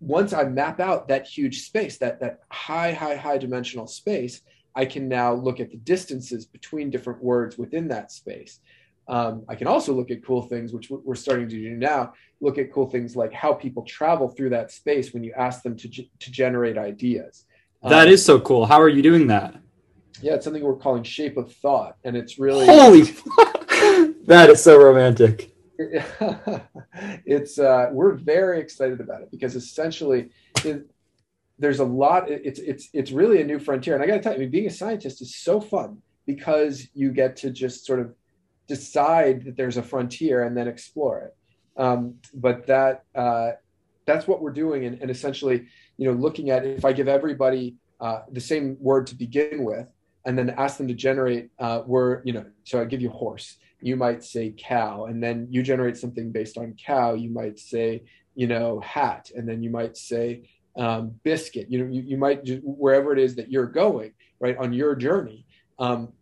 once 0.00 0.32
I 0.32 0.44
map 0.44 0.80
out 0.80 1.08
that 1.08 1.26
huge 1.26 1.62
space, 1.62 1.98
that 1.98 2.20
that 2.20 2.40
high, 2.50 2.92
high, 2.92 3.16
high 3.16 3.38
dimensional 3.38 3.86
space, 3.86 4.42
I 4.74 4.84
can 4.84 5.08
now 5.08 5.32
look 5.32 5.58
at 5.58 5.70
the 5.70 5.78
distances 5.78 6.44
between 6.44 6.90
different 6.90 7.22
words 7.22 7.56
within 7.56 7.88
that 7.88 8.12
space. 8.12 8.60
Um, 9.08 9.44
I 9.48 9.54
can 9.54 9.68
also 9.68 9.92
look 9.92 10.10
at 10.10 10.24
cool 10.24 10.42
things, 10.42 10.72
which 10.72 10.90
we're 10.90 11.14
starting 11.14 11.48
to 11.48 11.54
do 11.54 11.76
now. 11.76 12.14
Look 12.40 12.58
at 12.58 12.72
cool 12.72 12.90
things 12.90 13.14
like 13.14 13.32
how 13.32 13.52
people 13.52 13.84
travel 13.84 14.28
through 14.28 14.50
that 14.50 14.72
space 14.72 15.14
when 15.14 15.22
you 15.22 15.32
ask 15.36 15.62
them 15.62 15.76
to 15.76 15.88
to 15.88 16.30
generate 16.32 16.76
ideas. 16.76 17.44
That 17.82 18.08
um, 18.08 18.14
is 18.14 18.24
so 18.24 18.40
cool. 18.40 18.66
How 18.66 18.80
are 18.80 18.88
you 18.88 19.02
doing 19.02 19.28
that? 19.28 19.54
Yeah, 20.20 20.34
it's 20.34 20.44
something 20.44 20.62
we're 20.62 20.76
calling 20.76 21.02
shape 21.02 21.36
of 21.36 21.52
thought, 21.52 21.96
and 22.04 22.16
it's 22.16 22.38
really 22.38 22.66
holy. 22.66 23.02
that 24.26 24.48
is 24.50 24.62
so 24.62 24.82
romantic. 24.82 25.52
it's 25.78 27.58
uh, 27.58 27.90
we're 27.92 28.14
very 28.14 28.60
excited 28.60 29.00
about 29.00 29.22
it 29.22 29.30
because 29.30 29.54
essentially 29.54 30.30
it, 30.64 30.88
there's 31.58 31.80
a 31.80 31.84
lot 31.84 32.30
it's 32.30 32.58
it's 32.60 32.88
it's 32.92 33.10
really 33.10 33.40
a 33.40 33.44
new 33.44 33.58
frontier 33.58 33.94
and 33.94 34.02
i 34.02 34.06
got 34.06 34.14
to 34.14 34.20
tell 34.20 34.32
you 34.32 34.38
I 34.38 34.40
mean, 34.40 34.50
being 34.50 34.66
a 34.66 34.70
scientist 34.70 35.20
is 35.20 35.36
so 35.36 35.60
fun 35.60 36.02
because 36.26 36.86
you 36.94 37.12
get 37.12 37.36
to 37.36 37.50
just 37.50 37.86
sort 37.86 38.00
of 38.00 38.14
decide 38.66 39.44
that 39.44 39.56
there's 39.56 39.76
a 39.76 39.82
frontier 39.82 40.44
and 40.44 40.56
then 40.56 40.68
explore 40.68 41.20
it. 41.20 41.36
Um, 41.80 42.14
but 42.34 42.66
that 42.66 43.04
uh, 43.14 43.52
that's 44.06 44.26
what 44.26 44.40
we're 44.40 44.52
doing 44.52 44.86
and, 44.86 45.00
and, 45.02 45.10
essentially 45.10 45.66
you 45.98 46.06
know 46.06 46.16
looking 46.16 46.50
at 46.50 46.64
if 46.64 46.84
i 46.84 46.92
give 46.92 47.08
everybody 47.08 47.74
uh, 48.00 48.20
the 48.32 48.40
same 48.40 48.76
word 48.80 49.06
to 49.08 49.14
begin 49.14 49.64
with 49.64 49.86
and 50.24 50.38
then 50.38 50.50
ask 50.50 50.78
them 50.78 50.88
to 50.88 50.94
generate 50.94 51.50
uh, 51.58 51.82
word 51.86 52.22
you 52.24 52.32
know 52.32 52.44
so 52.64 52.80
i 52.80 52.84
give 52.84 53.02
you 53.02 53.10
horse 53.10 53.56
you 53.80 53.96
might 53.96 54.24
say 54.24 54.54
cow 54.56 55.06
and 55.06 55.22
then 55.22 55.46
you 55.50 55.62
generate 55.62 55.96
something 55.96 56.32
based 56.32 56.56
on 56.56 56.74
cow 56.82 57.12
you 57.14 57.30
might 57.30 57.58
say 57.58 58.02
you 58.34 58.46
know 58.46 58.80
hat 58.80 59.30
and 59.36 59.46
then 59.46 59.62
you 59.62 59.70
might 59.70 59.96
say 59.96 60.48
um, 60.78 61.12
biscuit 61.24 61.66
you 61.70 61.78
know 61.78 61.90
you, 61.90 62.02
you 62.02 62.16
might 62.16 62.44
just, 62.44 62.60
wherever 62.62 63.12
it 63.12 63.18
is 63.18 63.34
that 63.34 63.50
you're 63.50 63.66
going 63.66 64.12
right 64.40 64.56
on 64.58 64.72
your 64.72 64.94
journey 64.94 65.44
um, 65.78 66.12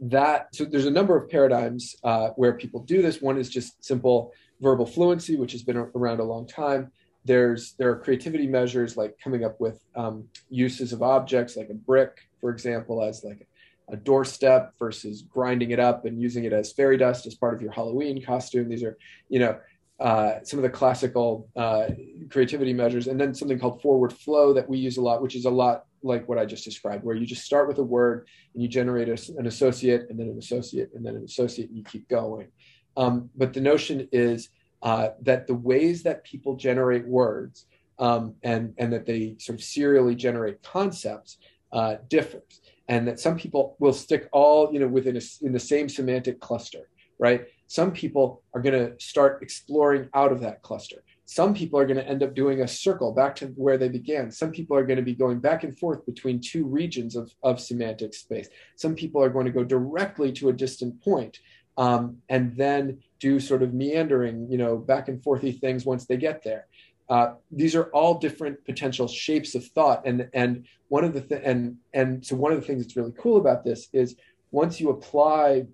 that 0.00 0.48
so 0.54 0.64
there's 0.64 0.86
a 0.86 0.90
number 0.90 1.16
of 1.16 1.28
paradigms 1.30 1.96
uh, 2.04 2.28
where 2.36 2.54
people 2.54 2.80
do 2.80 3.02
this. 3.02 3.20
One 3.20 3.38
is 3.38 3.48
just 3.48 3.84
simple 3.84 4.32
verbal 4.60 4.86
fluency 4.86 5.36
which 5.36 5.52
has 5.52 5.62
been 5.62 5.76
around 5.76 6.20
a 6.20 6.24
long 6.24 6.46
time. 6.46 6.90
There's 7.24 7.74
there 7.78 7.90
are 7.90 7.98
creativity 7.98 8.46
measures 8.46 8.96
like 8.96 9.16
coming 9.22 9.44
up 9.44 9.60
with 9.60 9.80
um, 9.94 10.28
uses 10.50 10.92
of 10.92 11.02
objects 11.02 11.56
like 11.56 11.70
a 11.70 11.74
brick 11.74 12.18
for 12.40 12.50
example 12.50 13.02
as 13.02 13.24
like 13.24 13.46
a 13.88 13.96
doorstep 13.96 14.72
versus 14.78 15.22
grinding 15.22 15.70
it 15.70 15.80
up 15.80 16.04
and 16.04 16.20
using 16.20 16.44
it 16.44 16.52
as 16.52 16.72
fairy 16.72 16.96
dust 16.96 17.26
as 17.26 17.34
part 17.34 17.54
of 17.54 17.62
your 17.62 17.72
Halloween 17.72 18.22
costume. 18.24 18.68
These 18.68 18.82
are, 18.82 18.96
you 19.28 19.40
know, 19.40 19.58
uh, 20.00 20.40
some 20.42 20.58
of 20.58 20.62
the 20.62 20.70
classical 20.70 21.48
uh, 21.54 21.86
creativity 22.30 22.72
measures, 22.72 23.06
and 23.06 23.20
then 23.20 23.34
something 23.34 23.58
called 23.58 23.80
forward 23.80 24.12
flow 24.12 24.52
that 24.52 24.68
we 24.68 24.78
use 24.78 24.96
a 24.96 25.00
lot, 25.00 25.22
which 25.22 25.36
is 25.36 25.44
a 25.44 25.50
lot 25.50 25.84
like 26.04 26.28
what 26.28 26.38
I 26.38 26.44
just 26.44 26.64
described, 26.64 27.04
where 27.04 27.16
you 27.16 27.26
just 27.26 27.44
start 27.44 27.68
with 27.68 27.78
a 27.78 27.82
word 27.82 28.28
and 28.52 28.62
you 28.62 28.68
generate 28.68 29.08
a, 29.08 29.32
an 29.38 29.46
associate, 29.46 30.06
and 30.10 30.18
then 30.18 30.28
an 30.28 30.38
associate, 30.38 30.90
and 30.94 31.04
then 31.04 31.16
an 31.16 31.24
associate, 31.24 31.68
and 31.68 31.78
you 31.78 31.84
keep 31.84 32.08
going. 32.08 32.48
Um, 32.96 33.30
but 33.36 33.52
the 33.52 33.60
notion 33.60 34.08
is 34.12 34.50
uh, 34.82 35.10
that 35.22 35.46
the 35.46 35.54
ways 35.54 36.02
that 36.02 36.24
people 36.24 36.56
generate 36.56 37.06
words 37.06 37.66
um, 37.98 38.34
and 38.42 38.74
and 38.78 38.92
that 38.92 39.06
they 39.06 39.36
sort 39.38 39.58
of 39.58 39.64
serially 39.64 40.14
generate 40.14 40.62
concepts 40.62 41.38
uh, 41.72 41.96
differs. 42.08 42.60
And 42.86 43.08
that 43.08 43.18
some 43.18 43.38
people 43.38 43.76
will 43.78 43.94
stick 43.94 44.28
all 44.30 44.72
you 44.72 44.78
know 44.78 44.88
within 44.88 45.16
a, 45.16 45.20
in 45.40 45.52
the 45.52 45.60
same 45.60 45.88
semantic 45.88 46.38
cluster 46.38 46.88
right? 47.18 47.46
Some 47.66 47.92
people 47.92 48.42
are 48.54 48.60
going 48.60 48.78
to 48.78 48.94
start 49.02 49.42
exploring 49.42 50.08
out 50.14 50.32
of 50.32 50.40
that 50.40 50.62
cluster 50.62 51.02
some 51.26 51.54
people 51.54 51.78
are 51.78 51.86
going 51.86 51.96
to 51.96 52.06
end 52.06 52.22
up 52.22 52.34
doing 52.34 52.60
a 52.60 52.68
circle 52.68 53.12
back 53.12 53.34
to 53.36 53.46
where 53.56 53.78
they 53.78 53.88
began. 53.88 54.30
Some 54.30 54.50
people 54.50 54.76
are 54.76 54.84
going 54.84 54.98
to 54.98 55.02
be 55.02 55.14
going 55.14 55.40
back 55.40 55.64
and 55.64 55.76
forth 55.78 56.04
between 56.04 56.40
two 56.40 56.66
regions 56.66 57.16
of, 57.16 57.32
of 57.42 57.60
semantic 57.60 58.14
space. 58.14 58.48
Some 58.76 58.94
people 58.94 59.22
are 59.22 59.30
going 59.30 59.46
to 59.46 59.52
go 59.52 59.64
directly 59.64 60.32
to 60.32 60.50
a 60.50 60.52
distant 60.52 61.02
point 61.02 61.38
um, 61.76 62.18
and 62.28 62.56
then 62.56 63.02
do 63.20 63.40
sort 63.40 63.62
of 63.62 63.72
meandering 63.72 64.50
you 64.50 64.58
know 64.58 64.76
back 64.76 65.08
and 65.08 65.22
forthy 65.22 65.52
things 65.52 65.84
once 65.84 66.06
they 66.06 66.16
get 66.16 66.42
there. 66.42 66.66
Uh, 67.08 67.34
these 67.50 67.74
are 67.74 67.84
all 67.90 68.18
different 68.18 68.64
potential 68.64 69.06
shapes 69.08 69.54
of 69.54 69.64
thought 69.68 70.06
and 70.06 70.28
and 70.32 70.66
one 70.88 71.04
of 71.04 71.12
the 71.12 71.20
th- 71.20 71.42
and 71.44 71.76
and 71.92 72.24
so 72.24 72.36
one 72.36 72.52
of 72.52 72.60
the 72.60 72.66
things 72.66 72.82
that's 72.82 72.96
really 72.96 73.12
cool 73.18 73.36
about 73.36 73.64
this 73.64 73.88
is 73.92 74.16
once 74.50 74.80
you 74.80 74.90
apply 74.90 75.66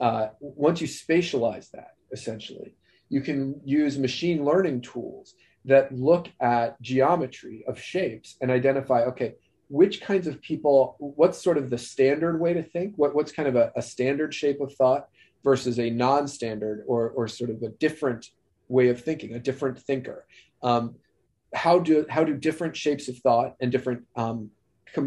uh, 0.00 0.28
once 0.40 0.80
you 0.80 0.86
spatialize 0.86 1.70
that 1.70 1.94
essentially 2.12 2.74
you 3.12 3.20
can 3.20 3.60
use 3.64 3.98
machine 3.98 4.44
learning 4.44 4.80
tools 4.80 5.34
that 5.64 5.94
look 5.94 6.28
at 6.40 6.80
geometry 6.80 7.64
of 7.68 7.78
shapes 7.78 8.36
and 8.40 8.50
identify 8.50 9.02
okay 9.04 9.34
which 9.68 10.00
kinds 10.00 10.26
of 10.26 10.40
people 10.42 10.96
what's 10.98 11.40
sort 11.42 11.56
of 11.56 11.70
the 11.70 11.78
standard 11.78 12.40
way 12.40 12.52
to 12.52 12.62
think 12.62 12.94
what, 12.96 13.14
what's 13.14 13.32
kind 13.32 13.48
of 13.48 13.56
a, 13.56 13.72
a 13.76 13.82
standard 13.82 14.34
shape 14.34 14.60
of 14.60 14.74
thought 14.74 15.08
versus 15.44 15.78
a 15.78 15.90
non-standard 15.90 16.84
or, 16.86 17.10
or 17.10 17.26
sort 17.28 17.50
of 17.50 17.62
a 17.62 17.68
different 17.68 18.30
way 18.68 18.88
of 18.88 19.02
thinking, 19.02 19.34
a 19.34 19.38
different 19.38 19.78
thinker. 19.78 20.26
Um, 20.62 20.96
how 21.54 21.78
do 21.78 22.06
how 22.08 22.24
do 22.24 22.34
different 22.34 22.76
shapes 22.76 23.08
of 23.08 23.18
thought 23.18 23.56
and 23.60 23.70
different 23.70 24.04
um, 24.16 24.50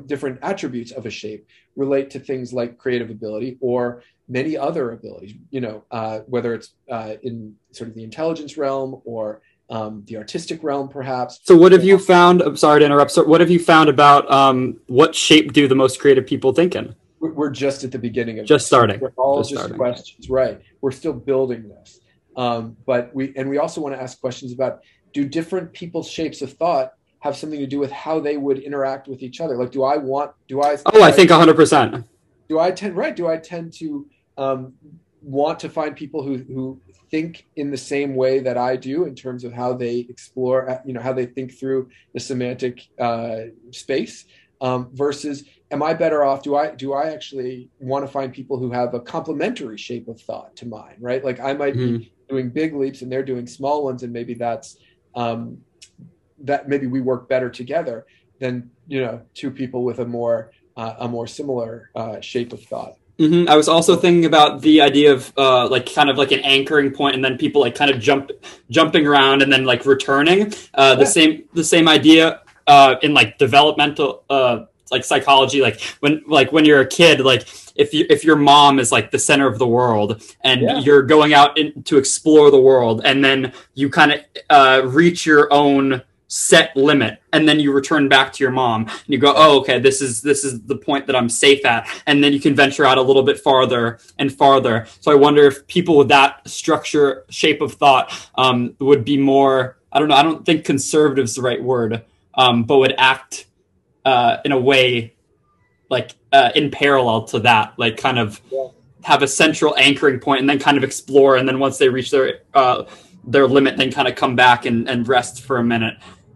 different 0.06 0.40
attributes 0.42 0.92
of 0.92 1.06
a 1.06 1.10
shape 1.10 1.48
relate 1.76 2.10
to 2.12 2.20
things 2.20 2.54
like 2.54 2.78
creative 2.78 3.10
ability 3.10 3.58
or 3.62 4.04
many 4.28 4.58
other 4.58 4.92
abilities? 4.92 5.36
You 5.50 5.62
know, 5.62 5.84
uh, 5.92 6.20
whether 6.28 6.54
it's 6.54 6.74
uh, 6.90 7.16
in 7.24 7.56
sort 7.72 7.90
of 7.90 7.96
the 7.96 8.04
intelligence 8.04 8.58
realm 8.58 9.02
or 9.06 9.42
um, 9.70 10.04
the 10.08 10.18
artistic 10.18 10.64
realm, 10.64 10.88
perhaps. 10.88 11.40
So, 11.44 11.56
what 11.56 11.72
have 11.72 11.84
you 11.84 11.98
found? 11.98 12.42
I'm 12.42 12.58
sorry 12.58 12.82
to 12.82 12.86
interrupt. 12.86 13.12
So, 13.12 13.24
what 13.24 13.42
have 13.42 13.50
you 13.50 13.60
found 13.60 13.90
about 13.90 14.30
um, 14.32 14.80
what 14.88 15.16
shape 15.16 15.54
do 15.54 15.68
the 15.68 15.76
most 15.76 16.00
creative 16.00 16.26
people 16.26 16.54
think 16.54 16.76
in? 16.76 16.96
We're 17.20 17.50
just 17.50 17.84
at 17.84 17.92
the 17.92 17.98
beginning 17.98 18.40
of 18.40 18.46
just 18.46 18.64
this. 18.64 18.68
starting. 18.68 19.00
We're 19.00 19.10
all 19.18 19.40
just, 19.40 19.50
just 19.50 19.60
starting. 19.62 19.78
questions, 19.78 20.30
right? 20.30 20.62
We're 20.82 20.92
still 20.92 21.14
building 21.14 21.68
this. 21.68 22.00
Um, 22.38 22.78
but 22.86 23.14
we 23.16 23.34
and 23.36 23.50
we 23.50 23.58
also 23.58 23.82
want 23.82 23.96
to 23.96 24.02
ask 24.02 24.20
questions 24.20 24.52
about 24.52 24.82
do 25.14 25.26
different 25.26 25.74
people's 25.74 26.10
shapes 26.10 26.42
of 26.42 26.54
thought 26.54 26.94
have 27.26 27.36
something 27.36 27.60
to 27.60 27.66
do 27.66 27.80
with 27.80 27.92
how 27.92 28.20
they 28.20 28.38
would 28.38 28.60
interact 28.60 29.08
with 29.08 29.24
each 29.24 29.42
other? 29.42 29.56
Like, 29.56 29.72
do 29.72 29.84
I 29.84 29.98
want? 29.98 30.32
Do 30.48 30.62
I? 30.62 30.78
Oh, 30.86 31.02
I, 31.02 31.12
think 31.12 31.32
hundred 31.32 31.56
percent. 31.56 32.06
Do 32.48 32.60
I 32.60 32.70
tend 32.70 32.96
right? 32.96 33.16
Do 33.16 33.28
I 33.28 33.38
tend 33.38 33.74
to 33.80 34.06
um, 34.38 34.74
want 35.22 35.60
to 35.60 35.70
find 35.70 35.96
people 35.96 36.24
who 36.24 36.38
who 36.38 36.80
think 37.10 37.48
in 37.56 37.72
the 37.72 37.78
same 37.78 38.16
way 38.16 38.40
that 38.40 38.58
I 38.58 38.76
do 38.76 39.06
in 39.06 39.16
terms 39.16 39.44
of 39.44 39.54
how 39.54 39.74
they 39.74 40.00
explore, 40.10 40.70
uh, 40.70 40.80
you 40.86 40.94
know, 40.94 41.02
how 41.02 41.14
they 41.14 41.26
think 41.26 41.58
through 41.58 41.90
the 42.14 42.20
semantic 42.20 42.88
uh, 43.00 43.38
space 43.72 44.26
um, 44.62 44.90
versus 44.94 45.44
am 45.72 45.84
I 45.84 45.94
better 45.94 46.24
off? 46.24 46.44
Do 46.44 46.56
I 46.56 46.76
do 46.76 46.94
I 46.94 47.12
actually 47.12 47.70
want 47.80 48.06
to 48.06 48.12
find 48.12 48.34
people 48.34 48.58
who 48.58 48.72
have 48.72 48.94
a 48.94 49.00
complementary 49.00 49.78
shape 49.78 50.08
of 50.08 50.20
thought 50.22 50.56
to 50.58 50.68
mine? 50.68 50.96
Right, 51.00 51.24
like 51.24 51.40
I 51.40 51.54
might 51.54 51.76
mm-hmm. 51.76 51.98
be 51.98 52.14
doing 52.30 52.50
big 52.50 52.76
leaps 52.76 53.02
and 53.02 53.12
they're 53.12 53.24
doing 53.24 53.48
small 53.48 53.84
ones 53.84 54.04
and 54.04 54.12
maybe 54.12 54.34
that's 54.34 54.78
um, 55.16 55.60
that 56.40 56.68
maybe 56.68 56.88
we 56.88 57.02
work 57.02 57.30
better 57.30 57.50
together 57.50 58.06
than 58.40 58.70
you 58.88 59.02
know 59.02 59.22
two 59.34 59.52
people 59.52 59.84
with 59.84 60.00
a 60.00 60.06
more 60.06 60.52
uh, 60.78 60.96
a 61.00 61.08
more 61.08 61.28
similar 61.28 61.92
uh, 61.96 62.20
shape 62.20 62.52
of 62.54 62.62
thought 62.64 62.96
mm-hmm. 63.20 63.50
i 63.50 63.56
was 63.56 63.68
also 63.68 63.96
thinking 63.96 64.26
about 64.26 64.62
the 64.62 64.82
idea 64.82 65.14
of 65.14 65.32
uh, 65.38 65.68
like 65.68 65.92
kind 65.94 66.10
of 66.10 66.18
like 66.18 66.32
an 66.32 66.40
anchoring 66.40 66.92
point 66.92 67.16
and 67.16 67.24
then 67.24 67.38
people 67.38 67.62
like 67.62 67.76
kind 67.76 67.92
of 67.92 68.00
jump 68.00 68.32
jumping 68.70 69.06
around 69.06 69.42
and 69.42 69.52
then 69.52 69.66
like 69.66 69.86
returning 69.86 70.54
uh, 70.74 70.96
the 70.96 71.04
yeah. 71.04 71.10
same 71.10 71.44
the 71.54 71.64
same 71.64 71.88
idea 71.88 72.42
uh, 72.68 72.96
in 73.04 73.14
like 73.14 73.38
developmental 73.38 74.24
uh, 74.30 74.66
like 74.92 75.04
psychology 75.04 75.62
like 75.62 75.82
when 76.00 76.24
like 76.28 76.52
when 76.52 76.66
you're 76.66 76.82
a 76.82 76.88
kid 76.88 77.20
like 77.20 77.48
if 77.76 77.94
you 77.94 78.06
if 78.10 78.24
your 78.24 78.36
mom 78.36 78.80
is 78.80 78.92
like 78.92 79.12
the 79.12 79.20
center 79.20 79.48
of 79.48 79.60
the 79.60 79.68
world 79.68 80.22
and 80.42 80.62
yeah. 80.62 80.80
you're 80.80 81.04
going 81.04 81.34
out 81.34 81.58
in, 81.58 81.84
to 81.84 81.98
explore 81.98 82.52
the 82.52 82.60
world 82.60 83.02
and 83.04 83.24
then 83.24 83.52
you 83.74 83.90
kind 83.90 84.14
of 84.14 84.20
uh, 84.50 84.82
reach 84.86 85.26
your 85.26 85.52
own 85.52 86.02
set 86.28 86.76
limit 86.76 87.22
and 87.34 87.48
then 87.48 87.60
you 87.60 87.72
return 87.72 88.10
back 88.10 88.34
to 88.34 88.44
your 88.44 88.52
mom 88.52 88.84
and 88.84 89.08
you 89.08 89.18
go 89.18 89.34
oh 89.36 89.60
okay 89.60 89.80
this 89.80 90.02
is 90.02 90.22
this 90.22 90.44
is 90.44 90.62
the 90.64 90.76
point 90.76 91.06
that 91.06 91.16
i'm 91.16 91.30
safe 91.30 91.64
at 91.66 91.88
and 92.08 92.24
then 92.24 92.34
you 92.34 92.40
can 92.40 92.56
venture 92.56 92.84
out 92.84 92.98
a 92.98 93.02
little 93.02 93.24
bit 93.24 93.40
farther 93.40 94.00
and 94.18 94.34
farther 94.34 94.88
so 95.02 95.12
i 95.12 95.16
wonder 95.16 95.44
if 95.44 95.66
people 95.68 95.98
with 95.98 96.08
that 96.08 96.48
structure 96.48 97.26
shape 97.30 97.62
of 97.62 97.74
thought 97.74 98.12
um, 98.36 98.74
would 98.80 99.06
be 99.06 99.18
more 99.18 99.78
i 99.92 100.00
don't 100.00 100.08
know 100.08 100.16
i 100.16 100.24
don't 100.24 100.46
think 100.46 100.66
conservative 100.66 101.26
is 101.26 101.36
the 101.36 101.42
right 101.42 101.64
word 101.64 102.04
um, 102.34 102.64
but 102.64 102.80
would 102.80 102.96
act 102.98 103.46
uh, 104.04 104.38
in 104.44 104.52
a 104.52 104.60
way 104.60 105.16
like 105.90 106.12
uh, 106.32 106.52
in 106.56 106.72
parallel 106.72 107.24
to 107.26 107.40
that, 107.40 107.74
like 107.78 107.98
kind 107.98 108.20
of 108.20 108.42
have 109.04 109.22
a 109.22 109.28
central 109.28 109.76
anchoring 109.78 110.20
point 110.20 110.40
and 110.40 110.50
then 110.50 110.60
kind 110.60 110.78
of 110.78 110.84
explore. 110.84 111.38
And 111.38 111.48
then 111.48 111.60
once 111.60 111.78
they 111.78 111.90
reach 111.90 112.12
their 112.12 112.40
uh, 112.54 112.86
their 113.28 113.48
limit, 113.48 113.78
then 113.78 113.92
kind 113.92 114.08
of 114.08 114.16
come 114.16 114.36
back 114.36 114.66
and, 114.66 114.88
and 114.90 115.08
rest 115.08 115.42
for 115.42 115.58
a 115.58 115.64
minute 115.64 115.96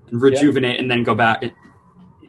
and 0.10 0.22
rejuvenate 0.22 0.76
yeah. 0.76 0.82
and 0.82 0.92
then 0.92 1.04
go 1.04 1.16
back. 1.16 1.44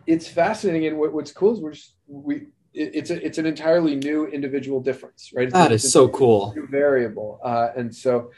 it's 0.06 0.28
fascinating, 0.28 0.86
and 0.86 0.98
what, 0.98 1.12
what's 1.12 1.32
cool 1.32 1.52
is 1.54 1.60
we're 1.60 1.72
just, 1.72 1.94
we 2.06 2.46
it's 2.72 3.10
a, 3.10 3.24
it's 3.24 3.38
an 3.38 3.46
entirely 3.46 3.96
new 3.96 4.26
individual 4.26 4.80
difference, 4.80 5.32
right? 5.34 5.48
It's 5.48 5.52
That 5.52 5.72
is 5.72 5.90
so 5.90 6.08
cool. 6.08 6.52
new 6.54 6.68
variable, 6.68 7.40
uh, 7.42 7.68
and 7.76 7.94
so 7.94 8.30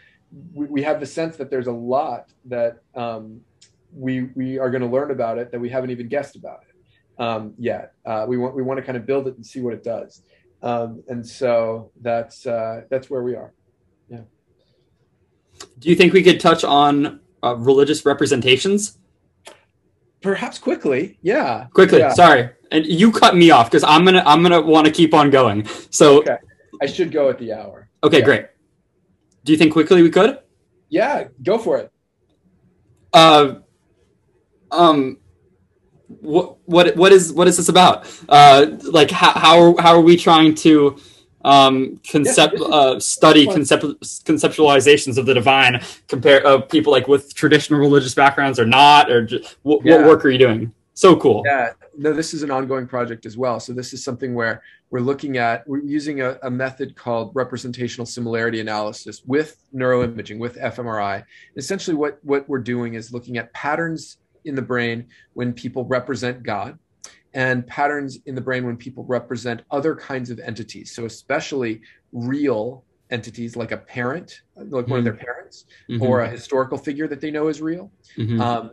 we, 0.55 0.67
we 0.67 0.83
have 0.83 1.01
the 1.01 1.07
sense 1.07 1.37
that 1.37 1.51
there's 1.51 1.67
a 1.67 1.73
lot 1.73 2.31
that 2.47 2.79
um, 2.95 3.41
we 3.95 4.31
we 4.35 4.59
are 4.59 4.71
going 4.71 4.83
to 4.83 4.89
learn 4.89 5.11
about 5.11 5.39
it 5.39 5.51
that 5.53 5.61
we 5.61 5.69
haven't 5.69 5.91
even 5.91 6.09
guessed 6.09 6.37
about 6.37 6.61
it 6.69 7.23
um, 7.23 7.55
yet. 7.59 7.93
Uh, 8.07 8.25
we 8.27 8.39
want 8.39 8.55
we 8.55 8.63
want 8.63 8.79
to 8.79 8.85
kind 8.85 8.97
of 8.97 9.05
build 9.05 9.29
it 9.29 9.37
and 9.37 9.45
see 9.45 9.61
what 9.61 9.75
it 9.75 9.85
does, 9.85 10.23
um, 10.63 11.03
and 11.09 11.27
so 11.27 11.91
that's 12.01 12.47
uh, 12.47 12.83
that's 12.91 13.11
where 13.11 13.23
we 13.23 13.35
are. 13.35 13.53
Do 15.83 15.89
you 15.91 15.97
think 15.97 16.13
we 16.13 16.23
could 16.23 16.39
touch 16.39 16.63
on 16.63 17.19
uh, 17.43 17.57
religious 17.57 18.07
representations 18.07 18.99
Perhaps 20.21 20.61
quickly, 20.61 21.19
yeah. 21.23 21.67
quickly? 21.75 21.99
Yeah. 21.99 22.13
Sorry, 22.13 22.49
and 22.71 22.87
you 22.87 23.11
cut 23.11 23.35
me 23.35 23.51
off 23.51 23.69
because 23.69 23.83
I'm 23.83 24.05
gonna 24.05 24.23
I'm 24.25 24.41
gonna 24.41 24.61
want 24.63 24.87
to 24.87 24.93
keep 24.93 25.13
on 25.15 25.31
going. 25.31 25.67
So 25.91 26.21
Okay. 26.21 26.37
I 26.81 26.87
should 26.87 27.11
go 27.11 27.29
at 27.29 27.39
the 27.41 27.53
hour. 27.53 27.89
okay, 28.05 28.19
Yeah. 28.21 28.25
great. 28.25 28.47
Do 29.45 29.51
you 29.51 29.59
think 29.59 29.73
quickly 29.73 30.01
we 30.01 30.11
could? 30.11 30.39
Yeah, 30.91 31.25
go 31.43 31.59
for 31.59 31.79
it. 31.79 31.91
Uh, 33.13 33.57
um, 34.71 35.19
what 36.21 36.59
what 36.67 36.95
what 36.97 37.11
is 37.13 37.33
what 37.33 37.49
is 37.49 37.57
this 37.57 37.69
about? 37.69 38.07
Uh, 38.29 38.67
like 38.93 39.11
how 39.11 39.33
how 39.33 39.77
how 39.81 39.93
are 39.97 40.01
we 40.01 40.17
trying 40.17 40.55
to 40.67 40.99
um 41.45 42.01
concept 42.11 42.61
uh 42.61 42.99
study 43.01 43.47
concept 43.47 43.85
conceptualizations 44.25 45.19
of 45.19 45.27
the 45.27 45.35
divine 45.35 45.81
compare 46.09 46.47
uh, 46.47 46.61
people 46.61 46.93
like 46.93 47.09
with 47.09 47.35
traditional 47.35 47.81
religious 47.81 48.15
backgrounds 48.15 48.61
or 48.61 48.67
not 48.67 49.11
or 49.11 49.25
just, 49.25 49.57
what, 49.63 49.85
Yeah. 49.85 49.97
what 49.97 50.07
work 50.07 50.25
are 50.25 50.31
you 50.31 50.39
doing? 50.39 50.73
So 50.95 51.17
cool. 51.17 51.43
Yeah, 51.47 51.71
no, 51.97 52.13
this 52.13 52.35
is 52.35 52.43
an 52.43 52.51
ongoing 52.51 52.87
project 52.87 53.25
as 53.25 53.37
well. 53.37 53.59
So 53.61 53.73
this 53.73 53.95
is 53.95 54.05
something 54.05 54.35
where 54.35 54.63
we're 54.91 55.01
looking 55.01 55.39
at 55.39 55.67
we're 55.67 55.81
using 55.81 56.21
a, 56.21 56.39
a 56.43 56.51
method 56.51 56.95
called 56.97 57.33
representational 57.35 58.05
similarity 58.05 58.61
analysis 58.61 59.23
with 59.27 59.57
neuroimaging 59.75 60.39
with 60.39 60.57
fMRI. 60.57 61.25
Essentially, 61.57 61.97
what 61.97 62.19
what 62.23 62.47
we're 62.49 62.59
doing 62.59 62.95
is 62.95 63.13
looking 63.13 63.39
at 63.39 63.53
patterns 63.55 64.19
in 64.45 64.55
the 64.55 64.63
brain 64.63 65.07
when 65.33 65.53
people 65.53 65.85
represent 65.87 66.43
God, 66.43 66.79
and 67.35 67.67
patterns 67.67 68.19
in 68.27 68.35
the 68.35 68.41
brain 68.41 68.67
when 68.67 68.77
people 68.77 69.05
represent 69.05 69.63
other 69.71 69.95
kinds 69.95 70.31
of 70.31 70.39
entities. 70.41 70.95
So 70.95 71.05
especially 71.07 71.81
real 72.13 72.85
entities 73.11 73.57
like 73.57 73.73
a 73.73 73.77
parent, 73.79 74.35
like 74.57 74.87
one 74.89 74.99
of 74.99 75.05
their 75.05 75.15
parents, 75.15 75.65
Mhm, 75.91 76.01
or 76.03 76.21
a 76.21 76.29
historical 76.29 76.79
figure 76.79 77.09
that 77.09 77.21
they 77.21 77.31
know 77.31 77.49
is 77.49 77.61
real. 77.61 77.93
mhm, 78.19 78.41
um, 78.41 78.71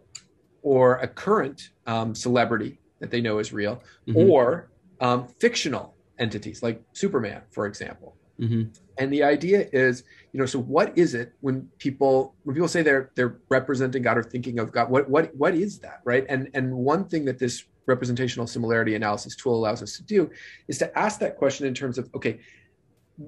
or 0.62 0.95
a 0.97 1.07
current 1.07 1.62
um, 1.88 2.14
celebrity 2.14 2.82
that 2.99 3.12
they 3.12 3.22
know 3.22 3.39
is 3.39 3.53
real, 3.53 3.82
mhm, 4.07 4.30
or 4.30 4.70
um, 4.99 5.28
fictional 5.39 5.97
entities 6.20 6.62
like 6.62 6.82
Superman, 6.93 7.43
for 7.51 7.66
example. 7.66 8.18
mhm, 8.41 8.76
And 8.97 9.14
the 9.14 9.24
idea 9.24 9.70
is, 9.72 10.03
you 10.34 10.39
know, 10.39 10.45
so 10.45 10.60
what 10.60 10.97
is 10.97 11.14
it 11.14 11.32
when 11.39 11.70
people 11.80 12.36
when 12.43 12.55
people 12.55 12.68
say 12.68 12.82
they're 12.82 13.12
they're 13.16 13.39
representing 13.49 14.01
God 14.03 14.18
or 14.18 14.24
thinking 14.24 14.60
of 14.60 14.72
God? 14.74 14.89
What 14.89 15.10
what 15.10 15.34
what 15.36 15.55
is 15.55 15.80
that, 15.80 15.99
right? 16.05 16.26
And 16.28 16.49
and 16.53 16.74
one 16.76 17.05
thing 17.07 17.24
that 17.26 17.39
this 17.39 17.64
representational 17.90 18.48
similarity 18.48 18.96
analysis 18.96 19.36
tool 19.36 19.56
allows 19.56 19.82
us 19.84 19.98
to 19.98 20.04
do 20.04 20.30
is 20.68 20.78
to 20.78 20.98
ask 20.98 21.20
that 21.20 21.38
question 21.38 21.68
in 21.68 21.74
terms 21.74 21.98
of 21.98 22.10
okay, 22.16 22.40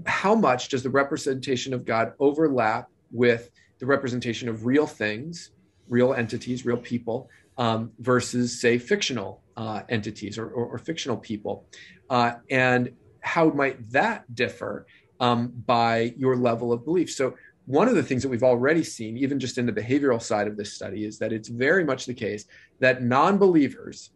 how 0.05 0.33
much 0.33 0.69
does 0.69 0.83
the 0.83 0.89
representation 0.89 1.73
of 1.73 1.83
God 1.83 2.13
overlap 2.19 2.87
with 3.11 3.49
the 3.79 3.85
representation 3.85 4.47
of 4.47 4.65
real 4.65 4.87
things, 4.87 5.51
real 5.89 6.13
entities, 6.13 6.65
real 6.65 6.77
people, 6.77 7.29
um, 7.57 7.91
versus 7.99 8.61
say 8.61 8.77
fictional 8.77 9.41
uh, 9.57 9.81
entities 9.89 10.37
or, 10.37 10.47
or, 10.47 10.65
or 10.73 10.77
fictional 10.77 11.17
people, 11.17 11.65
uh, 12.09 12.33
and 12.49 12.91
how 13.19 13.49
might 13.49 13.77
that 13.91 14.33
differ 14.33 14.85
um, 15.19 15.51
by 15.65 16.13
your 16.17 16.35
level 16.35 16.71
of 16.71 16.85
belief? 16.85 17.11
So 17.11 17.35
one 17.65 17.87
of 17.87 17.95
the 17.95 18.03
things 18.03 18.23
that 18.23 18.29
we've 18.29 18.43
already 18.43 18.83
seen, 18.83 19.17
even 19.17 19.39
just 19.39 19.57
in 19.57 19.65
the 19.65 19.71
behavioral 19.71 20.21
side 20.21 20.47
of 20.47 20.57
this 20.57 20.73
study, 20.73 21.05
is 21.05 21.19
that 21.19 21.31
it's 21.31 21.47
very 21.47 21.83
much 21.83 22.05
the 22.05 22.13
case 22.13 22.45
that 22.79 23.03
non-believers 23.03 24.11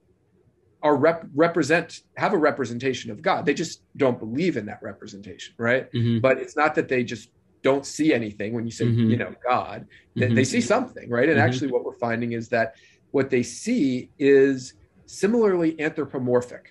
are 0.85 0.95
rep- 0.95 1.25
represent 1.33 1.97
have 2.15 2.33
a 2.33 2.37
representation 2.37 3.09
of 3.09 3.19
God. 3.23 3.43
They 3.43 3.55
just 3.55 3.81
don't 3.97 4.19
believe 4.19 4.55
in 4.55 4.67
that 4.67 4.83
representation, 4.83 5.55
right? 5.57 5.91
mhm, 5.91 6.21
But 6.21 6.37
it's 6.37 6.55
not 6.55 6.75
that 6.75 6.87
they 6.87 7.03
just 7.03 7.27
don't 7.63 7.83
see 7.83 8.13
anything 8.13 8.53
when 8.53 8.65
you 8.65 8.71
say, 8.71 8.85
Mhm. 8.85 9.09
you 9.09 9.17
know, 9.17 9.33
God. 9.49 9.87
They, 10.15 10.27
they 10.27 10.43
see 10.43 10.61
something, 10.61 11.09
right? 11.09 11.27
And 11.27 11.39
Mhm. 11.39 11.43
actually, 11.43 11.71
what 11.71 11.83
we're 11.83 11.97
finding 11.97 12.33
is 12.33 12.49
that 12.49 12.75
what 13.09 13.31
they 13.31 13.41
see 13.41 14.11
is 14.19 14.75
similarly 15.07 15.71
anthropomorphic. 15.81 16.69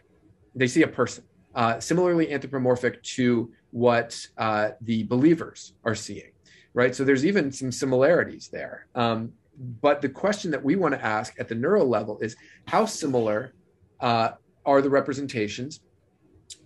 They 0.54 0.68
see 0.68 0.82
a 0.82 0.88
person, 1.00 1.24
uh, 1.56 1.80
similarly 1.80 2.30
anthropomorphic 2.32 3.02
to 3.16 3.52
what 3.72 4.16
uh, 4.36 4.70
the 4.80 5.02
believers 5.02 5.74
are 5.82 5.96
seeing, 5.96 6.30
right? 6.72 6.94
So 6.94 7.02
there's 7.02 7.26
even 7.26 7.50
some 7.50 7.72
similarities 7.72 8.48
there. 8.52 8.86
Um, 8.94 9.32
but 9.58 10.02
the 10.02 10.08
question 10.08 10.52
that 10.52 10.62
we 10.62 10.76
want 10.76 10.94
to 10.94 11.04
ask 11.04 11.34
at 11.40 11.48
the 11.48 11.56
neural 11.56 11.88
level 11.88 12.20
is 12.20 12.36
how 12.68 12.86
similar 12.86 13.52
uh, 14.00 14.30
are 14.66 14.82
the 14.82 14.90
representations 14.90 15.80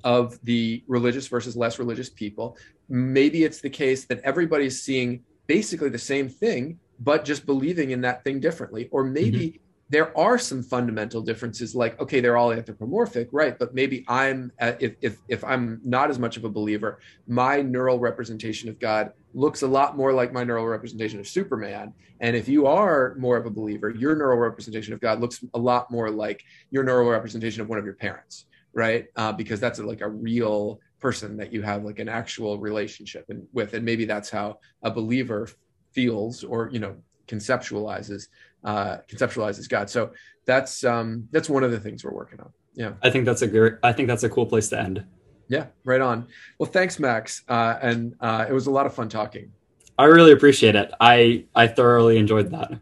of 0.04 0.38
the 0.44 0.82
religious 0.86 1.28
versus 1.28 1.56
less 1.56 1.78
religious 1.78 2.10
people? 2.10 2.56
Maybe 2.88 3.44
it's 3.44 3.60
the 3.60 3.70
case 3.70 4.06
that 4.06 4.20
everybody's 4.20 4.82
seeing 4.82 5.24
basically 5.46 5.88
the 5.88 5.98
same 5.98 6.28
thing, 6.28 6.78
but 7.00 7.24
just 7.24 7.46
believing 7.46 7.90
in 7.90 8.00
that 8.02 8.24
thing 8.24 8.40
differently. 8.40 8.88
Or 8.90 9.04
maybe 9.04 9.60
there 9.90 10.16
are 10.18 10.38
some 10.38 10.62
fundamental 10.62 11.22
differences, 11.22 11.74
like 11.74 11.98
okay, 12.00 12.20
they're 12.20 12.36
all 12.36 12.52
anthropomorphic, 12.52 13.28
right? 13.32 13.58
But 13.58 13.74
maybe 13.74 14.04
I'm 14.08 14.52
uh, 14.60 14.72
if 14.80 14.96
if 15.00 15.18
if 15.28 15.44
I'm 15.44 15.80
not 15.84 16.10
as 16.10 16.18
much 16.18 16.36
of 16.36 16.44
a 16.44 16.48
believer, 16.48 17.00
my 17.26 17.62
neural 17.62 17.98
representation 17.98 18.68
of 18.68 18.78
God 18.78 19.12
looks 19.34 19.62
a 19.62 19.66
lot 19.66 19.96
more 19.96 20.12
like 20.12 20.32
my 20.32 20.44
neural 20.44 20.66
representation 20.66 21.20
of 21.20 21.26
Superman. 21.26 21.94
And 22.20 22.36
if 22.36 22.48
you 22.48 22.66
are 22.66 23.14
more 23.18 23.36
of 23.36 23.46
a 23.46 23.50
believer, 23.50 23.90
your 23.90 24.14
neural 24.14 24.38
representation 24.38 24.92
of 24.92 25.00
God 25.00 25.20
looks 25.20 25.44
a 25.54 25.58
lot 25.58 25.90
more 25.90 26.10
like 26.10 26.44
your 26.70 26.84
neural 26.84 27.08
representation 27.08 27.62
of 27.62 27.68
one 27.68 27.78
of 27.78 27.84
your 27.84 27.94
parents, 27.94 28.46
right? 28.72 29.06
Uh, 29.16 29.32
because 29.32 29.60
that's 29.60 29.78
like 29.78 30.00
a 30.00 30.08
real 30.08 30.80
person 31.00 31.36
that 31.36 31.52
you 31.52 31.62
have 31.62 31.84
like 31.84 31.98
an 31.98 32.08
actual 32.08 32.58
relationship 32.58 33.24
and 33.28 33.46
with, 33.52 33.72
and 33.74 33.84
maybe 33.84 34.04
that's 34.04 34.28
how 34.28 34.58
a 34.82 34.90
believer 34.90 35.48
feels 35.92 36.44
or 36.44 36.68
you 36.72 36.78
know 36.78 36.96
conceptualizes 37.28 38.28
uh, 38.64 38.98
conceptualizes 39.08 39.68
God. 39.68 39.90
So 39.90 40.12
that's 40.46 40.84
um, 40.84 41.28
that's 41.30 41.48
one 41.48 41.62
of 41.64 41.70
the 41.70 41.80
things 41.80 42.04
we're 42.04 42.12
working 42.12 42.40
on. 42.40 42.50
Yeah, 42.74 42.92
I 43.02 43.10
think 43.10 43.24
that's 43.24 43.42
a 43.42 43.46
great. 43.46 43.74
I 43.82 43.92
think 43.92 44.08
that's 44.08 44.22
a 44.22 44.28
cool 44.28 44.46
place 44.46 44.68
to 44.70 44.78
end. 44.80 45.04
yeah, 45.48 45.66
right 45.84 46.00
on. 46.00 46.26
Well, 46.58 46.70
thanks, 46.70 46.98
Max, 46.98 47.42
uh, 47.48 47.78
and 47.80 48.14
uh, 48.20 48.46
it 48.48 48.52
was 48.52 48.66
a 48.66 48.70
lot 48.70 48.86
of 48.86 48.94
fun 48.94 49.08
talking. 49.08 49.52
I 49.98 50.04
really 50.04 50.32
appreciate 50.32 50.76
it. 50.76 50.92
I 51.00 51.44
I 51.54 51.66
thoroughly 51.66 52.18
enjoyed 52.18 52.50
that. 52.50 52.72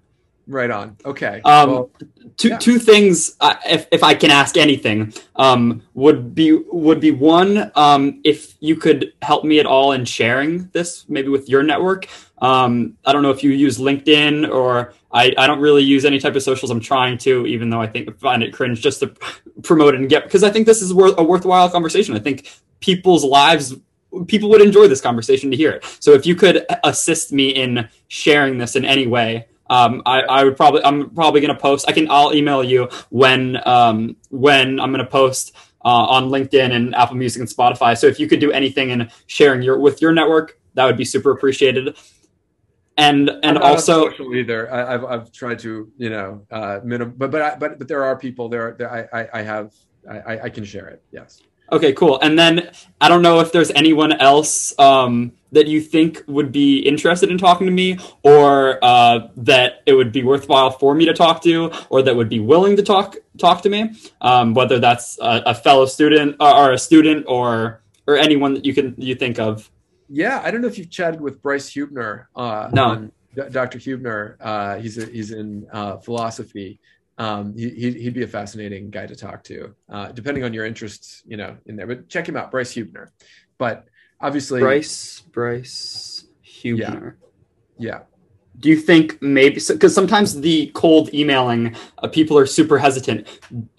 Right 0.46 0.70
on. 0.70 0.96
Okay. 1.04 1.40
Um, 1.44 1.70
well, 1.70 1.90
two 2.36 2.48
Yeah. 2.50 2.58
two 2.58 2.78
things 2.78 3.34
uh, 3.40 3.54
if, 3.68 3.86
if 3.90 4.02
i 4.02 4.14
can 4.14 4.30
ask 4.30 4.56
anything 4.56 5.12
um, 5.36 5.82
would 5.94 6.34
be 6.34 6.52
would 6.70 7.00
be 7.00 7.10
one 7.10 7.70
um, 7.74 8.20
if 8.24 8.54
you 8.60 8.76
could 8.76 9.12
help 9.22 9.44
me 9.44 9.58
at 9.58 9.66
all 9.66 9.92
in 9.92 10.04
sharing 10.04 10.68
this 10.72 11.04
maybe 11.08 11.28
with 11.28 11.48
your 11.48 11.62
network 11.62 12.08
um, 12.38 12.94
i 13.04 13.12
don't 13.12 13.22
know 13.22 13.30
if 13.30 13.42
you 13.42 13.50
use 13.50 13.78
linkedin 13.78 14.48
or 14.50 14.92
I, 15.12 15.32
I 15.38 15.46
don't 15.46 15.60
really 15.60 15.82
use 15.82 16.04
any 16.04 16.18
type 16.18 16.36
of 16.36 16.42
socials 16.42 16.70
i'm 16.70 16.80
trying 16.80 17.18
to 17.18 17.46
even 17.46 17.70
though 17.70 17.80
i 17.80 17.86
think 17.86 18.08
I 18.08 18.12
find 18.12 18.42
it 18.42 18.52
cringe 18.52 18.80
just 18.80 19.00
to 19.00 19.14
promote 19.62 19.94
it 19.94 20.00
and 20.00 20.08
get 20.08 20.24
because 20.24 20.44
i 20.44 20.50
think 20.50 20.66
this 20.66 20.82
is 20.82 20.92
worth, 20.92 21.14
a 21.18 21.22
worthwhile 21.22 21.70
conversation 21.70 22.14
i 22.14 22.18
think 22.18 22.50
people's 22.80 23.24
lives 23.24 23.74
people 24.26 24.48
would 24.50 24.62
enjoy 24.62 24.86
this 24.88 25.00
conversation 25.00 25.50
to 25.50 25.56
hear 25.56 25.70
it 25.70 25.84
so 26.00 26.12
if 26.12 26.26
you 26.26 26.34
could 26.34 26.64
assist 26.84 27.32
me 27.32 27.48
in 27.48 27.88
sharing 28.08 28.58
this 28.58 28.76
in 28.76 28.84
any 28.84 29.06
way 29.06 29.46
um, 29.68 30.02
I, 30.06 30.22
I 30.22 30.44
would 30.44 30.56
probably 30.56 30.82
I'm 30.84 31.10
probably 31.10 31.40
gonna 31.40 31.58
post. 31.58 31.86
I 31.88 31.92
can 31.92 32.10
I'll 32.10 32.34
email 32.34 32.62
you 32.62 32.88
when 33.10 33.58
um, 33.66 34.16
when 34.30 34.80
I'm 34.80 34.90
gonna 34.90 35.06
post 35.06 35.54
uh, 35.84 35.88
on 35.88 36.30
LinkedIn 36.30 36.72
and 36.72 36.94
Apple 36.94 37.16
Music 37.16 37.40
and 37.40 37.48
Spotify. 37.48 37.96
So 37.96 38.06
if 38.06 38.18
you 38.20 38.28
could 38.28 38.40
do 38.40 38.52
anything 38.52 38.90
in 38.90 39.10
sharing 39.26 39.62
your 39.62 39.78
with 39.78 40.00
your 40.00 40.12
network, 40.12 40.58
that 40.74 40.84
would 40.84 40.96
be 40.96 41.04
super 41.04 41.30
appreciated. 41.30 41.96
And 42.98 43.30
and 43.42 43.58
also 43.58 44.10
social 44.10 44.34
either. 44.34 44.72
I, 44.72 44.94
I've 44.94 45.04
I've 45.04 45.32
tried 45.32 45.58
to 45.60 45.92
you 45.96 46.10
know 46.10 46.46
uh, 46.50 46.80
minim, 46.82 47.14
but 47.16 47.30
but 47.30 47.42
I, 47.42 47.56
but 47.56 47.78
but 47.78 47.88
there 47.88 48.04
are 48.04 48.16
people 48.16 48.48
there. 48.48 48.74
there 48.78 48.90
I, 48.90 49.20
I 49.20 49.28
I 49.40 49.42
have 49.42 49.74
I 50.08 50.40
I 50.44 50.48
can 50.48 50.64
share 50.64 50.88
it. 50.88 51.02
Yes. 51.12 51.42
Okay, 51.70 51.92
cool. 51.92 52.20
And 52.20 52.38
then 52.38 52.70
I 53.00 53.08
don't 53.08 53.22
know 53.22 53.40
if 53.40 53.50
there's 53.50 53.70
anyone 53.72 54.12
else 54.12 54.78
um, 54.78 55.32
that 55.56 55.66
you 55.66 55.80
think 55.80 56.22
would 56.36 56.50
be 56.52 56.78
interested 56.92 57.30
in 57.32 57.38
talking 57.38 57.66
to 57.66 57.72
me, 57.82 57.98
or 58.22 58.78
uh, 58.92 59.28
that 59.50 59.82
it 59.86 59.94
would 59.98 60.12
be 60.12 60.22
worthwhile 60.22 60.70
for 60.70 60.94
me 60.94 61.04
to 61.06 61.14
talk 61.14 61.42
to, 61.48 61.70
or 61.90 62.02
that 62.02 62.14
would 62.18 62.28
be 62.28 62.40
willing 62.52 62.76
to 62.76 62.82
talk 62.82 63.16
talk 63.38 63.62
to 63.62 63.68
me. 63.74 63.80
Um, 64.20 64.54
whether 64.54 64.78
that's 64.78 65.18
a, 65.20 65.42
a 65.52 65.54
fellow 65.54 65.86
student 65.86 66.36
uh, 66.40 66.54
or 66.60 66.72
a 66.72 66.78
student, 66.78 67.24
or 67.28 67.82
or 68.06 68.14
anyone 68.16 68.54
that 68.54 68.64
you 68.64 68.74
can 68.78 68.94
you 68.98 69.14
think 69.14 69.38
of. 69.38 69.70
Yeah, 70.08 70.40
I 70.44 70.50
don't 70.50 70.60
know 70.62 70.68
if 70.68 70.78
you've 70.78 70.90
chatted 70.98 71.20
with 71.20 71.42
Bryce 71.42 71.68
Huebner. 71.74 72.28
Uh, 72.36 72.70
No. 72.72 73.10
D- 73.34 73.50
Dr. 73.50 73.78
Huebner. 73.78 74.36
Uh, 74.40 74.76
he's 74.82 74.96
a, 75.02 75.06
he's 75.16 75.30
in 75.32 75.66
uh, 75.72 75.96
philosophy. 76.06 76.78
um, 77.18 77.54
he, 77.56 77.68
he'd, 77.80 77.96
he'd 78.02 78.14
be 78.14 78.22
a 78.22 78.32
fascinating 78.38 78.84
guy 78.96 79.06
to 79.06 79.16
talk 79.16 79.42
to, 79.50 79.74
uh, 79.90 80.08
depending 80.12 80.44
on 80.44 80.54
your 80.54 80.64
interests, 80.64 81.22
you 81.26 81.36
know, 81.36 81.56
in 81.66 81.74
there. 81.76 81.86
But 81.86 82.08
check 82.08 82.28
him 82.28 82.36
out, 82.36 82.50
Bryce 82.52 82.72
Huebner. 82.76 83.10
But 83.58 83.88
obviously, 84.20 84.60
Bryce 84.60 85.20
Bryce 85.32 86.24
Huebner. 86.42 87.16
yeah, 87.78 88.00
Do 88.58 88.68
you 88.68 88.76
think 88.76 89.20
maybe 89.22 89.60
because 89.68 89.94
sometimes 89.94 90.40
the 90.40 90.70
cold 90.74 91.12
emailing 91.14 91.74
uh, 91.98 92.08
people 92.08 92.38
are 92.38 92.46
super 92.46 92.78
hesitant? 92.78 93.26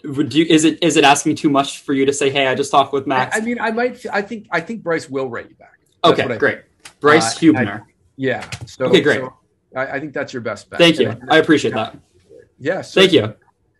Would 0.03 0.33
you 0.33 0.45
is 0.45 0.63
it 0.65 0.77
is 0.83 0.97
it 0.97 1.03
asking 1.03 1.35
too 1.35 1.49
much 1.49 1.79
for 1.81 1.93
you 1.93 2.05
to 2.05 2.13
say, 2.13 2.29
"Hey, 2.29 2.47
I 2.47 2.55
just 2.55 2.71
talked 2.71 2.93
with 2.93 3.07
Max"? 3.07 3.35
I 3.35 3.41
mean, 3.41 3.59
I 3.59 3.71
might, 3.71 4.05
I 4.11 4.21
think, 4.21 4.47
I 4.51 4.61
think 4.61 4.83
Bryce 4.83 5.09
will 5.09 5.29
write 5.29 5.49
you 5.49 5.55
back. 5.55 5.79
That's 6.03 6.19
okay, 6.19 6.33
I- 6.33 6.37
great. 6.37 6.59
Bryce 6.99 7.35
Uh, 7.35 7.39
Huebner. 7.39 7.87
Yeah. 8.15 8.49
So, 8.65 8.85
Okay, 8.85 9.01
great. 9.01 9.19
so 9.19 9.33
I, 9.75 9.85
I 9.97 9.99
think 9.99 10.13
that's 10.13 10.33
your 10.33 10.41
best 10.41 10.69
bet. 10.69 10.79
Thank 10.79 10.99
you. 10.99 11.09
And- 11.09 11.29
I 11.29 11.37
appreciate 11.37 11.73
that. 11.75 11.95
Yeah. 12.59 12.81
Thank 12.81 13.13
you. 13.13 13.35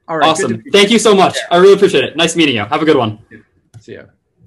All 0.08 0.18
right. 0.18 0.30
awesome. 0.30 0.62
Thank 0.72 0.90
you 0.92 1.00
so 1.00 1.16
much. 1.16 1.36
I 1.52 1.58
really 1.58 1.74
appreciate 1.74 2.04
it. 2.04 2.16
Nice 2.16 2.36
meeting 2.36 2.56
you. 2.56 2.64
Have 2.66 2.82
a 2.82 2.86
good 2.86 2.96
one. 2.98 3.20
See 3.80 3.94
ya. 3.96 4.04